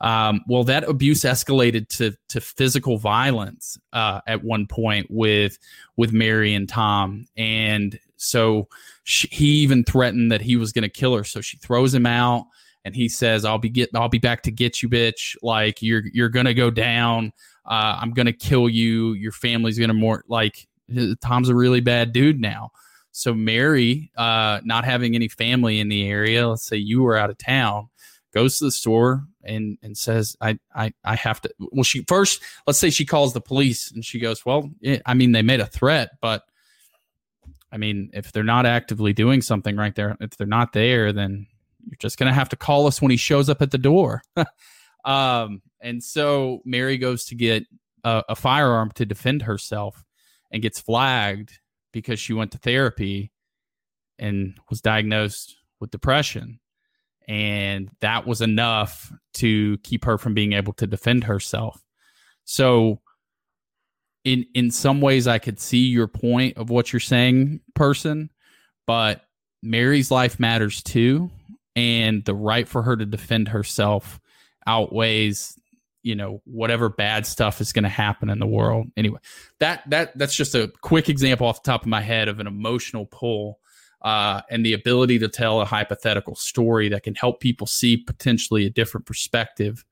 Um, 0.00 0.42
well, 0.46 0.62
that 0.62 0.84
abuse 0.84 1.22
escalated 1.22 1.88
to 1.96 2.14
to 2.28 2.40
physical 2.40 2.96
violence 2.96 3.76
uh, 3.92 4.20
at 4.28 4.44
one 4.44 4.68
point 4.68 5.08
with 5.10 5.58
with 5.96 6.12
Mary 6.12 6.54
and 6.54 6.68
Tom, 6.68 7.26
and 7.36 7.98
so 8.20 8.68
she, 9.04 9.28
he 9.28 9.46
even 9.62 9.82
threatened 9.82 10.30
that 10.30 10.42
he 10.42 10.56
was 10.56 10.72
going 10.72 10.82
to 10.82 10.88
kill 10.88 11.16
her. 11.16 11.24
So 11.24 11.40
she 11.40 11.56
throws 11.56 11.94
him 11.94 12.06
out, 12.06 12.46
and 12.84 12.94
he 12.94 13.08
says, 13.08 13.44
"I'll 13.44 13.58
be 13.58 13.70
get 13.70 13.90
I'll 13.94 14.08
be 14.08 14.18
back 14.18 14.42
to 14.42 14.50
get 14.50 14.82
you, 14.82 14.88
bitch. 14.88 15.36
Like 15.42 15.82
you're 15.82 16.02
you're 16.12 16.28
gonna 16.28 16.54
go 16.54 16.70
down. 16.70 17.32
Uh, 17.64 17.98
I'm 18.00 18.12
gonna 18.12 18.32
kill 18.32 18.68
you. 18.68 19.14
Your 19.14 19.32
family's 19.32 19.78
gonna 19.78 19.94
more 19.94 20.24
like." 20.28 20.66
Tom's 21.20 21.48
a 21.48 21.54
really 21.54 21.80
bad 21.80 22.12
dude 22.12 22.40
now. 22.40 22.72
So 23.12 23.32
Mary, 23.32 24.10
uh, 24.16 24.60
not 24.64 24.84
having 24.84 25.14
any 25.14 25.28
family 25.28 25.78
in 25.78 25.88
the 25.88 26.08
area, 26.08 26.48
let's 26.48 26.64
say 26.64 26.76
you 26.76 27.02
were 27.02 27.16
out 27.16 27.30
of 27.30 27.38
town, 27.38 27.88
goes 28.34 28.58
to 28.58 28.64
the 28.64 28.72
store 28.72 29.24
and 29.44 29.78
and 29.82 29.96
says, 29.96 30.36
"I 30.40 30.58
I 30.74 30.92
I 31.04 31.14
have 31.14 31.40
to." 31.42 31.50
Well, 31.58 31.84
she 31.84 32.02
first, 32.08 32.42
let's 32.66 32.78
say 32.78 32.90
she 32.90 33.06
calls 33.06 33.32
the 33.32 33.40
police 33.40 33.92
and 33.92 34.04
she 34.04 34.18
goes, 34.18 34.44
"Well, 34.44 34.68
it, 34.80 35.00
I 35.06 35.14
mean, 35.14 35.32
they 35.32 35.42
made 35.42 35.60
a 35.60 35.66
threat, 35.66 36.10
but 36.20 36.42
I 37.72 37.76
mean, 37.76 38.10
if 38.12 38.32
they're 38.32 38.42
not 38.42 38.66
actively 38.66 39.12
doing 39.12 39.42
something 39.42 39.76
right 39.76 39.94
there, 39.94 40.16
if 40.20 40.36
they're 40.36 40.46
not 40.46 40.72
there, 40.72 41.12
then 41.12 41.46
you're 41.86 41.96
just 41.98 42.18
gonna 42.18 42.34
have 42.34 42.48
to 42.50 42.56
call 42.56 42.86
us 42.86 43.00
when 43.00 43.10
he 43.10 43.16
shows 43.16 43.48
up 43.48 43.62
at 43.62 43.70
the 43.70 43.78
door." 43.78 44.22
um, 45.04 45.62
and 45.80 46.02
so 46.02 46.60
Mary 46.64 46.98
goes 46.98 47.24
to 47.26 47.34
get 47.34 47.64
a, 48.04 48.22
a 48.30 48.36
firearm 48.36 48.90
to 48.96 49.06
defend 49.06 49.42
herself 49.42 50.04
and 50.50 50.62
gets 50.62 50.80
flagged 50.80 51.58
because 51.92 52.18
she 52.18 52.32
went 52.32 52.52
to 52.52 52.58
therapy 52.58 53.32
and 54.18 54.58
was 54.68 54.80
diagnosed 54.80 55.56
with 55.80 55.90
depression 55.90 56.60
and 57.30 57.90
that 58.00 58.26
was 58.26 58.40
enough 58.40 59.12
to 59.34 59.78
keep 59.84 60.04
her 60.04 60.18
from 60.18 60.34
being 60.34 60.52
able 60.52 60.72
to 60.72 60.84
defend 60.84 61.22
herself. 61.22 61.80
So 62.44 63.00
in 64.24 64.46
in 64.54 64.70
some 64.70 65.00
ways 65.00 65.26
I 65.26 65.38
could 65.38 65.60
see 65.60 65.86
your 65.86 66.08
point 66.08 66.56
of 66.56 66.70
what 66.70 66.92
you're 66.92 67.00
saying, 67.00 67.60
person, 67.74 68.30
but 68.86 69.24
Mary's 69.62 70.10
life 70.10 70.38
matters 70.40 70.82
too. 70.82 71.30
And 71.76 72.24
the 72.24 72.34
right 72.34 72.66
for 72.66 72.82
her 72.82 72.96
to 72.96 73.06
defend 73.06 73.48
herself 73.48 74.20
outweighs 74.66 75.56
you 76.02 76.14
know 76.14 76.40
whatever 76.44 76.88
bad 76.88 77.26
stuff 77.26 77.60
is 77.60 77.72
going 77.72 77.82
to 77.82 77.88
happen 77.88 78.30
in 78.30 78.38
the 78.38 78.46
world. 78.46 78.88
Anyway 78.96 79.18
that 79.58 79.88
that 79.90 80.16
that's 80.18 80.34
just 80.34 80.54
a 80.54 80.72
quick 80.80 81.08
example 81.08 81.46
off 81.46 81.62
the 81.62 81.70
top 81.70 81.82
of 81.82 81.88
my 81.88 82.00
head 82.00 82.28
of 82.28 82.40
an 82.40 82.46
emotional 82.46 83.06
pull 83.06 83.60
uh, 84.02 84.40
and 84.50 84.64
the 84.64 84.72
ability 84.72 85.18
to 85.18 85.28
tell 85.28 85.60
a 85.60 85.64
hypothetical 85.64 86.34
story 86.34 86.88
that 86.88 87.02
can 87.02 87.14
help 87.14 87.40
people 87.40 87.66
see 87.66 87.96
potentially 87.96 88.66
a 88.66 88.70
different 88.70 89.06
perspective 89.06 89.84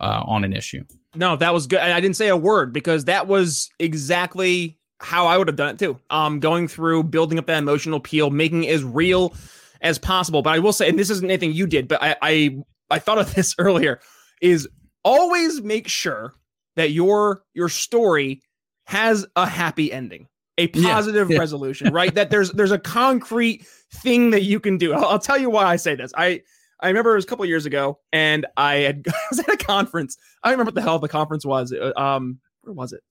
uh, 0.00 0.22
on 0.26 0.44
an 0.44 0.52
issue. 0.52 0.84
No, 1.14 1.36
that 1.36 1.54
was 1.54 1.66
good. 1.66 1.80
I 1.80 2.00
didn't 2.00 2.16
say 2.16 2.28
a 2.28 2.36
word 2.36 2.72
because 2.72 3.06
that 3.06 3.26
was 3.26 3.70
exactly 3.78 4.78
how 4.98 5.26
I 5.26 5.38
would 5.38 5.48
have 5.48 5.56
done 5.56 5.74
it 5.74 5.78
too. 5.78 5.98
Um, 6.10 6.40
going 6.40 6.68
through 6.68 7.04
building 7.04 7.38
up 7.38 7.46
that 7.46 7.58
emotional 7.58 7.98
appeal, 7.98 8.30
making 8.30 8.64
it 8.64 8.72
as 8.72 8.84
real 8.84 9.34
as 9.80 9.98
possible. 9.98 10.42
But 10.42 10.54
I 10.54 10.58
will 10.58 10.72
say, 10.72 10.88
and 10.88 10.98
this 10.98 11.10
isn't 11.10 11.24
anything 11.24 11.52
you 11.52 11.66
did, 11.66 11.88
but 11.88 12.02
I 12.02 12.16
I, 12.22 12.58
I 12.90 12.98
thought 12.98 13.18
of 13.18 13.34
this 13.34 13.54
earlier, 13.58 14.00
is 14.40 14.68
always 15.04 15.62
make 15.62 15.88
sure 15.88 16.34
that 16.76 16.90
your 16.90 17.42
your 17.54 17.68
story 17.68 18.42
has 18.84 19.26
a 19.34 19.46
happy 19.46 19.92
ending 19.92 20.28
a 20.58 20.68
positive 20.68 21.28
yeah, 21.28 21.34
yeah. 21.34 21.40
resolution, 21.40 21.92
right? 21.92 22.14
that 22.14 22.30
there's 22.30 22.50
there's 22.52 22.72
a 22.72 22.78
concrete 22.78 23.66
thing 23.92 24.30
that 24.30 24.42
you 24.42 24.60
can 24.60 24.78
do. 24.78 24.94
I'll, 24.94 25.04
I'll, 25.04 25.18
tell 25.18 25.38
you 25.38 25.50
why 25.50 25.64
I 25.64 25.76
say 25.76 25.94
this. 25.94 26.12
I 26.16 26.42
I 26.80 26.88
remember 26.88 27.12
it 27.12 27.16
was 27.16 27.24
a 27.24 27.28
couple 27.28 27.44
years 27.46 27.66
ago, 27.66 27.98
and 28.12 28.46
I 28.56 28.76
had 28.76 29.04
I 29.08 29.12
was 29.30 29.40
at 29.40 29.48
a 29.48 29.56
conference. 29.56 30.16
I 30.42 30.50
remember 30.50 30.68
what 30.68 30.74
the 30.74 30.82
hell 30.82 30.98
the 30.98 31.08
conference 31.08 31.44
was. 31.44 31.72
Uh, 31.72 31.92
um, 31.96 32.40
where 32.62 32.74
was 32.74 32.92
it? 32.92 33.02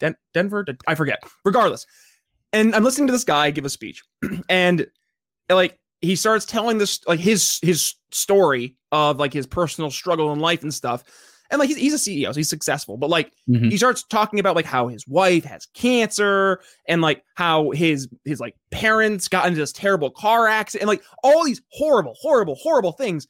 Den- 0.00 0.16
Denver? 0.32 0.64
I 0.86 0.94
forget. 0.94 1.22
Regardless, 1.44 1.86
and 2.52 2.74
I'm 2.74 2.84
listening 2.84 3.06
to 3.08 3.12
this 3.12 3.24
guy 3.24 3.50
give 3.50 3.64
a 3.64 3.70
speech, 3.70 4.02
and 4.48 4.86
like 5.50 5.78
he 6.00 6.16
starts 6.16 6.46
telling 6.46 6.78
this 6.78 7.00
like 7.06 7.20
his 7.20 7.58
his 7.62 7.94
story 8.10 8.76
of 8.92 9.18
like 9.18 9.32
his 9.32 9.46
personal 9.46 9.90
struggle 9.90 10.32
in 10.32 10.40
life 10.40 10.62
and 10.62 10.72
stuff 10.72 11.04
and 11.54 11.60
like 11.60 11.68
he's, 11.68 11.78
he's 11.78 11.94
a 11.94 12.10
CEO, 12.10 12.26
so 12.26 12.34
he's 12.34 12.48
successful. 12.48 12.96
But 12.96 13.10
like 13.10 13.32
mm-hmm. 13.48 13.68
he 13.68 13.76
starts 13.76 14.02
talking 14.02 14.40
about 14.40 14.56
like 14.56 14.64
how 14.64 14.88
his 14.88 15.06
wife 15.06 15.44
has 15.44 15.66
cancer 15.66 16.60
and 16.88 17.00
like 17.00 17.22
how 17.36 17.70
his 17.70 18.08
his 18.24 18.40
like 18.40 18.56
parents 18.72 19.28
got 19.28 19.46
into 19.46 19.58
this 19.58 19.72
terrible 19.72 20.10
car 20.10 20.48
accident 20.48 20.82
and 20.82 20.88
like 20.88 21.02
all 21.22 21.44
these 21.44 21.62
horrible, 21.70 22.14
horrible, 22.20 22.56
horrible 22.56 22.92
things. 22.92 23.28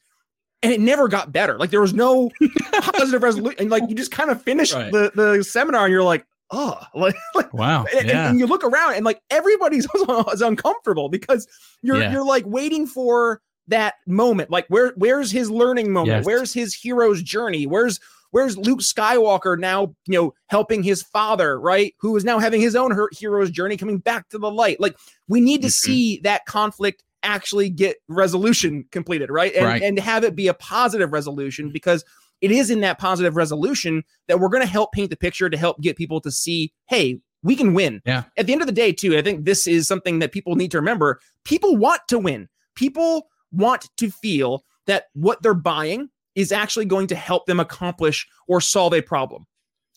And 0.63 0.73
it 0.73 0.79
never 0.79 1.07
got 1.07 1.31
better. 1.31 1.59
Like 1.59 1.69
there 1.69 1.81
was 1.81 1.93
no 1.93 2.31
positive 2.73 3.21
resolution. 3.21 3.59
And 3.59 3.69
like 3.69 3.83
you 3.87 3.93
just 3.93 4.11
kind 4.11 4.31
of 4.31 4.41
finished 4.41 4.73
right. 4.73 4.91
the, 4.91 5.11
the 5.13 5.43
seminar 5.43 5.85
and 5.85 5.91
you're 5.91 6.01
like, 6.01 6.25
oh, 6.49 6.79
like, 6.95 7.15
like 7.35 7.53
wow. 7.53 7.85
And, 7.95 8.07
yeah. 8.07 8.29
and, 8.29 8.39
you 8.39 8.47
look 8.47 8.63
around 8.63 8.95
and 8.95 9.05
like 9.05 9.21
everybody's 9.29 9.87
is 10.33 10.41
uncomfortable 10.41 11.09
because 11.09 11.47
you're 11.83 11.99
yeah. 11.99 12.11
you're 12.11 12.25
like 12.25 12.45
waiting 12.47 12.87
for 12.87 13.41
that 13.67 13.95
moment 14.05 14.51
like 14.51 14.65
where 14.67 14.93
where's 14.95 15.31
his 15.31 15.49
learning 15.49 15.91
moment 15.91 16.17
yes. 16.17 16.25
where's 16.25 16.53
his 16.53 16.75
hero's 16.75 17.23
journey 17.23 17.65
where's 17.65 17.99
where's 18.35 18.57
luke 18.57 18.81
skywalker 18.81 19.57
now 19.57 19.95
you 20.07 20.13
know 20.13 20.33
helping 20.47 20.83
his 20.83 21.01
father 21.01 21.59
right? 21.59 21.95
Who 21.99 22.15
is 22.15 22.23
now 22.23 22.39
having 22.39 22.61
his 22.61 22.75
own 22.75 22.95
hero's 23.13 23.49
journey 23.49 23.77
coming 23.77 23.97
back 23.97 24.29
to 24.29 24.37
the 24.37 24.51
light. 24.51 24.79
Like 24.79 24.97
we 25.27 25.41
need 25.41 25.61
to 25.61 25.67
mm-hmm. 25.67 25.91
see 25.91 26.19
that 26.19 26.45
conflict 26.45 27.03
actually 27.23 27.69
get 27.69 27.97
resolution 28.07 28.85
completed 28.91 29.29
right? 29.29 29.53
And, 29.55 29.65
right. 29.65 29.81
and 29.81 29.97
have 29.99 30.23
it 30.23 30.35
be 30.35 30.47
a 30.47 30.53
positive 30.53 31.11
resolution 31.11 31.71
because 31.71 32.03
it 32.41 32.51
is 32.51 32.69
in 32.69 32.81
that 32.81 32.99
positive 32.99 33.35
resolution 33.35 34.03
that 34.27 34.39
we're 34.39 34.49
going 34.49 34.61
to 34.61 34.69
help 34.69 34.91
paint 34.91 35.09
the 35.09 35.15
picture 35.15 35.49
to 35.49 35.57
help 35.57 35.79
get 35.81 35.97
people 35.97 36.21
to 36.21 36.31
see 36.31 36.71
hey 36.87 37.19
we 37.43 37.55
can 37.55 37.73
win. 37.73 38.01
Yeah. 38.05 38.23
At 38.37 38.47
the 38.47 38.53
end 38.53 38.61
of 38.61 38.67
the 38.67 38.73
day 38.73 38.91
too 38.91 39.17
i 39.17 39.21
think 39.21 39.45
this 39.45 39.65
is 39.67 39.87
something 39.87 40.19
that 40.19 40.31
people 40.31 40.55
need 40.55 40.71
to 40.71 40.77
remember. 40.77 41.19
People 41.43 41.77
want 41.77 42.01
to 42.09 42.19
win. 42.19 42.49
People 42.75 43.29
want 43.51 43.89
to 43.97 44.11
feel 44.11 44.63
that 44.87 45.05
what 45.13 45.41
they're 45.41 45.53
buying 45.53 46.09
is 46.35 46.51
actually 46.51 46.85
going 46.85 47.07
to 47.07 47.15
help 47.15 47.45
them 47.45 47.59
accomplish 47.59 48.27
or 48.47 48.61
solve 48.61 48.93
a 48.93 49.01
problem 49.01 49.45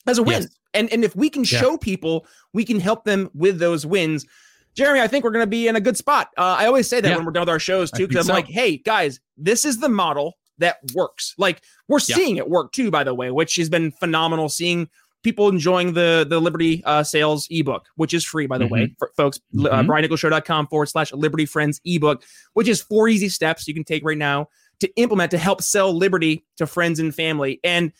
as 0.06 0.18
a 0.18 0.22
win. 0.22 0.42
Yes. 0.42 0.58
And 0.74 0.92
and 0.92 1.04
if 1.04 1.14
we 1.16 1.30
can 1.30 1.42
yeah. 1.42 1.60
show 1.60 1.76
people, 1.76 2.26
we 2.52 2.64
can 2.64 2.80
help 2.80 3.04
them 3.04 3.30
with 3.34 3.58
those 3.58 3.84
wins. 3.84 4.26
Jeremy, 4.74 5.00
I 5.00 5.08
think 5.08 5.24
we're 5.24 5.32
going 5.32 5.42
to 5.42 5.50
be 5.50 5.66
in 5.66 5.76
a 5.76 5.80
good 5.80 5.96
spot. 5.96 6.28
Uh, 6.36 6.56
I 6.58 6.66
always 6.66 6.88
say 6.88 7.00
that 7.00 7.08
yeah. 7.08 7.16
when 7.16 7.24
we're 7.24 7.32
done 7.32 7.42
with 7.42 7.48
our 7.48 7.58
shows 7.58 7.90
too, 7.90 8.06
because 8.06 8.28
I'm 8.28 8.34
so. 8.34 8.34
like, 8.34 8.46
hey 8.46 8.76
guys, 8.76 9.18
this 9.36 9.64
is 9.64 9.78
the 9.78 9.88
model 9.88 10.34
that 10.58 10.78
works. 10.94 11.34
Like 11.38 11.62
we're 11.88 11.98
yeah. 12.06 12.16
seeing 12.16 12.36
it 12.36 12.48
work 12.48 12.72
too, 12.72 12.90
by 12.90 13.02
the 13.02 13.14
way, 13.14 13.30
which 13.30 13.56
has 13.56 13.68
been 13.68 13.90
phenomenal. 13.90 14.48
Seeing 14.48 14.88
people 15.24 15.48
enjoying 15.48 15.94
the 15.94 16.26
the 16.28 16.40
Liberty 16.40 16.82
uh, 16.84 17.02
sales 17.02 17.48
ebook, 17.50 17.86
which 17.96 18.14
is 18.14 18.24
free, 18.24 18.46
by 18.46 18.58
the 18.58 18.66
mm-hmm. 18.66 18.74
way, 18.74 18.94
for 18.98 19.10
folks. 19.16 19.40
Uh, 19.58 19.62
mm-hmm. 19.62 19.90
Uh, 19.90 19.94
BrianNicholsShow.com 19.94 20.68
forward 20.68 20.86
slash 20.86 21.12
Liberty 21.12 21.46
Friends 21.46 21.80
ebook, 21.84 22.22
which 22.52 22.68
is 22.68 22.80
four 22.80 23.08
easy 23.08 23.28
steps 23.28 23.66
you 23.66 23.74
can 23.74 23.84
take 23.84 24.04
right 24.04 24.18
now 24.18 24.48
to 24.80 24.88
implement 24.96 25.30
to 25.32 25.38
help 25.38 25.62
sell 25.62 25.92
Liberty 25.92 26.44
to 26.56 26.66
friends 26.66 27.00
and 27.00 27.14
family. 27.14 27.60
And 27.64 27.92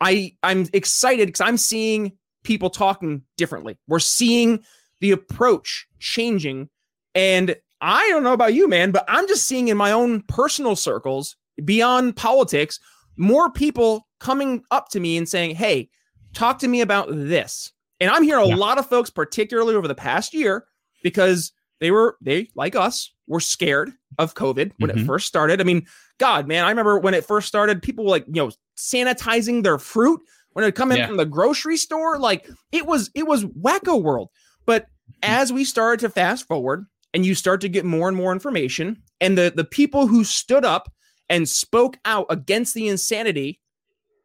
I 0.00 0.32
I'm 0.42 0.66
excited 0.72 1.26
because 1.28 1.40
I'm 1.40 1.56
seeing 1.56 2.12
people 2.42 2.70
talking 2.70 3.22
differently. 3.36 3.78
We're 3.86 3.98
seeing 3.98 4.64
the 5.00 5.10
approach 5.12 5.86
changing, 5.98 6.68
and 7.14 7.56
I 7.80 8.08
don't 8.10 8.22
know 8.22 8.32
about 8.34 8.54
you, 8.54 8.68
man, 8.68 8.90
but 8.90 9.04
I'm 9.08 9.26
just 9.28 9.46
seeing 9.46 9.68
in 9.68 9.76
my 9.76 9.92
own 9.92 10.22
personal 10.22 10.76
circles 10.76 11.36
beyond 11.64 12.16
politics 12.16 12.78
more 13.16 13.50
people 13.50 14.06
coming 14.18 14.62
up 14.70 14.88
to 14.90 15.00
me 15.00 15.16
and 15.16 15.28
saying, 15.28 15.56
Hey, 15.56 15.88
talk 16.34 16.58
to 16.60 16.68
me 16.68 16.80
about 16.82 17.08
this. 17.10 17.72
And 18.00 18.10
I'm 18.10 18.22
hearing 18.22 18.44
a 18.44 18.48
Yeah. 18.48 18.56
lot 18.56 18.78
of 18.78 18.86
folks, 18.86 19.10
particularly 19.10 19.74
over 19.74 19.88
the 19.88 19.94
past 19.94 20.32
year, 20.34 20.66
because 21.02 21.52
they 21.80 21.90
were, 21.90 22.16
they, 22.20 22.48
like 22.54 22.76
us, 22.76 23.12
were 23.30 23.40
scared 23.40 23.92
of 24.18 24.34
COVID 24.34 24.72
when 24.78 24.90
it 24.90 24.96
Mhm. 24.96 25.06
first 25.06 25.26
started. 25.26 25.60
I 25.60 25.64
mean, 25.64 25.86
God, 26.18 26.48
man, 26.48 26.64
I 26.64 26.68
remember 26.68 26.98
when 26.98 27.14
it 27.14 27.24
first 27.24 27.46
started, 27.46 27.80
people 27.80 28.04
were 28.04 28.10
like, 28.10 28.26
you 28.26 28.34
know, 28.42 28.50
sanitizing 28.76 29.62
their 29.62 29.78
fruit 29.78 30.20
when 30.52 30.64
it 30.64 30.74
come 30.74 30.90
in 30.90 30.98
Yeah. 30.98 31.06
from 31.06 31.16
the 31.16 31.24
grocery 31.24 31.76
store. 31.76 32.18
Like 32.18 32.48
it 32.72 32.86
was, 32.86 33.08
it 33.14 33.26
was 33.28 33.44
wacko 33.44 34.02
world. 34.02 34.30
But 34.66 34.86
as 35.22 35.52
we 35.52 35.64
started 35.64 36.00
to 36.00 36.10
fast 36.10 36.46
forward 36.48 36.86
and 37.14 37.24
you 37.24 37.36
start 37.36 37.60
to 37.60 37.68
get 37.68 37.84
more 37.84 38.08
and 38.08 38.16
more 38.16 38.32
information, 38.32 39.00
and 39.20 39.38
the 39.38 39.52
the 39.54 39.64
people 39.64 40.08
who 40.08 40.24
stood 40.24 40.64
up 40.64 40.92
and 41.28 41.48
spoke 41.48 41.98
out 42.04 42.26
against 42.30 42.74
the 42.74 42.88
insanity, 42.88 43.60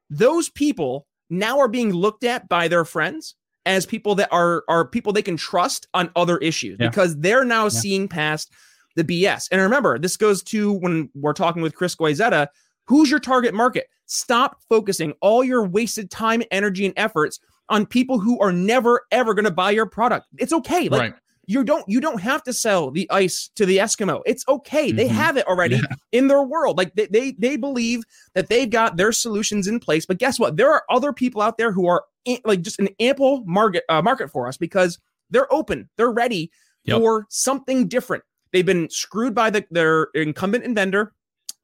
those 0.10 0.50
people 0.50 1.06
now 1.30 1.60
are 1.60 1.68
being 1.68 1.92
looked 1.94 2.24
at 2.24 2.50
by 2.50 2.68
their 2.68 2.86
friends 2.86 3.36
as 3.68 3.86
people 3.86 4.16
that 4.16 4.30
are 4.32 4.64
are 4.68 4.88
people 4.88 5.12
they 5.14 5.22
can 5.22 5.38
trust 5.38 5.88
on 5.94 6.10
other 6.16 6.38
issues 6.40 6.78
Yeah. 6.80 6.88
because 6.90 7.18
they're 7.20 7.46
now 7.46 7.68
seeing 7.70 8.08
past 8.08 8.52
the 8.96 9.04
BS. 9.04 9.48
And 9.52 9.62
remember, 9.62 10.00
this 10.00 10.18
goes 10.18 10.42
to 10.44 10.74
when 10.74 11.10
we're 11.16 11.34
talking 11.34 11.62
with 11.62 11.76
Chris 11.76 11.96
Guizetta, 11.96 12.48
who's 12.86 13.10
your 13.10 13.20
target 13.20 13.54
market? 13.54 13.88
Stop 14.06 14.62
focusing 14.70 15.14
all 15.22 15.44
your 15.44 15.66
wasted 15.66 16.10
time, 16.12 16.44
energy, 16.52 16.86
and 16.86 16.94
efforts 16.98 17.40
on 17.70 17.86
people 17.86 18.20
who 18.20 18.40
are 18.40 18.52
never 18.52 19.02
ever 19.12 19.34
going 19.34 19.46
to 19.46 19.52
buy 19.52 19.72
your 19.72 19.88
product. 19.88 20.28
It's 20.38 20.54
okay. 20.54 20.88
Like 20.88 21.02
right. 21.02 21.14
you 21.48 21.64
don't 21.64 21.84
you 21.88 22.00
don't 22.00 22.22
have 22.22 22.44
to 22.44 22.54
sell 22.54 22.92
the 22.92 23.10
ice 23.10 23.50
to 23.56 23.66
the 23.66 23.78
Eskimo. 23.78 24.22
It's 24.28 24.44
okay. 24.48 24.92
They 24.92 25.08
Mhm. 25.08 25.12
have 25.14 25.36
it 25.38 25.48
already 25.48 25.82
in 26.12 26.28
their 26.28 26.44
world. 26.44 26.78
Like 26.78 26.94
they, 26.94 27.08
they 27.08 27.32
they 27.40 27.58
believe 27.58 28.04
that 28.36 28.50
they've 28.50 28.70
got 28.70 28.98
their 28.98 29.12
solutions 29.12 29.68
in 29.68 29.80
place. 29.80 30.06
But 30.06 30.20
guess 30.20 30.38
what? 30.40 30.58
There 30.58 30.72
are 30.72 30.84
other 30.92 31.12
people 31.12 31.42
out 31.42 31.58
there 31.58 31.72
who 31.72 31.88
are 31.88 32.04
in, 32.26 32.38
like 32.46 32.62
just 32.62 32.80
an 32.80 32.90
ample 33.00 33.44
market 33.48 33.84
uh, 33.90 34.04
market 34.04 34.30
for 34.32 34.48
us 34.48 34.58
because 34.58 35.00
they're 35.32 35.52
open. 35.52 35.90
They're 35.98 36.12
ready 36.12 36.52
Yep. 36.84 37.00
for 37.00 37.26
something 37.30 37.88
different. 37.88 38.24
They've 38.56 38.66
been 38.66 38.90
screwed 38.90 39.36
by 39.36 39.50
the 39.50 39.66
their 39.70 40.04
incumbent 40.14 40.64
vendor 40.76 41.12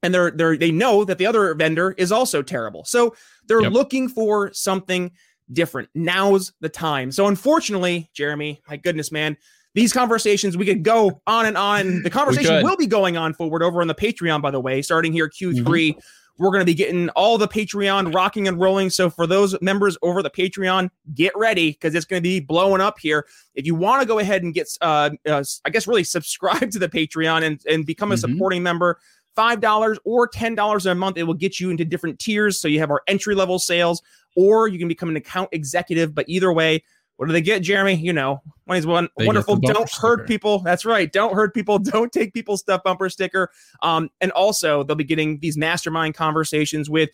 and 0.03 0.13
they're 0.13 0.29
they're 0.29 0.57
they 0.57 0.71
know 0.71 1.05
that 1.05 1.17
the 1.19 1.25
other 1.25 1.53
vendor 1.53 1.95
is 1.97 2.11
also 2.11 2.41
terrible. 2.41 2.83
So 2.83 3.15
they're 3.47 3.61
Yep. 3.61 3.71
looking 3.71 4.09
for 4.09 4.51
something 4.51 5.09
different. 5.53 5.87
Now's 5.95 6.51
the 6.59 6.67
time. 6.67 7.09
So 7.13 7.27
unfortunately, 7.27 8.09
Jeremy, 8.13 8.61
my 8.67 8.75
goodness, 8.75 9.09
man, 9.09 9.37
these 9.73 9.93
conversations 9.93 10.57
we 10.57 10.65
could 10.65 10.83
go 10.83 11.21
on 11.25 11.45
and 11.45 11.57
on. 11.57 12.03
The 12.03 12.09
conversation 12.09 12.61
will 12.61 12.75
be 12.75 12.87
going 12.87 13.15
on 13.15 13.33
forward 13.35 13.63
over 13.63 13.79
on 13.79 13.87
the 13.87 13.95
Patreon, 13.95 14.41
by 14.41 14.51
the 14.51 14.59
way, 14.59 14.81
starting 14.81 15.13
here 15.13 15.29
Q3. 15.29 15.95
We're 16.41 16.49
going 16.49 16.61
to 16.61 16.65
be 16.65 16.73
getting 16.73 17.09
all 17.09 17.37
the 17.37 17.47
Patreon 17.47 18.15
rocking 18.15 18.47
and 18.47 18.59
rolling. 18.59 18.89
So 18.89 19.11
for 19.11 19.27
those 19.27 19.55
members 19.61 19.95
over 20.01 20.23
the 20.23 20.29
Patreon, 20.31 20.89
get 21.13 21.33
ready 21.35 21.71
because 21.71 21.93
it's 21.93 22.05
going 22.05 22.19
to 22.19 22.23
be 22.27 22.39
blowing 22.39 22.81
up 22.81 22.97
here. 22.99 23.27
If 23.53 23.67
you 23.67 23.75
want 23.75 24.01
to 24.01 24.07
go 24.07 24.17
ahead 24.17 24.41
and 24.41 24.51
get, 24.51 24.67
uh, 24.81 25.11
uh, 25.27 25.43
I 25.65 25.69
guess, 25.69 25.85
really 25.85 26.03
subscribe 26.17 26.71
to 26.71 26.79
the 26.79 26.89
Patreon 26.89 27.43
and, 27.43 27.61
and 27.69 27.85
become 27.85 28.11
a 28.11 28.15
Mhm. 28.15 28.19
supporting 28.19 28.63
member, 28.63 28.99
$5 29.37 29.97
or 30.03 30.27
$10 30.27 30.91
a 30.91 30.95
month, 30.95 31.17
it 31.17 31.23
will 31.23 31.35
get 31.35 31.59
you 31.59 31.69
into 31.69 31.85
different 31.85 32.17
tiers. 32.17 32.59
So 32.59 32.67
you 32.67 32.79
have 32.79 32.89
our 32.89 33.03
entry 33.07 33.35
level 33.35 33.59
sales, 33.59 34.01
or 34.35 34.67
you 34.67 34.79
can 34.79 34.87
become 34.87 35.09
an 35.09 35.15
account 35.15 35.49
executive. 35.51 36.15
But 36.15 36.25
either 36.27 36.51
way, 36.51 36.83
what 37.22 37.28
do 37.28 37.34
they 37.34 37.41
get, 37.41 37.61
Jeremy? 37.61 37.93
You 37.93 38.13
know, 38.13 38.41
money's 38.65 38.88
one 38.88 39.07
They 39.15 39.28
wonderful. 39.28 39.57
Don't 39.57 39.78
hurt 39.78 40.22
sticker. 40.22 40.26
people. 40.26 40.57
That's 40.57 40.86
right. 40.86 41.11
Don't 41.13 41.36
hurt 41.36 41.53
people. 41.53 41.78
Don't 41.80 42.11
take 42.11 42.34
people's 42.34 42.61
stuff 42.61 42.82
bumper 42.84 43.11
sticker. 43.11 43.51
Um, 43.84 44.09
and 44.22 44.32
also 44.32 44.82
they'll 44.82 44.95
be 44.95 45.03
getting 45.03 45.38
these 45.38 45.55
mastermind 45.55 46.15
conversations 46.15 46.89
with 46.89 47.11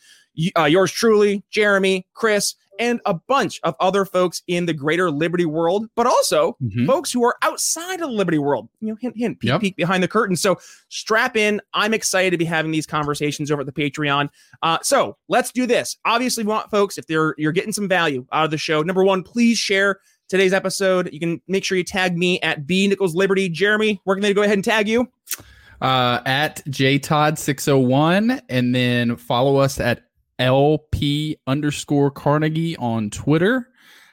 uh, 0.58 0.64
yours 0.64 0.93
truly, 0.93 1.43
Jeremy, 1.51 2.08
Chris, 2.14 2.55
and 2.80 2.99
a 3.05 3.13
bunch 3.13 3.59
of 3.63 3.75
other 3.80 4.05
folks 4.05 4.41
in 4.47 4.65
the 4.65 4.73
greater 4.73 5.09
Liberty 5.11 5.45
world, 5.45 5.88
but 5.95 6.05
also 6.05 6.57
Mhm. 6.63 6.86
folks 6.88 7.11
who 7.11 7.23
are 7.23 7.36
outside 7.41 7.95
of 8.01 8.09
the 8.09 8.15
Liberty 8.15 8.38
world. 8.38 8.69
You 8.82 8.89
know, 8.89 8.97
hint, 8.99 9.15
hint, 9.17 9.39
peek, 9.39 9.47
Yep. 9.49 9.61
peek 9.61 9.75
behind 9.75 10.01
the 10.03 10.07
curtain. 10.07 10.36
So 10.36 10.57
strap 10.89 11.36
in. 11.38 11.61
I'm 11.73 11.93
excited 11.93 12.32
to 12.32 12.38
be 12.38 12.45
having 12.45 12.71
these 12.71 12.86
conversations 12.88 13.51
over 13.51 13.61
at 13.61 13.65
the 13.65 13.71
Patreon. 13.73 14.30
Uh, 14.63 14.78
so 14.82 15.17
let's 15.30 15.51
do 15.51 15.65
this. 15.65 15.97
Obviously, 16.05 16.43
we 16.43 16.49
want 16.49 16.69
folks 16.71 16.97
if 16.97 17.07
they're 17.07 17.36
you're 17.38 17.51
getting 17.51 17.73
some 17.73 17.88
value 17.88 18.25
out 18.32 18.45
of 18.45 18.51
the 18.51 18.57
show. 18.57 18.82
Number 18.82 19.03
one, 19.03 19.23
please 19.23 19.57
share 19.57 19.99
today's 20.30 20.53
episode. 20.53 21.09
You 21.13 21.19
can 21.19 21.41
make 21.47 21.63
sure 21.63 21.78
you 21.78 21.84
tag 21.84 22.17
me 22.17 22.39
at 22.41 22.67
B 22.67 22.88
Nichols 22.88 23.15
Liberty. 23.15 23.47
Jeremy, 23.49 24.01
we're 24.05 24.15
going 24.15 24.23
to 24.23 24.34
go 24.34 24.41
ahead 24.41 24.55
and 24.57 24.63
tag 24.63 24.88
you. 24.88 25.07
uh, 25.80 26.19
at 26.25 26.59
jtodd601 26.65 28.41
and 28.49 28.73
then 28.73 29.15
follow 29.15 29.57
us 29.57 29.80
at 29.80 30.03
lp 30.39 31.38
underscore 31.47 32.11
carnegie 32.11 32.77
on 32.77 33.09
twitter. 33.09 33.69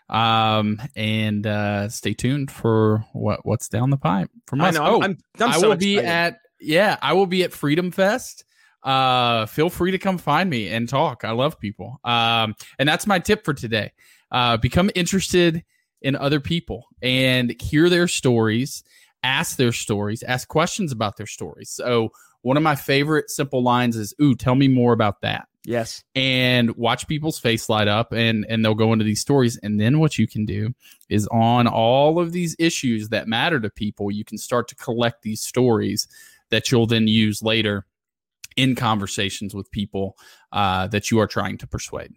Um 0.08 0.80
and 0.94 1.46
uh 1.46 1.88
stay 1.88 2.12
tuned 2.12 2.50
for 2.50 3.04
what 3.12 3.44
what's 3.46 3.68
down 3.68 3.90
the 3.90 3.96
pipe 3.96 4.30
from 4.46 4.60
I 4.60 4.68
us. 4.68 4.74
know. 4.74 4.84
oh 4.84 5.02
I'm, 5.02 5.16
I'm, 5.40 5.50
I 5.50 5.58
so 5.58 5.70
will 5.70 5.76
be 5.76 5.98
at 5.98 6.40
yeah 6.60 6.98
i 7.00 7.14
will 7.14 7.26
be 7.26 7.42
at 7.42 7.52
freedom 7.52 7.90
fest. 7.90 8.44
Uh 8.82 9.46
feel 9.46 9.70
free 9.70 9.92
to 9.92 9.98
come 9.98 10.18
find 10.18 10.50
me 10.50 10.68
and 10.68 10.86
talk. 10.88 11.24
I 11.24 11.30
love 11.30 11.58
people. 11.58 12.00
Um 12.04 12.54
and 12.78 12.86
that's 12.88 13.06
my 13.06 13.18
tip 13.18 13.44
for 13.44 13.54
today. 13.54 13.92
Uh 14.30 14.58
become 14.58 14.90
interested 14.94 15.64
in 16.02 16.16
other 16.16 16.38
people 16.40 16.86
and 17.00 17.58
hear 17.62 17.88
their 17.88 18.06
stories 18.08 18.84
ask 19.22 19.56
their 19.56 19.72
stories 19.72 20.22
ask 20.22 20.48
questions 20.48 20.92
about 20.92 21.16
their 21.16 21.26
stories. 21.26 21.70
So 21.70 22.10
one 22.42 22.58
of 22.58 22.62
my 22.62 22.74
favorite 22.74 23.30
simple 23.30 23.62
lines 23.62 23.96
is 23.96 24.12
ooh 24.20 24.34
tell 24.34 24.54
me 24.54 24.68
more 24.68 24.92
about 24.92 25.22
that 25.22 25.48
Yes. 25.64 26.04
and 26.14 26.76
watch 26.76 27.08
people's 27.08 27.38
face 27.38 27.68
light 27.70 27.88
up 27.88 28.12
and 28.12 28.44
and 28.48 28.62
they'll 28.62 28.74
go 28.74 28.92
into 28.92 29.04
these 29.04 29.20
stories 29.20 29.56
and 29.62 29.80
then 29.80 29.98
what 29.98 30.18
you 30.18 30.26
can 30.26 30.44
do 30.44 30.74
is 31.08 31.26
on 31.28 31.66
all 31.66 32.18
of 32.18 32.32
these 32.32 32.54
issues 32.58 33.08
that 33.08 33.28
matter 33.28 33.58
to 33.58 33.70
people 33.70 34.10
you 34.10 34.24
can 34.24 34.36
start 34.36 34.68
to 34.68 34.74
collect 34.74 35.22
these 35.22 35.40
stories 35.40 36.06
that 36.50 36.70
you'll 36.70 36.86
then 36.86 37.08
use 37.08 37.42
later 37.42 37.86
in 38.56 38.74
conversations 38.74 39.54
with 39.54 39.70
people 39.70 40.16
uh, 40.52 40.86
that 40.88 41.10
you 41.10 41.18
are 41.18 41.26
trying 41.26 41.56
to 41.58 41.66
persuade 41.66 42.12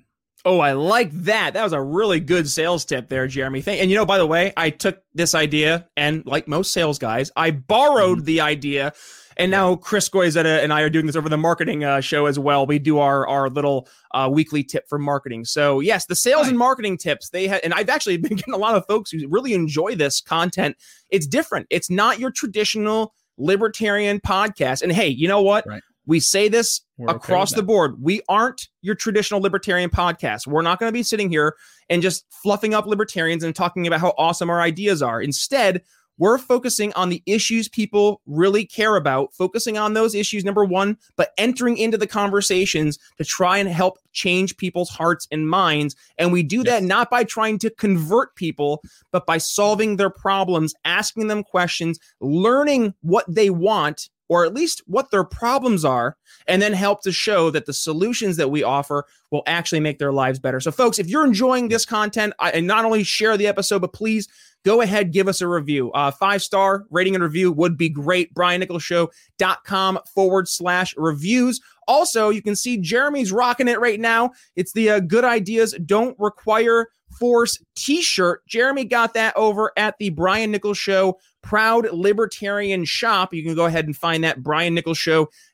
Oh, 0.45 0.59
I 0.59 0.73
like 0.73 1.11
that. 1.23 1.53
That 1.55 1.63
was 1.63 1.73
a 1.73 1.81
really 1.81 2.19
good 2.19 2.49
sales 2.49 2.85
tip 2.85 3.09
there, 3.09 3.27
Jeremy. 3.27 3.61
Thank- 3.61 3.81
and 3.81 3.89
you 3.89 3.97
know, 3.97 4.05
by 4.05 4.17
the 4.17 4.27
way, 4.27 4.53
I 4.55 4.69
took 4.69 5.01
this 5.13 5.35
idea 5.35 5.87
and 5.97 6.25
like 6.25 6.47
most 6.47 6.71
sales 6.71 6.99
guys, 6.99 7.31
I 7.35 7.51
borrowed 7.51 8.25
the 8.25 8.41
idea. 8.41 8.93
And 9.39 9.51
now 9.51 9.75
Chris 9.75 10.09
Goizetta 10.09 10.63
and 10.63 10.73
I 10.73 10.81
are 10.81 10.89
doing 10.89 11.05
this 11.05 11.15
over 11.15 11.29
the 11.29 11.37
marketing 11.37 11.83
uh, 11.83 12.01
show 12.01 12.25
as 12.25 12.39
well. 12.39 12.65
We 12.65 12.79
do 12.79 12.97
our 12.97 13.27
our 13.27 13.49
little 13.49 13.87
uh, 14.11 14.27
weekly 14.31 14.63
tip 14.63 14.87
for 14.89 14.97
marketing. 14.97 15.45
So 15.45 15.79
yes, 15.79 16.05
the 16.07 16.15
sales 16.15 16.43
Nice. 16.43 16.49
and 16.49 16.57
marketing 16.57 16.97
tips 16.97 17.29
they 17.29 17.47
had, 17.47 17.61
and 17.63 17.71
I've 17.73 17.89
actually 17.89 18.17
been 18.17 18.35
getting 18.35 18.53
a 18.55 18.57
lot 18.57 18.73
of 18.75 18.83
folks 18.87 19.11
who 19.11 19.27
really 19.27 19.53
enjoy 19.53 19.93
this 19.95 20.21
content. 20.21 20.75
It's 21.11 21.27
different. 21.27 21.67
It's 21.69 21.89
not 21.89 22.19
your 22.19 22.31
traditional 22.31 23.13
libertarian 23.37 24.19
podcast. 24.19 24.81
And 24.81 24.91
hey, 24.91 25.07
you 25.07 25.27
know 25.27 25.41
what? 25.43 25.67
Right. 25.67 25.83
We 26.07 26.21
say 26.21 26.47
this 26.47 26.81
We're 26.97 27.15
across 27.15 27.51
with 27.51 27.57
the 27.57 27.63
board. 27.63 28.01
We 28.01 28.21
aren't 28.27 28.69
your 28.81 28.95
traditional 28.95 29.41
libertarian 29.41 29.89
podcast. 29.89 30.47
We're 30.47 30.61
not 30.63 30.79
going 30.79 30.87
to 30.87 30.93
be 30.93 31.03
sitting 31.03 31.29
here 31.29 31.55
and 31.89 32.01
just 32.01 32.25
fluffing 32.31 32.73
up 32.73 32.87
libertarians 32.87 33.43
and 33.43 33.53
talking 33.53 33.85
about 33.85 33.99
how 33.99 34.13
awesome 34.17 34.49
our 34.49 34.61
ideas 34.61 35.03
are. 35.03 35.21
Instead, 35.21 35.83
we're 36.17 36.37
focusing 36.39 36.91
on 36.93 37.09
the 37.09 37.21
issues 37.27 37.69
people 37.69 38.21
really 38.25 38.65
care 38.65 38.95
about, 38.95 39.33
focusing 39.33 39.77
on 39.77 39.93
those 39.93 40.15
issues, 40.15 40.43
number 40.43 40.65
one, 40.65 40.97
but 41.15 41.31
entering 41.37 41.77
into 41.77 41.97
the 41.97 42.07
conversations 42.07 42.97
to 43.17 43.23
try 43.23 43.57
and 43.59 43.69
help 43.69 43.99
change 44.13 44.57
people's 44.57 44.89
hearts 44.89 45.27
and 45.29 45.47
minds. 45.47 45.95
And 46.17 46.31
we 46.31 46.41
do 46.41 46.63
that 46.63 46.81
not 46.81 47.11
by 47.11 47.23
trying 47.23 47.59
to 47.59 47.69
convert 47.69 48.35
people, 48.35 48.81
but 49.11 49.27
by 49.27 49.37
solving 49.37 49.97
their 49.97 50.09
problems, 50.09 50.73
asking 50.85 51.27
them 51.27 51.43
questions, 51.43 51.99
learning 52.19 52.95
what 53.01 53.25
they 53.27 53.51
want, 53.51 54.09
or 54.29 54.45
at 54.45 54.53
least 54.53 54.81
what 54.87 55.11
their 55.11 55.23
problems 55.23 55.85
are, 55.85 56.17
and 56.47 56.61
then 56.61 56.73
help 56.73 57.01
to 57.03 57.11
show 57.11 57.49
that 57.51 57.65
the 57.65 57.73
solutions 57.73 58.37
that 58.37 58.49
we 58.49 58.63
offer 58.63 59.05
will 59.31 59.43
actually 59.47 59.79
make 59.79 59.99
their 59.99 60.11
lives 60.11 60.39
better. 60.39 60.59
So, 60.59 60.71
folks, 60.71 60.99
if 60.99 61.07
you're 61.07 61.25
enjoying 61.25 61.69
this 61.69 61.85
content, 61.85 62.33
I, 62.39 62.51
and 62.51 62.67
not 62.67 62.85
only 62.85 63.03
share 63.03 63.37
the 63.37 63.47
episode, 63.47 63.79
but 63.79 63.93
please 63.93 64.27
go 64.67 64.81
ahead, 64.81 65.13
give 65.13 65.29
us 65.29 65.39
a 65.39 65.47
review. 65.47 65.93
Uh, 65.93 66.11
five 66.11 66.43
star 66.43 66.85
rating 66.91 67.15
and 67.15 67.23
review 67.23 67.53
would 67.53 67.77
be 67.77 67.87
great. 67.87 68.33
BrianNicholsShow.com 68.33 69.99
forward 70.13 70.49
slash 70.49 70.93
reviews. 70.97 71.61
Also, 71.87 72.27
you 72.27 72.41
can 72.41 72.53
see 72.53 72.77
Jeremy's 72.77 73.31
rocking 73.31 73.69
it 73.69 73.79
right 73.79 73.97
now. 73.97 74.31
It's 74.57 74.73
the 74.73 74.89
uh, 74.89 74.99
Good 74.99 75.23
Ideas 75.23 75.73
Don't 75.85 76.19
Require 76.19 76.89
Force 77.17 77.57
t 77.77 78.01
shirt. 78.01 78.45
Jeremy 78.45 78.83
got 78.83 79.13
that 79.13 79.37
over 79.37 79.71
at 79.77 79.95
the 79.99 80.09
Brian 80.09 80.51
Nichols 80.51 80.77
Show 80.77 81.17
Proud 81.41 81.89
Libertarian 81.93 82.83
Shop. 82.83 83.33
You 83.33 83.43
can 83.43 83.55
go 83.55 83.67
ahead 83.67 83.85
and 83.85 83.95
find 83.95 84.25
that 84.25 84.43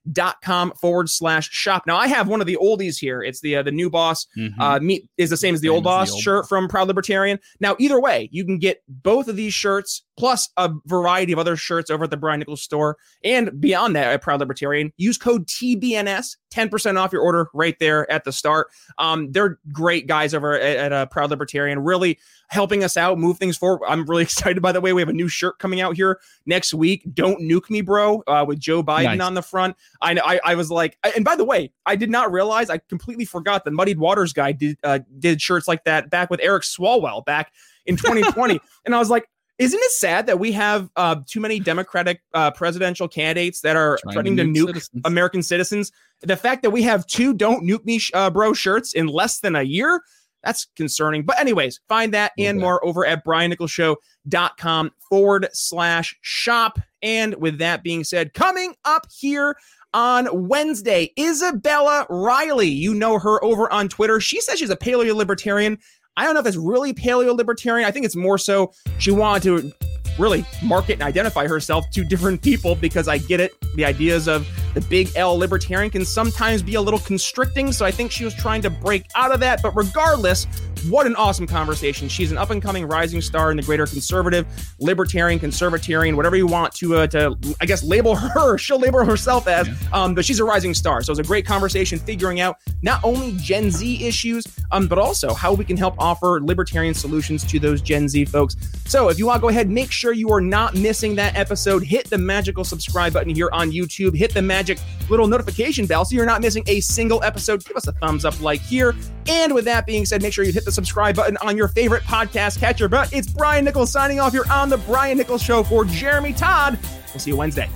briannicholsshow.com 0.07 0.73
forward 0.79 1.09
slash 1.09 1.49
shop. 1.51 1.83
Now, 1.87 1.97
I 1.97 2.07
have 2.07 2.27
one 2.27 2.41
of 2.41 2.47
the 2.47 2.57
oldies 2.61 2.97
here. 2.99 3.21
It's 3.21 3.41
the 3.41 3.57
uh, 3.57 3.63
the 3.63 3.71
new 3.71 3.89
boss 3.89 4.27
Mhm. 4.37 4.53
uh, 4.59 4.79
meat 4.79 5.07
is 5.17 5.29
the 5.29 5.37
same 5.37 5.53
as 5.53 5.61
the 5.61 5.67
Same 5.67 5.73
old 5.75 5.81
as 5.81 5.83
the 5.83 5.89
boss 5.89 6.11
old 6.11 6.21
shirt 6.21 6.41
boss. 6.43 6.49
from 6.49 6.67
Proud 6.67 6.87
Libertarian. 6.87 7.39
Now, 7.59 7.75
either 7.79 7.99
way, 7.99 8.29
you 8.31 8.45
can 8.45 8.59
get 8.59 8.81
both 8.87 9.27
of 9.27 9.35
these 9.35 9.53
shirts, 9.53 10.03
plus 10.18 10.49
a 10.57 10.72
variety 10.86 11.34
of 11.34 11.39
other 11.39 11.55
shirts 11.55 11.89
over 11.89 12.03
at 12.03 12.11
the 12.11 12.18
Brian 12.18 12.39
Nichols 12.39 12.61
store 12.61 12.97
and 13.24 13.59
beyond 13.59 13.95
that 13.95 14.11
at 14.11 14.22
Proud 14.22 14.39
Libertarian. 14.39 14.91
Use 14.97 15.18
code 15.18 15.47
TBNS, 15.47 16.38
10% 16.53 16.99
off 16.99 17.11
your 17.11 17.22
order 17.22 17.49
right 17.53 17.76
there 17.80 18.09
at 18.11 18.24
the 18.24 18.32
start. 18.32 18.68
Um, 18.97 19.32
they're 19.32 19.59
great 19.72 20.07
guys 20.07 20.34
over 20.34 20.59
at, 20.59 20.78
at 20.78 20.93
uh, 20.93 21.05
Proud 21.07 21.32
Libertarian, 21.32 21.80
really 21.80 22.20
helping 22.49 22.84
us 22.84 22.97
out, 22.97 23.18
move 23.18 23.38
things 23.39 23.57
forward. 23.57 23.86
I'm 23.88 24.05
really 24.05 24.24
excited, 24.24 24.61
by 24.61 24.72
the 24.72 24.82
way. 24.82 24.93
We 24.93 25.01
have 25.01 25.09
a 25.09 25.14
new 25.14 25.28
shirt 25.28 25.57
coming 25.59 25.82
out 25.82 25.95
here 25.95 26.20
next 26.45 26.74
week. 26.74 27.03
Don't 27.14 27.41
nuke 27.41 27.70
me, 27.70 27.82
bro, 27.82 28.24
uh, 28.28 28.45
with 28.47 28.59
Joe 28.59 28.84
Biden 28.84 29.18
nice. 29.18 29.22
on 29.22 29.34
the 29.34 29.41
front. 29.41 29.76
I, 30.01 30.20
I, 30.24 30.51
I 30.51 30.55
was 30.55 30.70
like, 30.70 30.97
and 31.16 31.26
by 31.26 31.36
the 31.36 31.45
way, 31.45 31.72
I 31.86 31.95
did 31.95 32.11
not 32.11 32.32
realize, 32.32 32.70
I 32.70 32.78
completely 32.78 33.26
forgot 33.26 33.66
the 33.66 33.72
Muddied 33.72 33.97
Waters 33.97 34.34
guy 34.34 34.51
did 34.51 34.78
uh, 34.84 34.99
did 35.20 35.41
shirts 35.41 35.68
like 35.68 35.84
that 35.86 36.09
back 36.09 36.30
with 36.30 36.39
Eric 36.41 36.64
Swalwell 36.64 37.26
back 37.26 37.51
in 37.86 37.97
2020. 37.97 38.59
and 38.86 38.95
I 38.95 38.99
was 38.99 39.09
like, 39.09 39.28
isn't 39.59 39.79
it 39.79 39.91
sad 39.91 40.25
that 40.27 40.39
we 40.39 40.51
have 40.53 40.89
uh, 40.95 41.17
too 41.27 41.39
many 41.39 41.59
Democratic 41.59 42.21
uh, 42.33 42.51
presidential 42.51 43.07
candidates 43.07 43.61
that 43.61 43.75
are 43.75 43.97
Trying 44.01 44.13
threatening 44.13 44.37
to 44.37 44.43
nuke, 44.43 44.53
to 44.53 44.61
nuke 44.61 44.67
citizens. 44.67 45.01
American 45.05 45.43
citizens? 45.43 45.91
The 46.21 46.37
fact 46.37 46.63
that 46.63 46.71
we 46.71 46.81
have 46.83 47.05
two 47.07 47.33
"Don't 47.33 47.63
Nuke 47.63 47.85
Me" 47.85 47.99
uh, 48.13 48.29
bro 48.29 48.53
shirts 48.53 48.93
in 48.93 49.07
less 49.07 49.39
than 49.39 49.55
a 49.55 49.63
year. 49.63 50.01
That's 50.43 50.67
concerning. 50.75 51.23
But, 51.23 51.39
anyways, 51.39 51.79
find 51.87 52.13
that 52.13 52.33
and 52.37 52.59
more 52.59 52.83
over 52.85 53.05
at 53.05 53.23
briannicholsshow.com 53.23 54.91
forward 55.09 55.47
slash 55.53 56.17
shop. 56.21 56.79
And 57.01 57.35
with 57.35 57.59
that 57.59 57.81
being 57.81 58.03
said, 58.03 58.33
coming 58.33 58.75
up 58.83 59.07
here 59.09 59.55
on 59.93 60.27
Wednesday, 60.49 61.13
Isabella 61.17 62.05
Riley. 62.09 62.67
You 62.67 62.93
know 62.93 63.19
her 63.19 63.41
over 63.43 63.71
on 63.71 63.87
Twitter. 63.87 64.19
She 64.19 64.41
says 64.41 64.59
she's 64.59 64.69
a 64.69 64.75
paleo 64.75 65.15
libertarian. 65.15 65.77
I 66.16 66.26
don't 66.26 66.36
know 66.36 66.41
if 66.41 66.45
it's 66.45 66.57
really 66.57 66.93
paleo 66.93 67.36
libertarian. 67.36 67.88
I 67.88 67.91
think 67.91 68.05
it's 68.05 68.16
more 68.16 68.38
so 68.38 68.72
she 68.99 69.11
wanted 69.11 69.43
to 69.43 69.72
really 70.20 70.45
market 70.61 70.93
and 70.93 71.01
identify 71.01 71.47
herself 71.47 71.89
to 71.91 72.03
different 72.03 72.41
people 72.41 72.76
because 72.76 73.07
I 73.07 73.18
get 73.18 73.39
it. 73.39 73.53
The 73.76 73.86
ideas 73.86 74.28
of 74.28 74.47
the 74.74 74.82
big 74.82 75.09
L 75.15 75.38
libertarian 75.38 75.89
can 75.91 76.05
sometimes 76.05 76.61
be 76.61 76.76
a 76.76 76.82
little 76.82 76.99
constricting. 76.99 77.71
So 77.71 77.86
I 77.86 77.91
think 77.91 78.11
she 78.11 78.26
was 78.26 78.34
trying 78.34 78.61
to 78.63 78.69
break 78.69 79.07
out 79.15 79.32
of 79.32 79.39
that. 79.41 79.61
But 79.61 79.76
regardless, 79.76 80.45
what 80.89 81.07
an 81.07 81.15
awesome 81.15 81.47
conversation. 81.47 82.09
She's 82.09 82.32
an 82.32 82.38
up 82.38 82.49
and 82.49 82.61
coming 82.61 82.86
rising 82.86 83.21
star 83.21 83.51
in 83.51 83.57
the 83.57 83.63
greater 83.63 83.86
conservative, 83.86 84.45
libertarian, 84.80 85.39
conservatarian, 85.39 86.15
whatever 86.15 86.36
you 86.36 86.47
want 86.47 86.74
to, 86.76 86.95
uh, 86.97 87.07
to 87.07 87.38
I 87.61 87.65
guess, 87.65 87.84
label 87.84 88.15
her. 88.34 88.57
She'll 88.57 88.80
label 88.80 89.03
herself 89.05 89.47
as, 89.47 89.69
um, 89.93 90.13
but 90.13 90.26
she's 90.26 90.39
a 90.39 90.43
rising 90.43 90.74
star. 90.74 91.01
So 91.01 91.11
it 91.11 91.17
was 91.17 91.19
a 91.19 91.24
great 91.24 91.45
conversation 91.45 91.99
figuring 91.99 92.41
out 92.41 92.57
not 92.82 93.03
only 93.03 93.34
Gen 93.38 93.71
Z 93.71 94.05
issues, 94.05 94.45
um, 94.71 94.88
but 94.88 94.97
also 94.97 95.34
how 95.34 95.53
we 95.53 95.63
can 95.63 95.78
help 95.78 95.95
offer 95.97 96.41
libertarian 96.41 96.93
solutions 96.93 97.43
to 97.45 97.59
those 97.59 97.82
Gen 97.82 98.09
Z 98.09 98.26
folks. 98.26 98.55
So 98.86 99.09
if 99.09 99.17
you 99.17 99.26
want 99.26 99.38
to 99.38 99.41
go 99.41 99.49
ahead, 99.49 99.69
make 99.69 99.91
sure 99.91 100.13
you 100.13 100.32
are 100.32 100.41
not 100.41 100.76
missing 100.76 101.15
that 101.15 101.38
episode. 101.38 101.84
Hit 101.84 102.09
the 102.09 102.17
magical 102.17 102.63
subscribe 102.63 103.13
button 103.13 103.34
here 103.34 103.49
on 103.53 103.71
YouTube. 103.71 104.15
Hit 104.15 104.34
the 104.34 104.41
magic 104.64 104.80
little 105.09 105.28
notification 105.28 105.86
bell 105.86 106.05
so 106.05 106.16
you're 106.16 106.26
not 106.26 106.39
missing 106.41 106.64
a 106.68 106.80
single 106.80 107.22
episode. 107.24 107.66
Give 107.66 107.76
us 107.76 107.88
a 107.88 107.91
thumbs 107.93 108.24
up 108.24 108.39
like 108.41 108.61
here. 108.61 108.95
And 109.28 109.53
with 109.53 109.66
that 109.66 109.86
being 109.86 110.05
said, 110.05 110.22
make 110.22 110.32
sure 110.34 110.45
you 110.45 110.53
hit 110.53 110.64
the 110.64 110.72
subscribe 110.72 111.18
button 111.18 111.36
on 111.38 111.57
your 111.57 111.68
favorite 111.68 112.03
podcast 112.03 112.59
catcher. 112.59 112.88
But 112.88 113.11
it's 113.11 113.30
Brian 113.30 113.66
Nichols 113.66 113.91
signing 113.91 114.22
off 114.22 114.32
here 114.32 114.45
on 114.49 114.70
the 114.70 114.78
Brian 114.78 115.18
Nichols 115.18 115.43
Show 115.43 115.64
for 115.64 115.84
Jeremy 115.84 116.32
Todd. 116.32 116.80
We'll 117.14 117.20
see 117.20 117.32
you 117.32 117.38
Wednesday. 117.38 117.68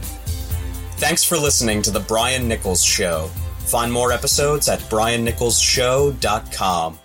Thanks 0.98 1.26
for 1.26 1.38
listening 1.38 1.82
to 1.84 1.92
the 1.92 2.00
Brian 2.00 2.48
Nichols 2.48 2.84
Show. 2.84 3.28
Find 3.60 3.92
more 3.92 4.14
episodes 4.14 4.70
at 4.70 4.80
briannicholsshow.com. 4.82 7.00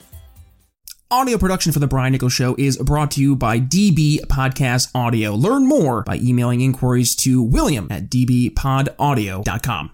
Audio 1.12 1.36
production 1.36 1.72
for 1.72 1.78
The 1.78 1.86
Brian 1.86 2.12
Nichols 2.12 2.32
Show 2.32 2.54
is 2.56 2.78
brought 2.78 3.10
to 3.10 3.20
you 3.20 3.36
by 3.36 3.60
DB 3.60 4.20
Podcast 4.28 4.88
Audio. 4.94 5.34
Learn 5.34 5.66
more 5.66 6.04
by 6.04 6.16
emailing 6.16 6.62
inquiries 6.62 7.14
to 7.16 7.42
william 7.42 7.86
at 7.90 8.08
dbpodaudio.com. 8.08 9.92